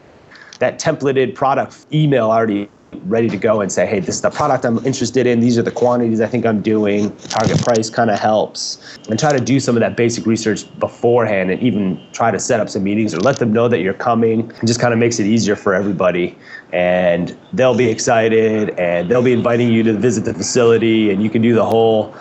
that 0.58 0.80
templated 0.80 1.34
product 1.34 1.86
email 1.92 2.30
already 2.30 2.68
ready 3.04 3.28
to 3.28 3.36
go 3.36 3.60
and 3.60 3.70
say, 3.70 3.86
hey, 3.86 4.00
this 4.00 4.16
is 4.16 4.22
the 4.22 4.30
product 4.30 4.64
I'm 4.64 4.84
interested 4.84 5.26
in. 5.26 5.40
These 5.40 5.58
are 5.58 5.62
the 5.62 5.70
quantities 5.70 6.20
I 6.20 6.26
think 6.26 6.46
I'm 6.46 6.62
doing. 6.62 7.14
Target 7.16 7.60
price 7.62 7.90
kind 7.90 8.10
of 8.10 8.18
helps. 8.18 8.98
And 9.08 9.18
try 9.18 9.32
to 9.32 9.42
do 9.42 9.60
some 9.60 9.76
of 9.76 9.80
that 9.80 9.96
basic 9.96 10.26
research 10.26 10.64
beforehand 10.78 11.50
and 11.50 11.62
even 11.62 12.00
try 12.12 12.30
to 12.30 12.38
set 12.38 12.60
up 12.60 12.68
some 12.68 12.84
meetings 12.84 13.14
or 13.14 13.20
let 13.20 13.36
them 13.38 13.52
know 13.52 13.68
that 13.68 13.80
you're 13.80 13.94
coming. 13.94 14.50
It 14.50 14.66
just 14.66 14.80
kind 14.80 14.92
of 14.92 14.98
makes 14.98 15.18
it 15.18 15.26
easier 15.26 15.56
for 15.56 15.74
everybody. 15.74 16.36
And 16.72 17.36
they'll 17.52 17.76
be 17.76 17.90
excited 17.90 18.70
and 18.78 19.10
they'll 19.10 19.22
be 19.22 19.32
inviting 19.32 19.70
you 19.70 19.82
to 19.84 19.92
visit 19.94 20.24
the 20.24 20.34
facility 20.34 21.10
and 21.10 21.22
you 21.22 21.30
can 21.30 21.42
do 21.42 21.54
the 21.54 21.64
whole 21.64 22.14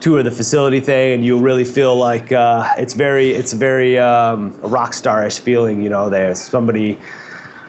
tour 0.00 0.20
of 0.20 0.24
the 0.24 0.30
facility 0.30 0.78
thing 0.78 1.14
and 1.14 1.24
you'll 1.24 1.40
really 1.40 1.64
feel 1.64 1.96
like 1.96 2.30
uh, 2.30 2.72
it's 2.78 2.94
very 2.94 3.30
it's 3.30 3.52
very 3.52 3.98
um, 3.98 4.56
rock 4.60 4.92
starish 4.92 5.40
feeling 5.40 5.82
you 5.82 5.88
know 5.88 6.08
there's 6.08 6.40
somebody 6.40 6.96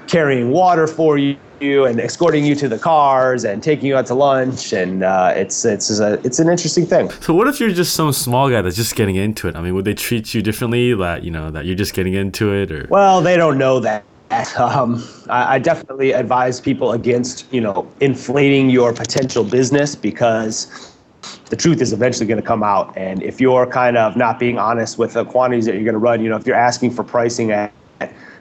carrying 0.06 0.52
water 0.52 0.86
for 0.86 1.18
you 1.18 1.36
you 1.62 1.86
and 1.86 2.00
escorting 2.00 2.46
you 2.46 2.56
to 2.56 2.68
the 2.68 2.78
cars 2.78 3.44
and 3.44 3.62
taking 3.62 3.88
you 3.88 3.96
out 3.96 4.06
to 4.08 4.14
lunch 4.14 4.74
and 4.74 5.04
uh, 5.04 5.34
it's 5.36 5.66
it's 5.66 6.00
a, 6.00 6.14
it's 6.26 6.40
an 6.40 6.50
interesting 6.50 6.86
thing. 6.86 7.10
So 7.22 7.34
what 7.34 7.48
if 7.48 7.60
you're 7.60 7.72
just 7.72 7.94
some 7.94 8.12
small 8.14 8.50
guy 8.50 8.62
that's 8.62 8.76
just 8.76 8.96
getting 8.96 9.16
into 9.16 9.48
it? 9.48 9.56
I 9.56 9.62
mean, 9.62 9.76
would 9.76 9.86
they 9.86 9.94
treat 9.94 10.34
you 10.34 10.42
differently 10.42 10.94
that 10.96 11.24
you 11.24 11.32
know 11.32 11.52
that 11.52 11.66
you're 11.66 11.76
just 11.76 11.94
getting 11.94 12.14
into 12.14 12.54
it 12.54 12.72
or? 12.72 12.88
Well, 12.90 13.22
they 13.22 13.38
don't 13.38 13.58
know 13.58 13.80
that. 13.80 14.04
Um, 14.58 15.04
I, 15.28 15.56
I 15.56 15.60
definitely 15.60 16.12
advise 16.12 16.62
people 16.62 16.92
against 16.92 17.52
you 17.52 17.62
know 17.62 17.92
inflating 18.00 18.70
your 18.70 18.94
potential 18.94 19.44
business 19.44 19.96
because 19.96 20.94
the 21.50 21.56
truth 21.56 21.82
is 21.82 21.94
eventually 21.94 22.28
going 22.28 22.40
to 22.40 22.46
come 22.46 22.64
out. 22.64 22.96
And 22.96 23.24
if 23.24 23.42
you're 23.42 23.66
kind 23.66 23.98
of 23.98 24.16
not 24.16 24.40
being 24.40 24.58
honest 24.58 24.98
with 24.98 25.14
the 25.14 25.26
quantities 25.26 25.66
that 25.66 25.76
you're 25.76 25.84
going 25.84 25.94
to 25.94 26.00
run, 26.00 26.22
you 26.22 26.30
know, 26.30 26.36
if 26.36 26.46
you're 26.46 26.56
asking 26.56 26.92
for 26.92 27.04
pricing 27.04 27.52
at 27.52 27.74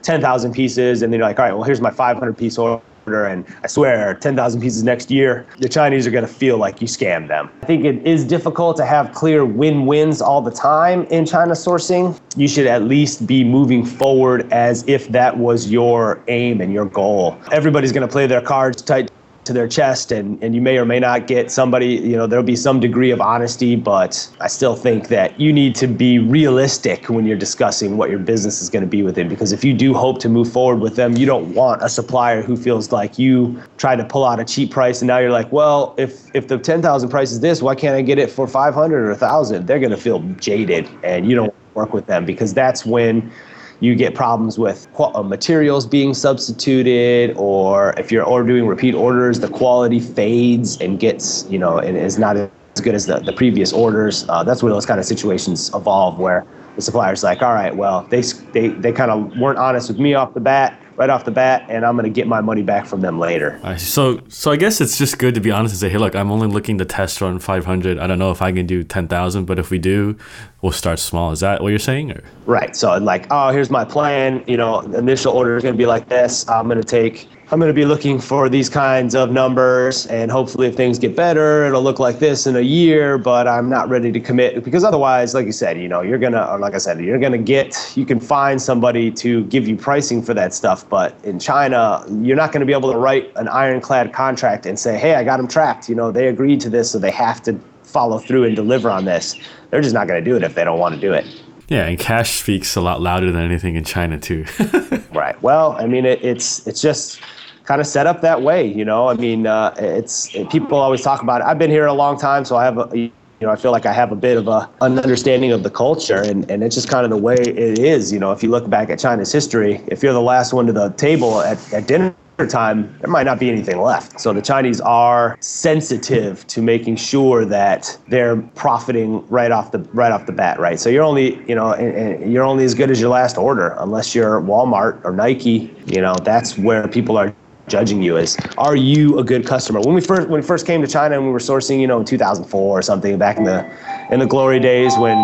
10,000 0.03 0.53
pieces 0.53 1.01
and 1.01 1.11
then 1.11 1.19
you're 1.19 1.27
like, 1.27 1.39
all 1.39 1.45
right, 1.45 1.53
well, 1.53 1.63
here's 1.63 1.81
my 1.81 1.91
500 1.91 2.37
piece 2.37 2.57
order 2.57 2.81
and 3.15 3.45
I 3.63 3.67
swear 3.67 4.13
10,000 4.15 4.61
pieces 4.61 4.83
next 4.83 5.11
year, 5.11 5.45
the 5.59 5.69
Chinese 5.69 6.05
are 6.07 6.11
going 6.11 6.25
to 6.25 6.33
feel 6.33 6.57
like 6.57 6.81
you 6.81 6.87
scammed 6.87 7.27
them. 7.27 7.49
I 7.61 7.65
think 7.65 7.85
it 7.85 8.05
is 8.05 8.23
difficult 8.23 8.77
to 8.77 8.85
have 8.85 9.13
clear 9.13 9.45
win 9.45 9.85
wins 9.85 10.21
all 10.21 10.41
the 10.41 10.51
time 10.51 11.03
in 11.05 11.25
China 11.25 11.53
sourcing. 11.53 12.19
You 12.35 12.47
should 12.47 12.67
at 12.67 12.83
least 12.83 13.27
be 13.27 13.43
moving 13.43 13.85
forward 13.85 14.51
as 14.51 14.83
if 14.87 15.07
that 15.09 15.37
was 15.37 15.71
your 15.71 16.23
aim 16.27 16.61
and 16.61 16.73
your 16.73 16.85
goal. 16.85 17.39
Everybody's 17.51 17.91
going 17.91 18.07
to 18.07 18.11
play 18.11 18.27
their 18.27 18.41
cards 18.41 18.81
tight 18.81 19.11
to 19.49 19.53
their 19.53 19.67
chest 19.67 20.11
and, 20.11 20.41
and 20.43 20.53
you 20.53 20.61
may 20.61 20.77
or 20.77 20.85
may 20.85 20.99
not 20.99 21.25
get 21.25 21.49
somebody, 21.49 21.87
you 21.87 22.15
know, 22.15 22.27
there'll 22.27 22.45
be 22.45 22.55
some 22.55 22.79
degree 22.79 23.09
of 23.09 23.19
honesty, 23.19 23.75
but 23.75 24.29
I 24.39 24.47
still 24.47 24.75
think 24.75 25.07
that 25.07 25.39
you 25.39 25.51
need 25.51 25.73
to 25.75 25.87
be 25.87 26.19
realistic 26.19 27.09
when 27.09 27.25
you're 27.25 27.35
discussing 27.35 27.97
what 27.97 28.11
your 28.11 28.19
business 28.19 28.61
is 28.61 28.69
going 28.69 28.83
to 28.83 28.87
be 28.87 29.01
with 29.01 29.17
it. 29.17 29.27
Because 29.27 29.51
if 29.51 29.63
you 29.63 29.73
do 29.73 29.91
hope 29.91 30.19
to 30.19 30.29
move 30.29 30.51
forward 30.51 30.81
with 30.81 30.95
them, 30.95 31.17
you 31.17 31.25
don't 31.25 31.51
want 31.55 31.81
a 31.81 31.89
supplier 31.89 32.43
who 32.43 32.55
feels 32.55 32.91
like 32.91 33.17
you 33.17 33.59
tried 33.77 33.95
to 33.95 34.05
pull 34.05 34.23
out 34.23 34.39
a 34.39 34.45
cheap 34.45 34.69
price 34.69 35.01
and 35.01 35.07
now 35.07 35.17
you're 35.17 35.31
like, 35.31 35.51
well, 35.51 35.95
if 35.97 36.29
if 36.35 36.47
the 36.47 36.59
10,000 36.59 37.09
price 37.09 37.31
is 37.31 37.39
this, 37.39 37.59
why 37.59 37.73
can't 37.73 37.95
I 37.95 38.03
get 38.03 38.19
it 38.19 38.29
for 38.29 38.47
500 38.47 39.03
or 39.03 39.09
1,000? 39.09 39.65
They're 39.65 39.79
going 39.79 39.89
to 39.89 39.97
feel 39.97 40.19
jaded 40.39 40.87
and 41.03 41.27
you 41.27 41.35
don't 41.35 41.55
work 41.73 41.91
with 41.91 42.05
them 42.05 42.23
because 42.23 42.53
that's 42.53 42.85
when 42.85 43.31
you 43.79 43.95
get 43.95 44.13
problems 44.13 44.59
with 44.59 44.87
uh, 44.97 45.23
materials 45.23 45.85
being 45.85 46.13
substituted, 46.13 47.33
or 47.37 47.93
if 47.97 48.11
you're 48.11 48.43
doing 48.43 48.67
repeat 48.67 48.93
orders, 48.93 49.39
the 49.39 49.47
quality 49.47 49.99
fades 49.99 50.79
and 50.81 50.99
gets, 50.99 51.49
you 51.49 51.59
know, 51.59 51.77
and 51.79 51.97
is 51.97 52.19
not 52.19 52.35
as 52.35 52.49
good 52.81 52.95
as 52.95 53.05
the, 53.05 53.19
the 53.19 53.33
previous 53.33 53.71
orders. 53.71 54.25
Uh, 54.29 54.43
that's 54.43 54.61
where 54.61 54.71
those 54.71 54.85
kind 54.85 54.99
of 54.99 55.05
situations 55.05 55.69
evolve, 55.73 56.19
where 56.19 56.45
the 56.75 56.81
supplier's 56.81 57.23
like, 57.23 57.41
all 57.41 57.53
right, 57.53 57.75
well, 57.75 58.05
they, 58.09 58.21
they, 58.51 58.69
they 58.69 58.91
kind 58.91 59.11
of 59.11 59.37
weren't 59.37 59.59
honest 59.59 59.89
with 59.89 59.99
me 59.99 60.13
off 60.13 60.33
the 60.33 60.39
bat 60.39 60.79
right 60.99 61.09
off 61.09 61.23
the 61.23 61.31
bat, 61.31 61.65
and 61.69 61.85
I'm 61.85 61.95
going 61.95 62.03
to 62.03 62.09
get 62.09 62.27
my 62.27 62.41
money 62.41 62.61
back 62.61 62.85
from 62.85 62.99
them 62.99 63.19
later. 63.19 63.57
So, 63.77 64.19
so 64.27 64.51
I 64.51 64.57
guess 64.57 64.81
it's 64.81 64.97
just 64.97 65.17
good 65.17 65.33
to 65.35 65.39
be 65.39 65.49
honest 65.49 65.71
and 65.71 65.79
say, 65.79 65.87
hey, 65.87 65.97
look, 65.97 66.13
I'm 66.13 66.29
only 66.29 66.47
looking 66.47 66.77
to 66.79 66.83
test 66.83 67.21
run 67.21 67.39
500. 67.39 67.97
I 67.97 68.05
don't 68.05 68.19
know 68.19 68.31
if 68.31 68.41
I 68.41 68.51
can 68.51 68.65
do 68.65 68.83
10,000, 68.83 69.45
but 69.45 69.57
if 69.57 69.69
we 69.69 69.79
do, 69.79 70.17
we'll 70.61 70.71
start 70.71 70.99
small. 70.99 71.31
Is 71.31 71.39
that 71.39 71.61
what 71.61 71.69
you're 71.69 71.79
saying? 71.79 72.11
Or? 72.11 72.23
Right. 72.45 72.75
So, 72.75 72.97
like, 72.97 73.27
oh, 73.31 73.49
here's 73.49 73.69
my 73.69 73.85
plan. 73.85 74.43
You 74.47 74.57
know, 74.57 74.79
initial 74.79 75.33
order 75.33 75.57
is 75.57 75.63
going 75.63 75.73
to 75.73 75.77
be 75.77 75.85
like 75.85 76.09
this. 76.09 76.47
I'm 76.49 76.67
going 76.67 76.81
to 76.81 76.83
take 76.83 77.29
I'm 77.51 77.57
going 77.57 77.69
to 77.69 77.73
be 77.73 77.85
looking 77.85 78.19
for 78.19 78.47
these 78.47 78.69
kinds 78.69 79.15
of 79.15 79.31
numbers, 79.31 80.05
and 80.05 80.29
hopefully, 80.29 80.67
if 80.67 80.75
things 80.75 80.99
get 80.99 81.15
better, 81.15 81.65
it'll 81.65 81.81
look 81.81 81.97
like 81.97 82.19
this 82.19 82.45
in 82.45 82.55
a 82.55 82.61
year. 82.61 83.17
But 83.17 83.47
I'm 83.47 83.67
not 83.69 83.89
ready 83.89 84.11
to 84.11 84.19
commit 84.19 84.63
because 84.63 84.83
otherwise, 84.83 85.33
like 85.33 85.47
you 85.47 85.51
said, 85.51 85.81
you 85.81 85.87
know, 85.87 86.01
you're 86.01 86.19
gonna, 86.19 86.45
or 86.45 86.59
like 86.59 86.75
I 86.75 86.77
said, 86.77 86.99
you're 86.99 87.17
gonna 87.17 87.39
get, 87.39 87.75
you 87.95 88.05
can 88.05 88.19
find 88.19 88.61
somebody 88.61 89.09
to 89.13 89.45
give 89.45 89.67
you 89.67 89.75
pricing 89.75 90.21
for 90.21 90.35
that 90.35 90.53
stuff. 90.53 90.87
But 90.87 91.15
in 91.23 91.39
China, 91.39 92.05
you're 92.21 92.37
not 92.37 92.51
going 92.51 92.59
to 92.59 92.67
be 92.67 92.73
able 92.73 92.91
to 92.91 92.99
write 92.99 93.31
an 93.35 93.47
ironclad 93.47 94.13
contract 94.13 94.67
and 94.67 94.77
say, 94.77 94.99
hey, 94.99 95.15
I 95.15 95.23
got 95.23 95.37
them 95.37 95.47
tracked. 95.47 95.89
You 95.89 95.95
know, 95.95 96.11
they 96.11 96.27
agreed 96.27 96.61
to 96.61 96.69
this, 96.69 96.91
so 96.91 96.99
they 96.99 97.09
have 97.09 97.41
to 97.43 97.53
follow 97.89 98.19
through 98.19 98.45
and 98.45 98.55
deliver 98.55 98.89
on 98.89 99.05
this. 99.05 99.35
They're 99.69 99.81
just 99.81 99.93
not 99.93 100.07
going 100.07 100.23
to 100.23 100.29
do 100.29 100.35
it 100.35 100.43
if 100.43 100.55
they 100.55 100.63
don't 100.63 100.79
want 100.79 100.95
to 100.95 101.01
do 101.01 101.13
it. 101.13 101.25
Yeah, 101.69 101.85
and 101.85 101.99
cash 101.99 102.39
speaks 102.39 102.75
a 102.75 102.81
lot 102.81 102.99
louder 103.01 103.31
than 103.31 103.43
anything 103.43 103.75
in 103.75 103.83
China 103.83 104.19
too. 104.19 104.45
right. 105.13 105.39
Well, 105.43 105.73
I 105.73 105.85
mean, 105.85 106.05
it, 106.05 106.23
it's 106.23 106.65
it's 106.65 106.81
just 106.81 107.21
kind 107.65 107.79
of 107.79 107.85
set 107.85 108.07
up 108.07 108.21
that 108.21 108.41
way. 108.41 108.65
You 108.65 108.83
know, 108.83 109.07
I 109.07 109.13
mean, 109.13 109.45
uh, 109.45 109.75
it's 109.77 110.33
it, 110.33 110.49
people 110.49 110.79
always 110.79 111.01
talk 111.01 111.21
about 111.21 111.41
it. 111.41 111.43
I've 111.45 111.59
been 111.59 111.69
here 111.69 111.85
a 111.85 111.93
long 111.93 112.17
time, 112.17 112.43
so 112.43 112.55
I 112.55 112.65
have 112.65 112.79
a 112.79 112.97
you 112.97 113.11
know 113.41 113.51
I 113.51 113.55
feel 113.55 113.71
like 113.71 113.85
I 113.85 113.93
have 113.93 114.11
a 114.11 114.15
bit 114.15 114.37
of 114.37 114.47
a 114.47 114.67
an 114.81 114.97
understanding 114.97 115.51
of 115.51 115.61
the 115.61 115.69
culture, 115.69 116.23
and 116.23 116.49
and 116.49 116.63
it's 116.63 116.73
just 116.73 116.89
kind 116.89 117.03
of 117.03 117.11
the 117.11 117.17
way 117.17 117.35
it 117.35 117.77
is. 117.77 118.11
You 118.11 118.17
know, 118.17 118.31
if 118.31 118.41
you 118.41 118.49
look 118.49 118.67
back 118.67 118.89
at 118.89 118.97
China's 118.97 119.31
history, 119.31 119.83
if 119.87 120.01
you're 120.01 120.13
the 120.13 120.21
last 120.21 120.53
one 120.53 120.65
to 120.65 120.73
the 120.73 120.89
table 120.89 121.41
at, 121.41 121.71
at 121.71 121.85
dinner 121.85 122.15
time, 122.47 122.97
there 123.01 123.09
might 123.09 123.23
not 123.23 123.39
be 123.39 123.49
anything 123.49 123.79
left. 123.79 124.19
So 124.19 124.33
the 124.33 124.41
Chinese 124.41 124.81
are 124.81 125.37
sensitive 125.39 126.45
to 126.47 126.61
making 126.61 126.95
sure 126.95 127.45
that 127.45 127.97
they're 128.07 128.37
profiting 128.37 129.25
right 129.27 129.51
off 129.51 129.71
the 129.71 129.79
right 129.93 130.11
off 130.11 130.25
the 130.25 130.31
bat, 130.31 130.59
right? 130.59 130.79
So 130.79 130.89
you're 130.89 131.03
only, 131.03 131.35
you 131.47 131.55
know, 131.55 131.77
you're 132.25 132.43
only 132.43 132.65
as 132.65 132.73
good 132.73 132.91
as 132.91 132.99
your 132.99 133.09
last 133.09 133.37
order, 133.37 133.75
unless 133.79 134.15
you're 134.15 134.41
Walmart 134.41 135.03
or 135.03 135.11
Nike. 135.11 135.75
You 135.85 136.01
know, 136.01 136.15
that's 136.23 136.57
where 136.57 136.87
people 136.87 137.17
are 137.17 137.33
judging 137.67 138.01
you 138.01 138.17
as 138.17 138.35
are 138.57 138.75
you 138.75 139.19
a 139.19 139.23
good 139.23 139.45
customer 139.45 139.79
when 139.79 139.93
we 139.93 140.01
first 140.01 140.27
when 140.27 140.41
we 140.41 140.45
first 140.45 140.65
came 140.65 140.81
to 140.81 140.87
china 140.87 141.15
and 141.15 141.23
we 141.23 141.31
were 141.31 141.37
sourcing 141.37 141.79
you 141.79 141.85
know 141.85 141.99
in 141.99 142.05
2004 142.05 142.79
or 142.79 142.81
something 142.81 143.15
back 143.19 143.37
in 143.37 143.43
the 143.43 143.63
in 144.11 144.19
the 144.19 144.25
glory 144.25 144.59
days 144.59 144.97
when 144.97 145.15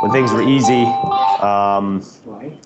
when 0.00 0.10
things 0.10 0.32
were 0.32 0.42
easy 0.42 0.84
um, 1.40 2.04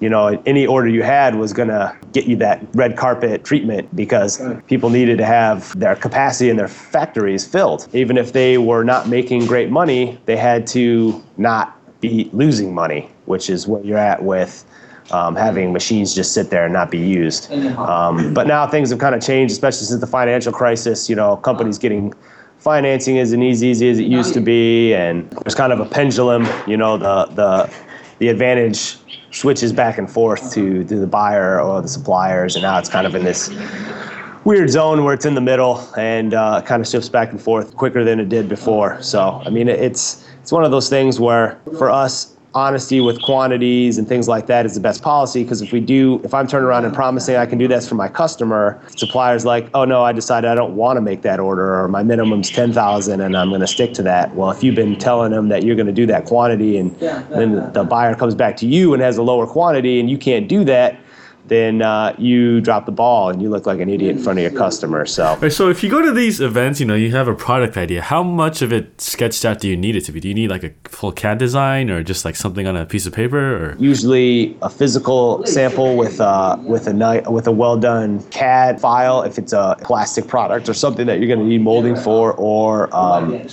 you 0.00 0.08
know 0.08 0.40
any 0.46 0.66
order 0.66 0.88
you 0.88 1.02
had 1.02 1.34
was 1.34 1.52
going 1.52 1.68
to 1.68 1.96
get 2.12 2.26
you 2.26 2.36
that 2.36 2.64
red 2.74 2.96
carpet 2.96 3.44
treatment 3.44 3.94
because 3.94 4.40
people 4.66 4.90
needed 4.90 5.18
to 5.18 5.24
have 5.24 5.78
their 5.78 5.96
capacity 5.96 6.50
in 6.50 6.56
their 6.56 6.68
factories 6.68 7.46
filled 7.46 7.88
even 7.92 8.16
if 8.16 8.32
they 8.32 8.58
were 8.58 8.84
not 8.84 9.08
making 9.08 9.46
great 9.46 9.70
money 9.70 10.18
they 10.26 10.36
had 10.36 10.66
to 10.66 11.22
not 11.36 11.74
be 12.00 12.28
losing 12.32 12.74
money 12.74 13.10
which 13.26 13.50
is 13.50 13.66
where 13.66 13.82
you're 13.82 13.98
at 13.98 14.22
with 14.22 14.64
um, 15.10 15.36
having 15.36 15.72
machines 15.72 16.14
just 16.14 16.32
sit 16.32 16.50
there 16.50 16.64
and 16.64 16.72
not 16.72 16.90
be 16.90 16.98
used. 16.98 17.50
Um, 17.52 18.34
but 18.34 18.46
now 18.46 18.66
things 18.66 18.90
have 18.90 18.98
kind 18.98 19.14
of 19.14 19.22
changed, 19.22 19.52
especially 19.52 19.86
since 19.86 20.00
the 20.00 20.06
financial 20.06 20.52
crisis. 20.52 21.08
You 21.08 21.16
know, 21.16 21.36
companies 21.36 21.78
getting 21.78 22.12
financing 22.68 23.16
isn't 23.16 23.42
as 23.42 23.64
easy 23.64 23.88
as 23.88 23.98
it 23.98 24.08
used 24.18 24.34
to 24.34 24.42
be, 24.42 24.92
and 24.92 25.30
there's 25.42 25.54
kind 25.54 25.72
of 25.72 25.80
a 25.80 25.86
pendulum. 25.86 26.46
You 26.66 26.76
know, 26.76 26.98
the 26.98 27.24
the 27.40 27.74
the 28.18 28.28
advantage 28.28 28.98
switches 29.30 29.72
back 29.72 29.96
and 29.96 30.10
forth 30.10 30.52
to, 30.52 30.84
to 30.84 30.98
the 30.98 31.06
buyer 31.06 31.62
or 31.62 31.80
the 31.80 31.88
suppliers, 31.88 32.56
and 32.56 32.62
now 32.62 32.78
it's 32.78 32.90
kind 32.90 33.06
of 33.06 33.14
in 33.14 33.24
this 33.24 33.48
weird 34.44 34.68
zone 34.68 35.02
where 35.02 35.14
it's 35.14 35.24
in 35.24 35.34
the 35.34 35.40
middle 35.40 35.74
and 35.96 36.34
uh, 36.34 36.60
kind 36.60 36.82
of 36.82 36.86
shifts 36.86 37.08
back 37.08 37.30
and 37.30 37.40
forth 37.40 37.74
quicker 37.74 38.04
than 38.04 38.20
it 38.20 38.28
did 38.28 38.50
before. 38.50 39.00
So 39.02 39.40
I 39.46 39.48
mean, 39.48 39.68
it's 39.70 40.28
it's 40.42 40.52
one 40.52 40.62
of 40.62 40.70
those 40.70 40.90
things 40.90 41.18
where 41.18 41.58
for 41.78 41.88
us 41.88 42.36
honesty 42.58 43.00
with 43.00 43.22
quantities 43.22 43.98
and 43.98 44.08
things 44.08 44.26
like 44.26 44.46
that 44.46 44.66
is 44.66 44.74
the 44.74 44.80
best 44.80 45.00
policy 45.00 45.44
because 45.44 45.62
if 45.62 45.70
we 45.70 45.78
do 45.78 46.20
if 46.24 46.34
i'm 46.34 46.46
turning 46.48 46.66
around 46.66 46.84
and 46.84 46.92
promising 46.92 47.36
i 47.36 47.46
can 47.46 47.56
do 47.56 47.68
this 47.68 47.88
for 47.88 47.94
my 47.94 48.08
customer 48.08 48.82
suppliers 48.96 49.44
like 49.44 49.70
oh 49.74 49.84
no 49.84 50.02
i 50.02 50.10
decided 50.10 50.50
i 50.50 50.56
don't 50.56 50.74
want 50.74 50.96
to 50.96 51.00
make 51.00 51.22
that 51.22 51.38
order 51.38 51.80
or 51.80 51.86
my 51.86 52.02
minimum's 52.02 52.50
10000 52.50 53.20
and 53.20 53.36
i'm 53.36 53.50
going 53.50 53.60
to 53.60 53.66
stick 53.66 53.94
to 53.94 54.02
that. 54.02 54.34
Well 54.34 54.50
if 54.50 54.62
you've 54.64 54.74
been 54.74 54.96
telling 54.96 55.30
them 55.30 55.48
that 55.48 55.62
you're 55.62 55.76
going 55.76 55.86
to 55.86 55.92
do 55.92 56.06
that 56.06 56.24
quantity 56.24 56.76
and 56.78 56.94
then 56.98 57.72
the 57.72 57.84
buyer 57.84 58.16
comes 58.16 58.34
back 58.34 58.56
to 58.56 58.66
you 58.66 58.92
and 58.92 59.00
has 59.02 59.18
a 59.18 59.22
lower 59.22 59.46
quantity 59.46 60.00
and 60.00 60.10
you 60.10 60.18
can't 60.18 60.48
do 60.48 60.64
that 60.64 60.98
then 61.48 61.82
uh, 61.82 62.14
you 62.18 62.60
drop 62.60 62.86
the 62.86 62.92
ball 62.92 63.30
and 63.30 63.40
you 63.42 63.48
look 63.48 63.66
like 63.66 63.80
an 63.80 63.88
idiot 63.88 64.16
in 64.16 64.22
front 64.22 64.38
of 64.38 64.42
your 64.42 64.52
customer. 64.58 65.06
So, 65.06 65.36
Right, 65.36 65.52
so 65.52 65.68
if 65.68 65.82
you 65.82 65.90
go 65.90 66.02
to 66.02 66.12
these 66.12 66.40
events, 66.40 66.80
you 66.80 66.86
know, 66.86 66.94
you 66.94 67.10
have 67.12 67.28
a 67.28 67.34
product 67.34 67.76
idea. 67.76 68.02
How 68.02 68.22
much 68.22 68.62
of 68.62 68.72
it 68.72 69.00
sketched 69.00 69.44
out 69.44 69.60
do 69.60 69.68
you 69.68 69.76
need 69.76 69.96
it 69.96 70.04
to 70.06 70.12
be? 70.12 70.20
Do 70.20 70.28
you 70.28 70.34
need 70.34 70.50
like 70.50 70.64
a 70.64 70.72
full 70.84 71.12
CAD 71.12 71.38
design 71.38 71.90
or 71.90 72.02
just 72.02 72.24
like 72.24 72.36
something 72.36 72.66
on 72.66 72.76
a 72.76 72.86
piece 72.86 73.06
of 73.06 73.12
paper? 73.12 73.38
Or 73.38 73.76
usually 73.78 74.56
a 74.62 74.70
physical 74.70 75.44
sample 75.46 75.96
with 75.96 76.20
uh, 76.20 76.56
with 76.60 76.86
a 76.86 76.92
ni- 76.92 77.28
with 77.30 77.46
a 77.46 77.52
well 77.52 77.76
done 77.76 78.22
CAD 78.30 78.80
file 78.80 79.22
if 79.22 79.38
it's 79.38 79.52
a 79.52 79.76
plastic 79.82 80.26
product 80.26 80.68
or 80.68 80.74
something 80.74 81.06
that 81.06 81.18
you're 81.18 81.28
going 81.28 81.40
to 81.40 81.44
need 81.46 81.62
molding 81.62 81.96
for, 81.96 82.32
or 82.34 82.94
um, 82.94 83.46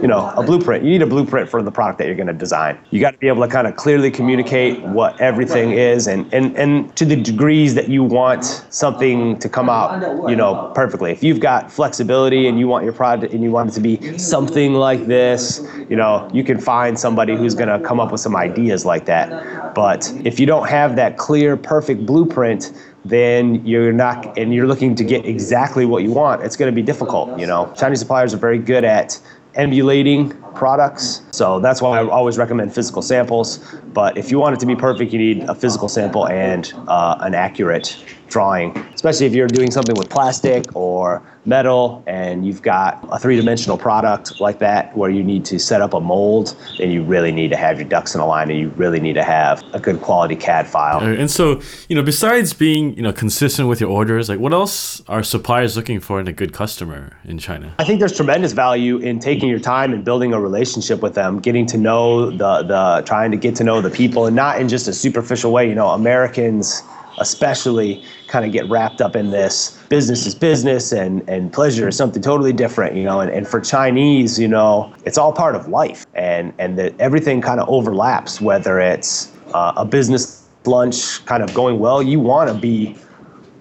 you 0.00 0.08
know, 0.08 0.32
a 0.36 0.42
blueprint. 0.42 0.84
You 0.84 0.90
need 0.90 1.02
a 1.02 1.06
blueprint 1.06 1.48
for 1.48 1.62
the 1.62 1.70
product 1.70 1.98
that 1.98 2.06
you're 2.06 2.16
going 2.16 2.26
to 2.26 2.32
design. 2.32 2.78
You 2.90 3.00
got 3.00 3.12
to 3.12 3.18
be 3.18 3.28
able 3.28 3.42
to 3.42 3.48
kind 3.48 3.66
of 3.66 3.76
clearly 3.76 4.10
communicate 4.10 4.80
what 4.82 5.20
everything 5.20 5.72
is 5.72 6.06
and, 6.06 6.32
and, 6.32 6.56
and 6.56 6.94
to 6.96 7.04
the 7.04 7.16
degrees 7.16 7.74
that 7.74 7.88
you 7.88 8.02
want 8.02 8.44
something 8.70 9.38
to 9.38 9.48
come 9.48 9.68
out, 9.68 10.28
you 10.28 10.36
know, 10.36 10.72
perfectly. 10.74 11.12
If 11.12 11.22
you've 11.22 11.40
got 11.40 11.70
flexibility 11.70 12.46
and 12.46 12.58
you 12.58 12.68
want 12.68 12.84
your 12.84 12.92
product 12.92 13.32
and 13.32 13.42
you 13.42 13.50
want 13.50 13.70
it 13.70 13.72
to 13.74 13.80
be 13.80 14.18
something 14.18 14.74
like 14.74 15.06
this, 15.06 15.66
you 15.88 15.96
know, 15.96 16.28
you 16.32 16.44
can 16.44 16.58
find 16.58 16.98
somebody 16.98 17.36
who's 17.36 17.54
going 17.54 17.68
to 17.68 17.86
come 17.86 18.00
up 18.00 18.12
with 18.12 18.20
some 18.20 18.36
ideas 18.36 18.84
like 18.84 19.04
that. 19.06 19.74
But 19.74 20.12
if 20.24 20.38
you 20.38 20.46
don't 20.46 20.68
have 20.68 20.96
that 20.96 21.16
clear, 21.16 21.56
perfect 21.56 22.06
blueprint, 22.06 22.72
then 23.04 23.64
you're 23.66 23.92
not, 23.92 24.38
and 24.38 24.54
you're 24.54 24.66
looking 24.66 24.94
to 24.94 25.04
get 25.04 25.26
exactly 25.26 25.84
what 25.84 26.02
you 26.02 26.10
want, 26.10 26.42
it's 26.42 26.56
going 26.56 26.72
to 26.72 26.74
be 26.74 26.82
difficult. 26.82 27.38
You 27.38 27.46
know, 27.46 27.72
Chinese 27.76 27.98
suppliers 27.98 28.32
are 28.32 28.38
very 28.38 28.58
good 28.58 28.84
at 28.84 29.20
emulating 29.54 30.32
products. 30.54 31.22
So 31.32 31.60
that's 31.60 31.82
why 31.82 31.98
I 31.98 32.08
always 32.08 32.38
recommend 32.38 32.74
physical 32.74 33.02
samples. 33.02 33.58
But 33.92 34.16
if 34.16 34.30
you 34.30 34.38
want 34.38 34.56
it 34.56 34.60
to 34.60 34.66
be 34.66 34.76
perfect, 34.76 35.12
you 35.12 35.18
need 35.18 35.44
a 35.44 35.54
physical 35.54 35.88
sample 35.88 36.28
and 36.28 36.72
uh, 36.88 37.16
an 37.20 37.34
accurate 37.34 37.96
drawing, 38.28 38.76
especially 38.94 39.26
if 39.26 39.32
you're 39.32 39.46
doing 39.46 39.70
something 39.70 39.94
with 39.96 40.10
plastic 40.10 40.64
or 40.74 41.22
metal 41.46 42.02
and 42.06 42.46
you've 42.46 42.62
got 42.62 43.06
a 43.12 43.18
three-dimensional 43.18 43.76
product 43.76 44.40
like 44.40 44.58
that 44.58 44.96
where 44.96 45.10
you 45.10 45.22
need 45.22 45.44
to 45.44 45.58
set 45.58 45.82
up 45.82 45.92
a 45.92 46.00
mold, 46.00 46.56
then 46.78 46.90
you 46.90 47.04
really 47.04 47.30
need 47.30 47.50
to 47.50 47.56
have 47.56 47.78
your 47.78 47.88
ducks 47.88 48.14
in 48.14 48.20
a 48.20 48.26
line 48.26 48.50
and 48.50 48.58
you 48.58 48.70
really 48.70 48.98
need 48.98 49.12
to 49.12 49.22
have 49.22 49.62
a 49.72 49.78
good 49.78 50.00
quality 50.00 50.34
CAD 50.34 50.66
file. 50.66 51.00
And 51.00 51.30
so, 51.30 51.60
you 51.88 51.94
know, 51.94 52.02
besides 52.02 52.54
being, 52.54 52.96
you 52.96 53.02
know, 53.02 53.12
consistent 53.12 53.68
with 53.68 53.80
your 53.80 53.90
orders, 53.90 54.28
like 54.28 54.38
what 54.38 54.52
else 54.52 55.02
are 55.06 55.22
suppliers 55.22 55.76
looking 55.76 56.00
for 56.00 56.18
in 56.18 56.26
a 56.26 56.32
good 56.32 56.52
customer 56.52 57.18
in 57.24 57.38
China? 57.38 57.74
I 57.78 57.84
think 57.84 58.00
there's 58.00 58.16
tremendous 58.16 58.52
value 58.52 58.98
in 58.98 59.20
taking 59.20 59.48
your 59.48 59.60
time 59.60 59.92
and 59.92 60.04
building 60.04 60.32
a 60.32 60.40
relationship 60.44 61.00
with 61.00 61.14
them, 61.14 61.40
getting 61.40 61.66
to 61.66 61.78
know 61.78 62.30
the 62.30 62.62
the 62.62 63.02
trying 63.04 63.30
to 63.32 63.36
get 63.36 63.56
to 63.56 63.64
know 63.64 63.80
the 63.80 63.90
people 63.90 64.26
and 64.26 64.36
not 64.36 64.60
in 64.60 64.68
just 64.68 64.86
a 64.86 64.92
superficial 64.92 65.50
way. 65.50 65.68
You 65.68 65.74
know, 65.74 65.88
Americans 65.88 66.82
especially 67.18 68.02
kind 68.28 68.44
of 68.44 68.52
get 68.52 68.68
wrapped 68.68 69.00
up 69.00 69.14
in 69.16 69.30
this 69.30 69.78
business 69.88 70.26
is 70.26 70.34
business 70.34 70.92
and, 70.92 71.22
and 71.28 71.52
pleasure 71.52 71.88
is 71.88 71.96
something 71.96 72.22
totally 72.22 72.52
different, 72.52 72.96
you 72.96 73.04
know, 73.04 73.20
and, 73.20 73.30
and 73.30 73.46
for 73.46 73.60
Chinese, 73.60 74.38
you 74.38 74.48
know, 74.48 74.92
it's 75.04 75.18
all 75.18 75.32
part 75.32 75.54
of 75.54 75.68
life 75.68 76.06
and, 76.14 76.52
and 76.58 76.78
that 76.78 76.92
everything 76.98 77.40
kind 77.40 77.60
of 77.60 77.68
overlaps, 77.68 78.40
whether 78.40 78.80
it's 78.80 79.32
uh, 79.54 79.72
a 79.76 79.84
business 79.84 80.48
lunch 80.64 81.24
kind 81.26 81.42
of 81.42 81.52
going 81.54 81.78
well, 81.78 82.02
you 82.02 82.18
want 82.18 82.48
to 82.50 82.54
be 82.54 82.96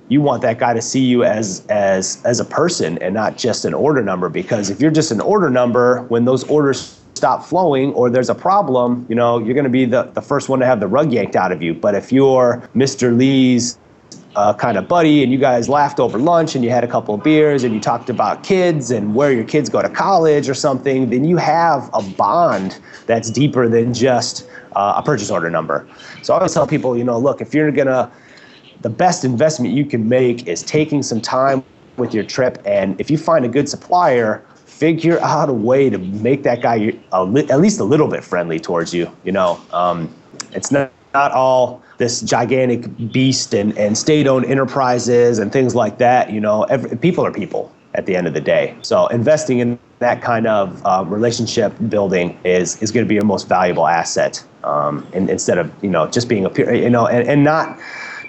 you 0.09 0.21
want 0.21 0.41
that 0.41 0.59
guy 0.59 0.73
to 0.73 0.81
see 0.81 1.03
you 1.03 1.23
as 1.23 1.65
as 1.69 2.21
as 2.25 2.39
a 2.39 2.45
person 2.45 2.97
and 2.99 3.13
not 3.13 3.37
just 3.37 3.65
an 3.65 3.73
order 3.73 4.01
number 4.01 4.29
because 4.29 4.69
if 4.69 4.79
you're 4.81 4.91
just 4.91 5.11
an 5.11 5.21
order 5.21 5.49
number 5.49 6.01
when 6.03 6.25
those 6.25 6.43
orders 6.45 6.99
stop 7.15 7.45
flowing 7.45 7.93
or 7.93 8.09
there's 8.09 8.29
a 8.29 8.35
problem 8.35 9.05
you 9.07 9.15
know 9.15 9.39
you're 9.39 9.53
going 9.53 9.63
to 9.63 9.69
be 9.69 9.85
the, 9.85 10.03
the 10.13 10.21
first 10.21 10.49
one 10.49 10.59
to 10.59 10.65
have 10.65 10.79
the 10.79 10.87
rug 10.87 11.11
yanked 11.11 11.35
out 11.35 11.51
of 11.51 11.61
you. 11.61 11.73
But 11.73 11.95
if 11.95 12.11
you're 12.11 12.67
mr 12.75 13.15
lee's 13.15 13.77
uh, 14.35 14.51
kind 14.53 14.77
of 14.77 14.87
buddy 14.87 15.21
and 15.21 15.31
you 15.31 15.37
guys 15.37 15.69
laughed 15.69 15.99
over 15.99 16.17
lunch 16.17 16.55
and 16.55 16.63
you 16.63 16.69
had 16.71 16.83
a 16.83 16.87
couple 16.87 17.13
of 17.13 17.23
beers 17.23 17.63
and 17.63 17.73
you 17.73 17.79
talked 17.79 18.09
about 18.09 18.43
kids 18.43 18.89
and 18.89 19.13
where 19.13 19.31
your 19.31 19.43
kids 19.43 19.69
go 19.69 19.79
to 19.79 19.89
college 19.89 20.49
or 20.49 20.55
something 20.55 21.09
then 21.11 21.23
you 21.23 21.37
have 21.37 21.89
a 21.93 22.01
bond 22.01 22.79
that's 23.05 23.29
deeper 23.29 23.69
than 23.69 23.93
just 23.93 24.47
uh, 24.75 24.95
a 24.97 25.03
purchase 25.03 25.29
order 25.29 25.51
number. 25.51 25.87
So 26.23 26.33
i 26.33 26.37
always 26.37 26.53
tell 26.53 26.67
people 26.67 26.97
you 26.97 27.03
know 27.03 27.17
look 27.17 27.41
if 27.41 27.53
you're 27.53 27.71
going 27.71 27.87
to 27.87 28.11
the 28.83 28.89
best 28.89 29.25
investment 29.25 29.73
you 29.73 29.85
can 29.85 30.07
make 30.07 30.47
is 30.47 30.61
taking 30.61 31.01
some 31.01 31.19
time 31.19 31.63
with 31.97 32.13
your 32.13 32.23
trip. 32.23 32.61
And 32.65 32.99
if 32.99 33.09
you 33.09 33.17
find 33.17 33.45
a 33.45 33.49
good 33.49 33.67
supplier 33.67 34.45
figure 34.65 35.19
out 35.21 35.49
a 35.49 35.53
way 35.53 35.89
to 35.89 35.97
make 35.97 36.43
that 36.43 36.61
guy 36.61 36.93
li- 37.23 37.49
at 37.49 37.59
least 37.59 37.79
a 37.79 37.83
little 37.83 38.07
bit 38.07 38.23
friendly 38.23 38.59
towards 38.59 38.93
you 38.93 39.09
you 39.23 39.31
know? 39.31 39.59
Um, 39.71 40.13
it's 40.51 40.71
not, 40.71 40.91
not 41.13 41.31
all 41.31 41.81
this 41.97 42.21
gigantic 42.21 43.11
beast 43.11 43.53
and, 43.53 43.77
and 43.77 43.97
state-owned 43.97 44.45
enterprises 44.45 45.39
and 45.39 45.53
things 45.53 45.75
like 45.75 45.99
that 45.99 46.31
you 46.31 46.41
know? 46.41 46.63
Every, 46.63 46.97
people 46.97 47.25
are 47.25 47.31
people 47.31 47.71
at 47.93 48.05
the 48.07 48.15
end 48.15 48.27
of 48.27 48.33
the 48.33 48.41
day. 48.41 48.75
So 48.81 49.07
investing 49.07 49.59
in 49.59 49.79
that 49.99 50.21
kind 50.21 50.47
of 50.47 50.81
uh, 50.85 51.05
relationship 51.07 51.73
building 51.87 52.37
is 52.43 52.81
is 52.81 52.91
going 52.91 53.05
to 53.05 53.07
be 53.07 53.15
your 53.15 53.23
most 53.23 53.47
valuable 53.47 53.87
asset 53.87 54.43
um, 54.63 55.07
and, 55.13 55.29
instead 55.29 55.57
of 55.57 55.71
you 55.81 55.89
know 55.89 56.07
just 56.07 56.27
being 56.27 56.43
a 56.45 56.49
peer 56.49 56.73
you 56.73 56.89
know 56.89 57.07
and, 57.07 57.25
and 57.27 57.43
not 57.43 57.79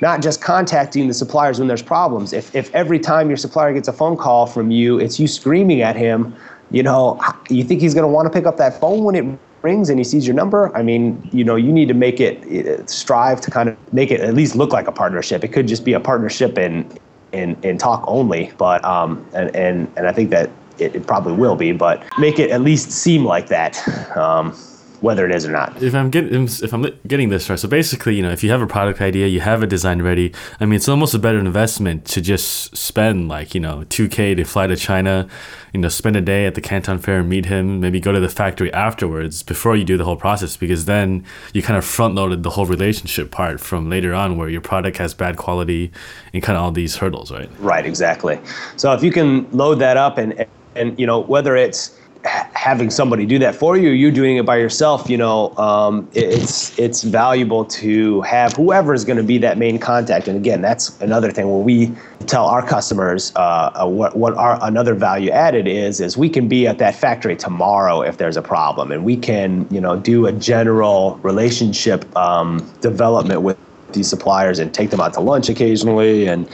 not 0.00 0.22
just 0.22 0.40
contacting 0.40 1.08
the 1.08 1.14
suppliers 1.14 1.58
when 1.58 1.68
there's 1.68 1.82
problems. 1.82 2.32
If, 2.32 2.54
if 2.54 2.74
every 2.74 2.98
time 2.98 3.28
your 3.28 3.36
supplier 3.36 3.72
gets 3.72 3.88
a 3.88 3.92
phone 3.92 4.16
call 4.16 4.46
from 4.46 4.70
you, 4.70 4.98
it's 4.98 5.18
you 5.18 5.26
screaming 5.26 5.82
at 5.82 5.96
him, 5.96 6.34
you 6.70 6.82
know, 6.82 7.20
you 7.48 7.64
think 7.64 7.80
he's 7.80 7.94
going 7.94 8.06
to 8.06 8.12
want 8.12 8.26
to 8.26 8.30
pick 8.30 8.46
up 8.46 8.56
that 8.56 8.80
phone 8.80 9.04
when 9.04 9.14
it 9.14 9.38
rings 9.62 9.88
and 9.88 9.98
he 9.98 10.04
sees 10.04 10.26
your 10.26 10.36
number? 10.36 10.74
I 10.76 10.82
mean, 10.82 11.28
you 11.32 11.42
know, 11.42 11.56
you 11.56 11.72
need 11.72 11.88
to 11.88 11.94
make 11.94 12.20
it 12.20 12.88
strive 12.88 13.40
to 13.42 13.50
kind 13.50 13.68
of 13.68 13.76
make 13.92 14.10
it 14.10 14.20
at 14.20 14.34
least 14.34 14.54
look 14.54 14.72
like 14.72 14.86
a 14.86 14.92
partnership. 14.92 15.42
It 15.42 15.48
could 15.48 15.66
just 15.66 15.84
be 15.84 15.94
a 15.94 16.00
partnership 16.00 16.58
in 16.58 16.90
in, 17.32 17.56
in 17.64 17.78
talk 17.78 18.04
only, 18.06 18.52
but 18.58 18.84
um, 18.84 19.26
and 19.34 19.54
and 19.56 19.92
and 19.96 20.06
I 20.06 20.12
think 20.12 20.30
that 20.30 20.50
it, 20.78 20.94
it 20.94 21.06
probably 21.06 21.32
will 21.32 21.56
be, 21.56 21.72
but 21.72 22.04
make 22.18 22.38
it 22.38 22.50
at 22.50 22.60
least 22.60 22.92
seem 22.92 23.24
like 23.24 23.48
that. 23.48 23.76
Um, 24.16 24.56
whether 25.04 25.26
it 25.28 25.34
is 25.34 25.44
or 25.44 25.52
not. 25.52 25.82
If 25.82 25.94
I'm 25.94 26.08
getting 26.10 26.44
if 26.44 26.72
I'm 26.72 26.86
getting 27.06 27.28
this 27.28 27.50
right, 27.50 27.58
so 27.58 27.68
basically, 27.68 28.16
you 28.16 28.22
know, 28.22 28.30
if 28.30 28.42
you 28.42 28.50
have 28.50 28.62
a 28.62 28.66
product 28.66 29.02
idea, 29.02 29.26
you 29.26 29.40
have 29.40 29.62
a 29.62 29.66
design 29.66 30.00
ready. 30.00 30.32
I 30.58 30.64
mean, 30.64 30.76
it's 30.76 30.88
almost 30.88 31.12
a 31.12 31.18
better 31.18 31.38
investment 31.38 32.06
to 32.06 32.22
just 32.22 32.74
spend 32.74 33.28
like 33.28 33.54
you 33.54 33.60
know 33.60 33.84
two 33.84 34.08
k 34.08 34.34
to 34.34 34.44
fly 34.44 34.66
to 34.66 34.76
China, 34.76 35.28
you 35.74 35.80
know, 35.80 35.88
spend 35.88 36.16
a 36.16 36.22
day 36.22 36.46
at 36.46 36.54
the 36.54 36.62
Canton 36.62 36.98
Fair 36.98 37.20
and 37.20 37.28
meet 37.28 37.46
him. 37.46 37.80
Maybe 37.80 38.00
go 38.00 38.12
to 38.12 38.20
the 38.20 38.30
factory 38.30 38.72
afterwards 38.72 39.42
before 39.42 39.76
you 39.76 39.84
do 39.84 39.98
the 39.98 40.04
whole 40.04 40.16
process, 40.16 40.56
because 40.56 40.86
then 40.86 41.24
you 41.52 41.62
kind 41.62 41.76
of 41.76 41.84
front 41.84 42.14
loaded 42.14 42.42
the 42.42 42.50
whole 42.50 42.66
relationship 42.66 43.30
part 43.30 43.60
from 43.60 43.90
later 43.90 44.14
on, 44.14 44.38
where 44.38 44.48
your 44.48 44.62
product 44.62 44.96
has 44.96 45.12
bad 45.12 45.36
quality 45.36 45.92
and 46.32 46.42
kind 46.42 46.56
of 46.56 46.64
all 46.64 46.72
these 46.72 46.96
hurdles, 46.96 47.30
right? 47.30 47.50
Right, 47.60 47.84
exactly. 47.84 48.40
So 48.76 48.92
if 48.94 49.02
you 49.02 49.12
can 49.12 49.46
load 49.50 49.78
that 49.80 49.98
up 49.98 50.16
and 50.16 50.46
and 50.76 50.98
you 50.98 51.06
know 51.06 51.20
whether 51.20 51.56
it's 51.56 51.98
having 52.24 52.88
somebody 52.88 53.26
do 53.26 53.38
that 53.38 53.54
for 53.54 53.76
you, 53.76 53.90
you 53.90 54.10
doing 54.10 54.38
it 54.38 54.46
by 54.46 54.56
yourself, 54.56 55.08
you 55.10 55.16
know, 55.16 55.54
um, 55.56 56.08
it's 56.14 56.76
it's 56.78 57.02
valuable 57.02 57.64
to 57.66 58.22
have 58.22 58.54
whoever 58.54 58.94
is 58.94 59.04
going 59.04 59.18
to 59.18 59.22
be 59.22 59.36
that 59.38 59.58
main 59.58 59.78
contact. 59.78 60.28
And 60.28 60.36
again, 60.36 60.62
that's 60.62 60.98
another 61.00 61.30
thing 61.30 61.50
where 61.50 61.62
we 61.62 61.92
tell 62.26 62.46
our 62.46 62.66
customers 62.66 63.32
uh, 63.36 63.86
what 63.86 64.16
what 64.16 64.34
our 64.34 64.58
another 64.62 64.94
value 64.94 65.30
added 65.30 65.68
is 65.68 66.00
is 66.00 66.16
we 66.16 66.30
can 66.30 66.48
be 66.48 66.66
at 66.66 66.78
that 66.78 66.94
factory 66.94 67.36
tomorrow 67.36 68.00
if 68.00 68.16
there's 68.16 68.36
a 68.36 68.42
problem, 68.42 68.90
and 68.90 69.04
we 69.04 69.16
can 69.16 69.66
you 69.70 69.80
know 69.80 69.98
do 69.98 70.26
a 70.26 70.32
general 70.32 71.18
relationship 71.22 72.04
um, 72.16 72.58
development 72.80 73.42
with 73.42 73.58
these 73.92 74.08
suppliers 74.08 74.58
and 74.58 74.72
take 74.72 74.90
them 74.90 75.00
out 75.00 75.12
to 75.14 75.20
lunch 75.20 75.48
occasionally 75.48 76.26
and 76.26 76.48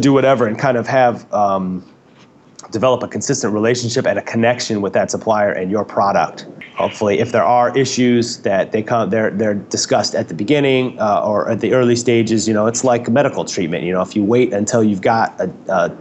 do 0.00 0.12
whatever 0.12 0.46
and 0.46 0.58
kind 0.58 0.76
of 0.76 0.86
have. 0.86 1.30
Um, 1.32 1.84
develop 2.70 3.02
a 3.02 3.08
consistent 3.08 3.52
relationship 3.52 4.06
and 4.06 4.18
a 4.18 4.22
connection 4.22 4.80
with 4.80 4.92
that 4.92 5.10
supplier 5.10 5.52
and 5.52 5.70
your 5.70 5.84
product. 5.84 6.46
Hopefully, 6.74 7.18
if 7.18 7.32
there 7.32 7.44
are 7.44 7.76
issues 7.76 8.38
that 8.38 8.72
they 8.72 8.82
come, 8.82 9.10
they're 9.10 9.30
they're 9.30 9.54
discussed 9.54 10.14
at 10.14 10.28
the 10.28 10.34
beginning 10.34 10.98
uh, 10.98 11.22
or 11.24 11.50
at 11.50 11.60
the 11.60 11.74
early 11.74 11.96
stages. 11.96 12.48
You 12.48 12.54
know, 12.54 12.66
it's 12.66 12.84
like 12.84 13.08
medical 13.08 13.44
treatment. 13.44 13.84
You 13.84 13.92
know, 13.92 14.02
if 14.02 14.16
you 14.16 14.24
wait 14.24 14.52
until 14.52 14.82
you've 14.82 15.02
got 15.02 15.38
a, 15.40 15.52
a 15.68 15.96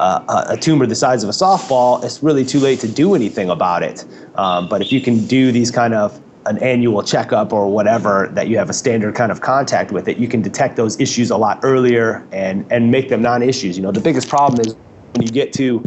uh, 0.00 0.44
a 0.48 0.56
tumor 0.56 0.86
the 0.86 0.94
size 0.94 1.22
of 1.22 1.28
a 1.28 1.32
softball, 1.32 2.02
it's 2.02 2.22
really 2.22 2.44
too 2.44 2.58
late 2.58 2.80
to 2.80 2.88
do 2.88 3.14
anything 3.14 3.50
about 3.50 3.82
it. 3.82 4.04
Um, 4.34 4.66
but 4.68 4.80
if 4.80 4.90
you 4.92 5.00
can 5.00 5.26
do 5.26 5.52
these 5.52 5.70
kind 5.70 5.92
of 5.92 6.18
an 6.46 6.56
annual 6.62 7.02
checkup 7.02 7.52
or 7.52 7.70
whatever 7.70 8.30
that 8.32 8.48
you 8.48 8.56
have 8.56 8.70
a 8.70 8.72
standard 8.72 9.14
kind 9.14 9.30
of 9.30 9.42
contact 9.42 9.92
with 9.92 10.08
it, 10.08 10.16
you 10.16 10.26
can 10.26 10.40
detect 10.40 10.76
those 10.76 10.98
issues 10.98 11.30
a 11.30 11.36
lot 11.36 11.60
earlier 11.62 12.26
and 12.32 12.66
and 12.72 12.90
make 12.90 13.10
them 13.10 13.20
non-issues. 13.20 13.76
You 13.76 13.82
know, 13.82 13.92
the 13.92 14.00
biggest 14.00 14.28
problem 14.28 14.60
is 14.60 14.74
when 15.12 15.26
you 15.26 15.30
get 15.30 15.52
to 15.54 15.84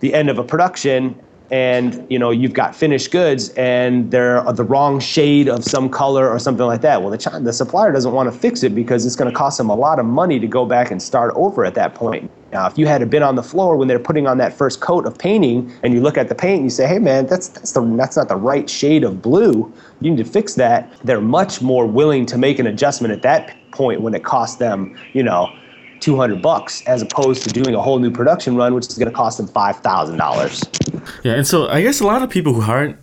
the 0.00 0.12
end 0.14 0.28
of 0.28 0.38
a 0.38 0.44
production 0.44 1.18
and 1.50 2.06
you 2.08 2.18
know 2.18 2.30
you've 2.30 2.52
got 2.52 2.74
finished 2.74 3.10
goods 3.10 3.50
and 3.50 4.10
they're 4.10 4.42
the 4.52 4.62
wrong 4.62 5.00
shade 5.00 5.48
of 5.48 5.64
some 5.64 5.88
color 5.88 6.28
or 6.28 6.38
something 6.38 6.66
like 6.66 6.80
that. 6.80 7.02
Well, 7.02 7.10
the 7.10 7.40
the 7.42 7.52
supplier 7.52 7.92
doesn't 7.92 8.12
want 8.12 8.32
to 8.32 8.38
fix 8.38 8.62
it 8.62 8.74
because 8.74 9.04
it's 9.04 9.16
going 9.16 9.30
to 9.30 9.36
cost 9.36 9.58
them 9.58 9.68
a 9.68 9.74
lot 9.74 9.98
of 9.98 10.06
money 10.06 10.38
to 10.38 10.46
go 10.46 10.64
back 10.64 10.90
and 10.90 11.02
start 11.02 11.32
over 11.34 11.64
at 11.64 11.74
that 11.74 11.94
point. 11.94 12.30
Now, 12.52 12.66
if 12.66 12.76
you 12.76 12.86
had 12.86 13.08
been 13.10 13.22
on 13.22 13.36
the 13.36 13.42
floor 13.42 13.76
when 13.76 13.86
they're 13.86 13.98
putting 13.98 14.26
on 14.26 14.38
that 14.38 14.52
first 14.52 14.80
coat 14.80 15.06
of 15.06 15.16
painting, 15.16 15.72
and 15.82 15.94
you 15.94 16.00
look 16.00 16.18
at 16.18 16.28
the 16.28 16.34
paint 16.34 16.56
and 16.56 16.64
you 16.64 16.70
say, 16.70 16.86
"Hey, 16.86 16.98
man, 16.98 17.26
that's 17.26 17.48
that's 17.48 17.72
the 17.72 17.80
that's 17.96 18.16
not 18.16 18.28
the 18.28 18.36
right 18.36 18.68
shade 18.68 19.04
of 19.04 19.22
blue. 19.22 19.72
You 20.00 20.10
need 20.10 20.24
to 20.24 20.30
fix 20.30 20.54
that." 20.54 20.92
They're 21.04 21.20
much 21.20 21.62
more 21.62 21.86
willing 21.86 22.26
to 22.26 22.38
make 22.38 22.58
an 22.58 22.66
adjustment 22.66 23.12
at 23.12 23.22
that 23.22 23.56
point 23.72 24.02
when 24.02 24.14
it 24.14 24.24
costs 24.24 24.56
them, 24.56 24.96
you 25.12 25.22
know, 25.22 25.48
200 26.00 26.42
bucks 26.42 26.82
as 26.86 27.02
opposed 27.02 27.42
to 27.42 27.50
doing 27.50 27.74
a 27.74 27.80
whole 27.80 27.98
new 27.98 28.10
production 28.10 28.56
run 28.56 28.74
which 28.74 28.86
is 28.88 28.98
going 28.98 29.08
to 29.08 29.14
cost 29.14 29.38
them 29.38 29.48
$5000 29.48 31.24
yeah 31.24 31.34
and 31.34 31.46
so 31.46 31.68
i 31.68 31.82
guess 31.82 32.00
a 32.00 32.06
lot 32.06 32.22
of 32.22 32.30
people 32.30 32.52
who 32.54 32.62
aren't 32.62 32.96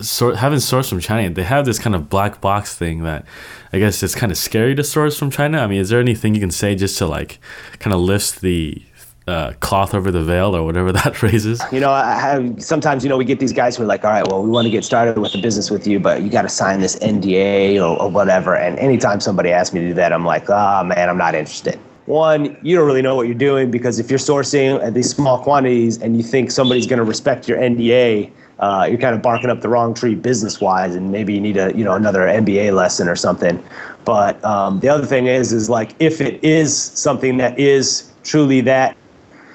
sort 0.00 0.36
haven't 0.36 0.58
sourced 0.58 0.88
from 0.88 1.00
china 1.00 1.30
they 1.30 1.42
have 1.42 1.64
this 1.64 1.78
kind 1.78 1.96
of 1.96 2.08
black 2.08 2.40
box 2.40 2.76
thing 2.76 3.02
that 3.02 3.24
i 3.72 3.78
guess 3.78 4.02
it's 4.02 4.14
kind 4.14 4.30
of 4.30 4.38
scary 4.38 4.74
to 4.74 4.84
source 4.84 5.18
from 5.18 5.30
china 5.30 5.58
i 5.58 5.66
mean 5.66 5.80
is 5.80 5.88
there 5.88 6.00
anything 6.00 6.34
you 6.34 6.40
can 6.40 6.50
say 6.50 6.74
just 6.74 6.98
to 6.98 7.06
like 7.06 7.38
kind 7.78 7.94
of 7.94 8.00
lift 8.00 8.40
the 8.40 8.82
uh, 9.26 9.52
cloth 9.58 9.92
over 9.92 10.12
the 10.12 10.22
veil 10.22 10.54
or 10.54 10.64
whatever 10.64 10.92
that 11.04 11.16
phrase 11.16 11.44
is? 11.46 11.60
You 11.72 11.80
know, 11.80 11.90
I 11.90 12.14
have, 12.14 12.62
sometimes, 12.62 13.02
you 13.02 13.08
know, 13.08 13.16
we 13.16 13.24
get 13.24 13.40
these 13.40 13.52
guys 13.52 13.76
who 13.76 13.82
are 13.82 13.86
like, 13.86 14.04
all 14.04 14.12
right, 14.12 14.24
well, 14.28 14.42
we 14.42 14.48
want 14.48 14.66
to 14.66 14.70
get 14.70 14.84
started 14.84 15.18
with 15.18 15.34
a 15.34 15.38
business 15.38 15.68
with 15.68 15.84
you, 15.84 15.98
but 15.98 16.22
you 16.22 16.30
got 16.30 16.42
to 16.42 16.48
sign 16.48 16.80
this 16.80 16.96
NDA 17.00 17.76
or, 17.80 18.00
or, 18.00 18.08
whatever. 18.08 18.54
And 18.54 18.78
anytime 18.78 19.20
somebody 19.20 19.50
asks 19.50 19.74
me 19.74 19.80
to 19.80 19.88
do 19.88 19.94
that, 19.94 20.12
I'm 20.12 20.24
like, 20.24 20.48
ah, 20.48 20.80
oh, 20.80 20.84
man, 20.84 21.08
I'm 21.08 21.18
not 21.18 21.34
interested 21.34 21.76
one, 22.06 22.56
you 22.62 22.76
don't 22.76 22.86
really 22.86 23.02
know 23.02 23.16
what 23.16 23.26
you're 23.26 23.34
doing 23.34 23.70
because 23.70 23.98
if 23.98 24.10
you're 24.10 24.18
sourcing 24.18 24.82
at 24.82 24.94
these 24.94 25.10
small 25.10 25.42
quantities 25.42 26.00
and 26.00 26.16
you 26.16 26.22
think 26.22 26.50
somebody's 26.50 26.86
going 26.86 26.98
to 26.98 27.04
respect 27.04 27.48
your 27.48 27.58
NDA, 27.58 28.30
uh, 28.58 28.86
you're 28.88 28.98
kind 28.98 29.14
of 29.14 29.20
barking 29.20 29.50
up 29.50 29.60
the 29.60 29.68
wrong 29.68 29.92
tree 29.92 30.14
business-wise, 30.14 30.94
and 30.94 31.12
maybe 31.12 31.34
you 31.34 31.40
need 31.40 31.58
a 31.58 31.76
you 31.76 31.84
know 31.84 31.92
another 31.92 32.20
MBA 32.20 32.74
lesson 32.74 33.06
or 33.06 33.16
something. 33.16 33.62
But 34.04 34.42
um, 34.44 34.80
the 34.80 34.88
other 34.88 35.04
thing 35.04 35.26
is, 35.26 35.52
is 35.52 35.68
like 35.68 35.94
if 35.98 36.20
it 36.20 36.42
is 36.42 36.74
something 36.74 37.36
that 37.36 37.58
is 37.58 38.10
truly 38.24 38.62
that 38.62 38.96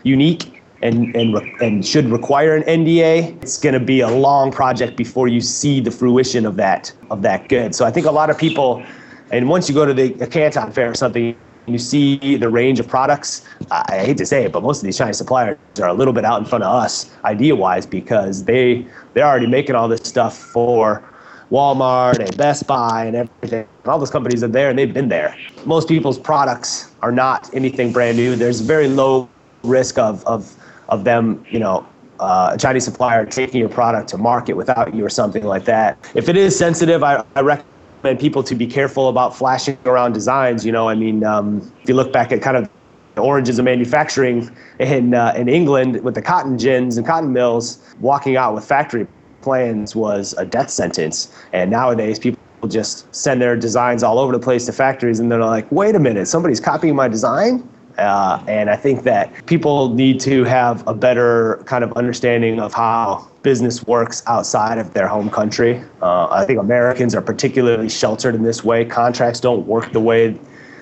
unique 0.03 0.61
and 0.83 1.15
and 1.15 1.35
and 1.61 1.85
should 1.85 2.05
require 2.09 2.55
an 2.55 2.63
NDA, 2.63 3.41
it's 3.41 3.57
going 3.57 3.73
to 3.73 3.79
be 3.79 4.01
a 4.01 4.09
long 4.09 4.51
project 4.51 4.97
before 4.97 5.27
you 5.27 5.41
see 5.41 5.79
the 5.79 5.91
fruition 5.91 6.45
of 6.45 6.55
that 6.57 6.93
of 7.09 7.23
that 7.23 7.49
good. 7.49 7.73
So 7.73 7.85
I 7.85 7.91
think 7.91 8.05
a 8.05 8.11
lot 8.11 8.29
of 8.29 8.37
people, 8.37 8.83
and 9.31 9.49
once 9.49 9.67
you 9.67 9.73
go 9.73 9.85
to 9.85 9.95
the 9.95 10.13
a 10.21 10.27
Canton 10.27 10.71
fair 10.71 10.91
or 10.91 10.95
something 10.95 11.35
you 11.67 11.77
see 11.77 12.37
the 12.37 12.49
range 12.49 12.79
of 12.79 12.87
products. 12.87 13.45
I 13.69 13.99
hate 13.99 14.17
to 14.17 14.25
say 14.25 14.45
it, 14.45 14.51
but 14.51 14.63
most 14.63 14.79
of 14.79 14.85
these 14.85 14.97
Chinese 14.97 15.17
suppliers 15.17 15.57
are 15.81 15.89
a 15.89 15.93
little 15.93 16.13
bit 16.13 16.25
out 16.25 16.39
in 16.39 16.45
front 16.45 16.63
of 16.63 16.73
us 16.73 17.11
idea-wise 17.23 17.85
because 17.85 18.43
they 18.45 18.85
they're 19.13 19.25
already 19.25 19.47
making 19.47 19.75
all 19.75 19.87
this 19.87 20.01
stuff 20.01 20.37
for 20.37 21.03
Walmart 21.51 22.19
and 22.19 22.35
Best 22.37 22.65
Buy 22.65 23.05
and 23.05 23.15
everything. 23.15 23.67
All 23.85 23.99
those 23.99 24.09
companies 24.09 24.43
are 24.43 24.47
there 24.47 24.69
and 24.69 24.79
they've 24.79 24.93
been 24.93 25.09
there. 25.09 25.37
Most 25.65 25.87
people's 25.87 26.17
products 26.17 26.91
are 27.01 27.11
not 27.11 27.53
anything 27.53 27.91
brand 27.91 28.17
new. 28.17 28.35
There's 28.35 28.61
very 28.61 28.87
low 28.87 29.29
risk 29.63 29.97
of 29.97 30.25
of 30.25 30.55
of 30.89 31.03
them, 31.03 31.45
you 31.49 31.59
know, 31.59 31.85
uh, 32.19 32.51
a 32.53 32.57
Chinese 32.57 32.85
supplier 32.85 33.25
taking 33.25 33.59
your 33.59 33.69
product 33.69 34.09
to 34.09 34.17
market 34.17 34.53
without 34.53 34.93
you 34.93 35.05
or 35.05 35.09
something 35.09 35.43
like 35.43 35.65
that. 35.65 35.97
If 36.15 36.29
it 36.29 36.37
is 36.37 36.57
sensitive, 36.57 37.03
I, 37.03 37.23
I 37.35 37.41
recommend 37.41 37.70
and 38.03 38.19
people 38.19 38.43
to 38.43 38.55
be 38.55 38.67
careful 38.67 39.09
about 39.09 39.35
flashing 39.35 39.77
around 39.85 40.13
designs. 40.13 40.65
You 40.65 40.71
know, 40.71 40.89
I 40.89 40.95
mean, 40.95 41.23
um, 41.23 41.71
if 41.81 41.89
you 41.89 41.95
look 41.95 42.11
back 42.11 42.31
at 42.31 42.41
kind 42.41 42.57
of 42.57 42.69
the 43.15 43.21
origins 43.21 43.59
of 43.59 43.65
manufacturing 43.65 44.49
in 44.79 45.13
uh, 45.13 45.33
in 45.35 45.49
England 45.49 46.01
with 46.03 46.15
the 46.15 46.21
cotton 46.21 46.57
gins 46.57 46.97
and 46.97 47.05
cotton 47.05 47.33
mills, 47.33 47.79
walking 47.99 48.37
out 48.37 48.53
with 48.53 48.65
factory 48.65 49.07
plans 49.41 49.95
was 49.95 50.33
a 50.37 50.45
death 50.45 50.69
sentence. 50.69 51.33
And 51.51 51.71
nowadays, 51.71 52.19
people 52.19 52.39
just 52.67 53.13
send 53.13 53.41
their 53.41 53.55
designs 53.55 54.03
all 54.03 54.19
over 54.19 54.31
the 54.31 54.39
place 54.39 54.65
to 54.67 54.73
factories, 54.73 55.19
and 55.19 55.31
they're 55.31 55.43
like, 55.43 55.69
"Wait 55.71 55.95
a 55.95 55.99
minute, 55.99 56.27
somebody's 56.27 56.59
copying 56.59 56.95
my 56.95 57.07
design." 57.07 57.67
Uh, 57.97 58.43
and 58.47 58.69
I 58.69 58.75
think 58.75 59.03
that 59.03 59.45
people 59.45 59.93
need 59.93 60.19
to 60.21 60.43
have 60.43 60.87
a 60.87 60.93
better 60.93 61.61
kind 61.65 61.83
of 61.83 61.91
understanding 61.93 62.59
of 62.59 62.73
how 62.73 63.27
business 63.43 63.85
works 63.85 64.23
outside 64.27 64.77
of 64.77 64.93
their 64.93 65.07
home 65.07 65.29
country. 65.29 65.83
Uh, 66.01 66.27
I 66.29 66.45
think 66.45 66.59
Americans 66.59 67.15
are 67.15 67.21
particularly 67.21 67.89
sheltered 67.89 68.35
in 68.35 68.43
this 68.43 68.63
way. 68.63 68.85
Contracts 68.85 69.39
don't 69.39 69.65
work 69.65 69.91
the 69.91 69.99
way 69.99 70.37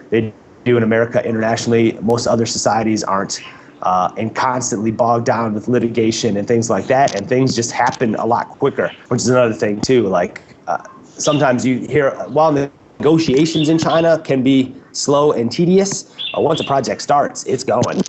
they 0.09 0.33
do 0.65 0.77
in 0.77 0.83
America 0.83 1.25
internationally. 1.25 1.93
Most 2.01 2.27
other 2.27 2.45
societies 2.45 3.03
aren't. 3.03 3.41
Uh, 3.81 4.13
and 4.17 4.35
constantly 4.35 4.91
bogged 4.91 5.25
down 5.25 5.53
with 5.53 5.69
litigation 5.69 6.35
and 6.35 6.49
things 6.49 6.69
like 6.69 6.87
that, 6.87 7.15
and 7.15 7.29
things 7.29 7.55
just 7.55 7.71
happen 7.71 8.13
a 8.15 8.25
lot 8.25 8.49
quicker, 8.49 8.91
which 9.07 9.21
is 9.21 9.29
another 9.29 9.53
thing 9.53 9.79
too. 9.79 10.05
Like 10.09 10.41
uh, 10.67 10.83
sometimes 11.03 11.65
you 11.65 11.87
hear 11.87 12.11
while 12.27 12.51
negotiations 12.99 13.69
in 13.69 13.77
China 13.77 14.19
can 14.19 14.43
be 14.43 14.75
slow 14.91 15.31
and 15.31 15.51
tedious, 15.51 16.13
uh, 16.37 16.41
once 16.41 16.59
a 16.59 16.63
project 16.63 17.01
starts, 17.01 17.43
it's 17.45 17.63
going, 17.63 18.01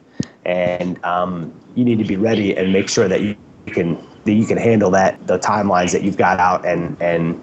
and 0.44 1.02
um, 1.04 1.52
you 1.76 1.84
need 1.84 1.98
to 1.98 2.04
be 2.04 2.16
ready 2.16 2.56
and 2.56 2.72
make 2.72 2.88
sure 2.88 3.08
that 3.08 3.20
you 3.20 3.36
can 3.66 3.96
that 4.24 4.32
you 4.32 4.44
can 4.44 4.58
handle 4.58 4.90
that 4.90 5.26
the 5.26 5.38
timelines 5.38 5.92
that 5.92 6.02
you've 6.02 6.16
got 6.16 6.38
out 6.38 6.66
and 6.66 7.00
and 7.00 7.42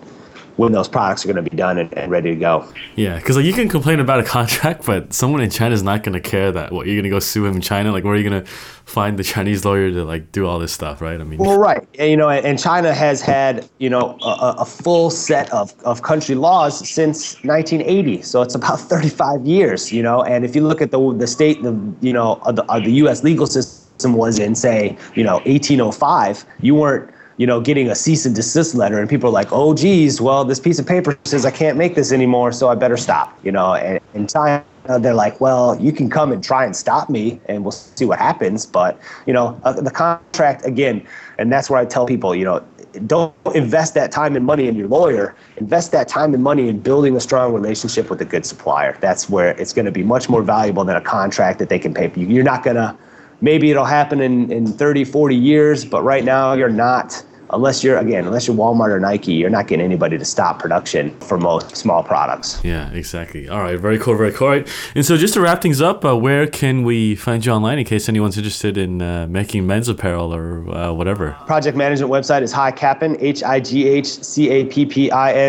when 0.57 0.71
those 0.71 0.87
products 0.87 1.23
are 1.23 1.31
going 1.31 1.43
to 1.43 1.49
be 1.49 1.55
done 1.55 1.77
and, 1.77 1.93
and 1.93 2.11
ready 2.11 2.31
to 2.31 2.35
go. 2.35 2.67
Yeah, 2.95 3.15
because 3.17 3.37
like 3.37 3.45
you 3.45 3.53
can 3.53 3.69
complain 3.69 3.99
about 3.99 4.19
a 4.19 4.23
contract, 4.23 4.85
but 4.85 5.13
someone 5.13 5.41
in 5.41 5.49
China 5.49 5.73
is 5.73 5.83
not 5.83 6.03
going 6.03 6.13
to 6.13 6.29
care 6.29 6.51
that 6.51 6.71
what 6.71 6.87
you're 6.87 6.95
going 6.95 7.03
to 7.03 7.09
go 7.09 7.19
sue 7.19 7.45
him 7.45 7.55
in 7.55 7.61
China. 7.61 7.91
Like, 7.91 8.03
where 8.03 8.13
are 8.13 8.17
you 8.17 8.27
going 8.27 8.43
to 8.43 8.49
find 8.49 9.17
the 9.17 9.23
Chinese 9.23 9.63
lawyer 9.63 9.91
to 9.91 10.03
like 10.03 10.31
do 10.31 10.45
all 10.45 10.59
this 10.59 10.73
stuff, 10.73 10.99
right? 10.99 11.19
I 11.19 11.23
mean, 11.23 11.39
well, 11.39 11.59
right, 11.59 11.87
and, 11.99 12.09
you 12.09 12.17
know, 12.17 12.29
and 12.29 12.59
China 12.59 12.93
has 12.93 13.21
had 13.21 13.69
you 13.77 13.89
know 13.89 14.17
a, 14.21 14.55
a 14.59 14.65
full 14.65 15.09
set 15.09 15.51
of, 15.53 15.73
of 15.85 16.01
country 16.01 16.35
laws 16.35 16.89
since 16.89 17.35
1980, 17.43 18.23
so 18.23 18.41
it's 18.41 18.55
about 18.55 18.79
35 18.87 19.45
years, 19.45 19.91
you 19.91 20.01
know. 20.01 20.23
And 20.23 20.43
if 20.43 20.55
you 20.55 20.67
look 20.67 20.81
at 20.81 20.91
the 20.91 21.13
the 21.13 21.27
state, 21.27 21.61
the 21.61 21.77
you 22.01 22.13
know, 22.13 22.39
of 22.43 22.55
the, 22.55 22.63
of 22.71 22.83
the 22.83 22.91
U.S. 23.03 23.23
legal 23.23 23.45
system 23.45 24.13
was 24.13 24.39
in 24.39 24.55
say 24.55 24.97
you 25.13 25.23
know 25.23 25.35
1805, 25.45 26.45
you 26.61 26.73
weren't 26.73 27.11
you 27.37 27.45
know, 27.45 27.61
getting 27.61 27.89
a 27.89 27.95
cease 27.95 28.25
and 28.25 28.35
desist 28.35 28.75
letter, 28.75 28.99
and 28.99 29.09
people 29.09 29.29
are 29.29 29.33
like, 29.33 29.51
"Oh, 29.51 29.73
geez, 29.73 30.19
well, 30.19 30.43
this 30.43 30.59
piece 30.59 30.79
of 30.79 30.85
paper 30.85 31.17
says 31.25 31.45
I 31.45 31.51
can't 31.51 31.77
make 31.77 31.95
this 31.95 32.11
anymore, 32.11 32.51
so 32.51 32.67
I 32.67 32.75
better 32.75 32.97
stop." 32.97 33.37
You 33.43 33.51
know, 33.51 33.75
and 33.75 33.99
in 34.15 34.27
China, 34.27 34.63
they're 34.99 35.13
like, 35.13 35.39
"Well, 35.39 35.79
you 35.79 35.91
can 35.91 36.09
come 36.09 36.31
and 36.31 36.43
try 36.43 36.65
and 36.65 36.75
stop 36.75 37.09
me, 37.09 37.39
and 37.45 37.63
we'll 37.63 37.71
see 37.71 38.05
what 38.05 38.19
happens." 38.19 38.65
But 38.65 38.99
you 39.27 39.33
know, 39.33 39.59
uh, 39.63 39.73
the 39.73 39.91
contract 39.91 40.65
again, 40.65 41.05
and 41.37 41.51
that's 41.51 41.69
where 41.69 41.79
I 41.79 41.85
tell 41.85 42.07
people, 42.07 42.33
you 42.35 42.43
know, 42.43 42.63
don't 43.05 43.33
invest 43.53 43.93
that 43.93 44.11
time 44.11 44.35
and 44.35 44.45
money 44.45 44.67
in 44.67 44.75
your 44.75 44.87
lawyer. 44.87 45.35
Invest 45.57 45.91
that 45.91 46.07
time 46.07 46.33
and 46.33 46.43
money 46.43 46.67
in 46.67 46.79
building 46.79 47.15
a 47.15 47.19
strong 47.19 47.53
relationship 47.53 48.09
with 48.09 48.19
a 48.21 48.25
good 48.25 48.45
supplier. 48.45 48.97
That's 48.99 49.29
where 49.29 49.51
it's 49.51 49.73
going 49.73 49.85
to 49.85 49.91
be 49.91 50.03
much 50.03 50.29
more 50.29 50.41
valuable 50.41 50.83
than 50.83 50.95
a 50.95 51.01
contract 51.01 51.59
that 51.59 51.69
they 51.69 51.77
can 51.77 51.93
pay 51.93 52.07
for 52.07 52.19
you. 52.19 52.27
You're 52.27 52.43
not 52.43 52.63
going 52.63 52.77
to 52.77 52.97
maybe 53.41 53.69
it'll 53.69 53.85
happen 53.85 54.19
in, 54.19 54.51
in 54.51 54.65
30, 54.67 55.03
40 55.03 55.35
years, 55.35 55.85
but 55.85 56.03
right 56.03 56.23
now 56.23 56.53
you're 56.53 56.69
not 56.69 57.23
unless 57.51 57.83
you're 57.83 57.97
again 57.97 58.25
unless 58.25 58.47
you're 58.47 58.55
walmart 58.55 58.89
or 58.89 58.99
nike 58.99 59.33
you're 59.33 59.49
not 59.49 59.67
getting 59.67 59.83
anybody 59.85 60.17
to 60.17 60.25
stop 60.25 60.59
production 60.59 61.17
for 61.21 61.37
most 61.37 61.75
small 61.75 62.03
products. 62.03 62.59
Yeah 62.63 62.91
exactly. 62.91 63.47
All 63.49 63.61
right 63.61 63.79
very 63.79 63.97
cool 63.99 64.15
very 64.15 64.31
cool. 64.31 64.47
All 64.47 64.53
right 64.53 64.67
and 64.95 65.05
so 65.05 65.17
just 65.17 65.33
to 65.35 65.41
wrap 65.41 65.61
things 65.61 65.81
up 65.81 66.03
uh, 66.05 66.15
where 66.17 66.47
can 66.47 66.83
we 66.83 67.15
find 67.15 67.45
you 67.45 67.51
online 67.51 67.79
in 67.79 67.85
case 67.85 68.09
anyone's 68.09 68.37
interested 68.37 68.77
in 68.77 69.01
uh, 69.01 69.27
making 69.29 69.65
men's 69.67 69.87
apparel 69.89 70.33
or 70.33 70.69
uh, 70.69 70.91
whatever? 70.91 71.37
Project 71.45 71.77
management 71.77 72.11
website 72.11 72.41
is 72.41 72.51
highcappin 72.51 73.17
h-i-g-h-c-a-p-p-i-n 73.19 73.97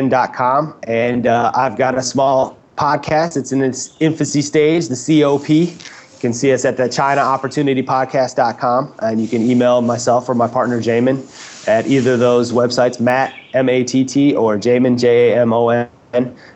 dot 0.09 0.35
com. 0.35 0.75
And 0.85 1.27
uh, 1.27 1.53
i've 1.55 1.77
got 1.77 1.97
a 1.97 2.03
small 2.03 2.57
podcast. 2.77 3.37
It's 3.37 3.53
in 3.53 3.63
its 3.63 3.97
infancy 4.01 4.43
stage 4.43 4.89
the 4.89 4.97
cop 4.97 5.49
you 6.19 6.21
can 6.21 6.33
see 6.33 6.53
us 6.53 6.65
at 6.65 6.77
the 6.77 6.89
china 6.89 7.21
opportunity 7.21 7.81
chinaopportunitypodcast.com 7.83 8.95
and 9.03 9.21
you 9.21 9.29
can 9.29 9.43
email 9.43 9.81
myself 9.83 10.29
or 10.29 10.35
my 10.35 10.49
partner 10.49 10.81
jamon 10.81 11.17
at 11.69 11.87
either 11.87 12.15
of 12.15 12.19
those 12.19 12.53
websites, 12.53 12.99
Matt, 12.99 13.35
M 13.55 13.69
A 13.69 13.85
T 13.85 14.05
T, 14.05 14.35
or 14.35 14.57
Jamon, 14.57 14.99
J 14.99 15.33
A 15.33 15.43
M 15.43 15.53
O 15.53 15.69
N. 15.69 15.89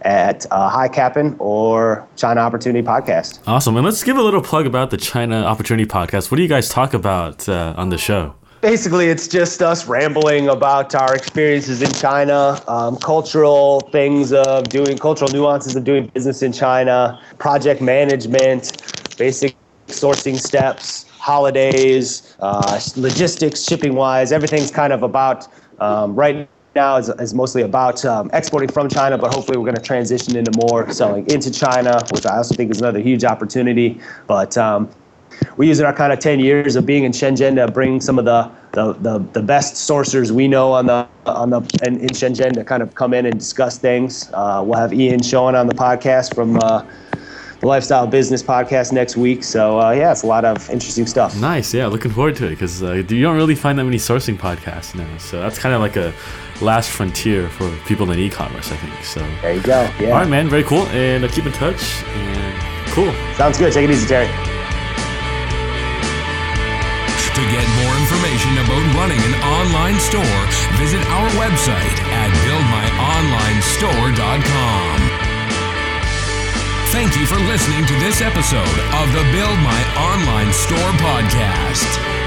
At 0.01 0.47
uh, 0.51 0.71
High 0.71 0.89
Cappin 0.89 1.37
or 1.39 2.09
China 2.17 2.41
Opportunity 2.41 2.85
Podcast. 2.85 3.39
Awesome. 3.47 3.77
And 3.77 3.85
let's 3.85 4.03
give 4.03 4.17
a 4.17 4.23
little 4.23 4.41
plug 4.41 4.65
about 4.67 4.91
the 4.91 4.97
China 4.97 5.43
Opportunity 5.43 5.87
Podcast. 5.87 6.31
What 6.31 6.37
do 6.37 6.43
you 6.43 6.49
guys 6.49 6.71
talk 6.71 6.95
about 6.95 7.47
uh, 7.51 7.75
on 7.77 7.91
the 7.91 7.99
show? 7.99 8.35
basically 8.63 9.09
it's 9.09 9.27
just 9.27 9.61
us 9.61 9.89
rambling 9.89 10.49
about 10.49 10.95
our 10.95 11.17
experiences 11.17 11.83
in 11.83 11.91
china 11.91 12.63
um, 12.69 12.97
cultural 12.97 13.81
things 13.91 14.33
of 14.33 14.69
doing 14.69 14.97
cultural 14.97 15.29
nuances 15.33 15.75
of 15.75 15.83
doing 15.83 16.07
business 16.15 16.43
in 16.43 16.53
china 16.53 17.21
project 17.39 17.83
management 17.83 18.81
basic 19.19 19.57
sourcing 19.89 20.39
steps 20.39 21.07
holidays, 21.23 22.37
uh, 22.41 22.81
logistics, 22.97 23.63
shipping 23.63 23.95
wise. 23.95 24.33
Everything's 24.33 24.73
kind 24.73 24.93
of 24.93 25.05
about 25.05 25.47
um, 25.79 26.17
right 26.17 26.49
now 26.75 26.97
is, 26.97 27.11
is 27.11 27.33
mostly 27.33 27.63
about 27.63 28.05
um, 28.05 28.29
exporting 28.33 28.69
from 28.69 28.89
China, 28.89 29.17
but 29.17 29.33
hopefully 29.33 29.57
we're 29.57 29.65
going 29.65 29.77
to 29.77 29.81
transition 29.81 30.35
into 30.35 30.51
more 30.51 30.91
selling 30.91 31.25
into 31.31 31.49
China, 31.53 32.03
which 32.11 32.27
I 32.27 32.39
also 32.39 32.57
think 32.57 32.73
is 32.73 32.81
another 32.81 32.99
huge 32.99 33.23
opportunity. 33.23 34.01
But 34.27 34.59
um, 34.59 34.91
we're 35.57 35.69
using 35.69 35.87
our 35.87 35.93
kind 35.93 36.13
of 36.13 36.19
10 36.19 36.41
years 36.41 36.75
of 36.75 36.87
being 36.87 37.05
in 37.05 37.13
Shenzhen 37.13 37.55
to 37.55 37.71
bring 37.71 38.01
some 38.01 38.19
of 38.19 38.25
the, 38.25 38.51
the, 38.73 38.95
the, 38.95 39.19
the 39.33 39.43
best 39.43 39.75
sourcers 39.75 40.33
we 40.33 40.49
know 40.49 40.73
on 40.73 40.87
the 40.87 41.07
on 41.25 41.51
the 41.51 41.61
in, 41.87 42.01
in 42.01 42.09
Shenzhen 42.09 42.53
to 42.55 42.65
kind 42.65 42.83
of 42.83 42.97
come 42.97 43.15
in 43.15 43.27
and 43.27 43.39
discuss 43.39 43.79
things. 43.79 44.29
Uh, 44.33 44.61
we'll 44.67 44.81
have 44.81 44.93
Ian 44.93 45.23
Schoen 45.23 45.55
on 45.55 45.69
the 45.69 45.75
podcast 45.75 46.35
from 46.35 46.59
uh, 46.59 46.85
Lifestyle 47.63 48.07
Business 48.07 48.43
Podcast 48.43 48.93
next 48.93 49.17
week. 49.17 49.43
So 49.45 49.81
uh, 49.81 49.93
yeah, 49.93 50.13
it's 50.13 50.23
a 50.23 50.27
lot 50.27 50.45
of 50.45 50.69
interesting 50.71 51.07
stuff. 51.07 51.35
Nice, 51.41 51.73
yeah, 51.73 51.87
looking 51.87 52.11
forward 52.11 52.37
to 52.37 52.47
it 52.47 52.51
because 52.51 52.83
uh, 52.83 52.93
you 52.93 53.23
don't 53.23 53.37
really 53.37 53.55
find 53.55 53.79
that 53.79 53.85
many 53.85 53.97
sourcing 53.99 54.37
podcasts 54.37 54.95
now. 54.95 55.17
So 55.19 55.41
that's 55.41 55.59
kind 55.59 55.75
of 55.75 55.81
like 55.81 55.97
a 55.97 56.13
last 56.61 56.91
frontier 56.91 57.49
for 57.49 57.75
people 57.87 58.11
in 58.11 58.19
e-commerce, 58.19 58.71
I 58.73 58.77
think. 58.77 59.03
So 59.05 59.21
there 59.43 59.55
you 59.55 59.63
go. 59.63 59.89
Yeah. 59.99 60.11
All 60.11 60.19
right, 60.21 60.29
man, 60.29 60.49
very 60.49 60.65
cool, 60.65 60.87
and 60.89 61.25
uh, 61.25 61.29
keep 61.29 61.47
in 61.47 61.53
touch. 61.53 62.03
And 62.05 62.93
cool. 62.93 63.13
Sounds 63.37 63.59
good. 63.59 63.73
Take 63.73 63.85
it 63.85 63.91
easy, 63.91 64.07
Terry. 64.07 64.29
To 67.33 67.41
get 67.49 67.65
more 67.81 67.97
information 67.97 68.61
about 68.61 68.85
running 68.95 69.17
an 69.25 69.33
online 69.41 69.97
store, 69.99 70.21
visit 70.77 71.01
our 71.09 71.29
website 71.41 71.97
at 72.13 72.29
buildmyonlinestore.com. 72.45 74.92
Thank 76.93 77.17
you 77.17 77.25
for 77.25 77.39
listening 77.39 77.87
to 77.87 77.95
this 78.01 78.21
episode 78.21 78.61
of 78.61 79.13
the 79.15 79.25
Build 79.33 79.59
My 79.61 79.83
Online 79.97 80.53
Store 80.53 80.91
podcast. 81.01 82.22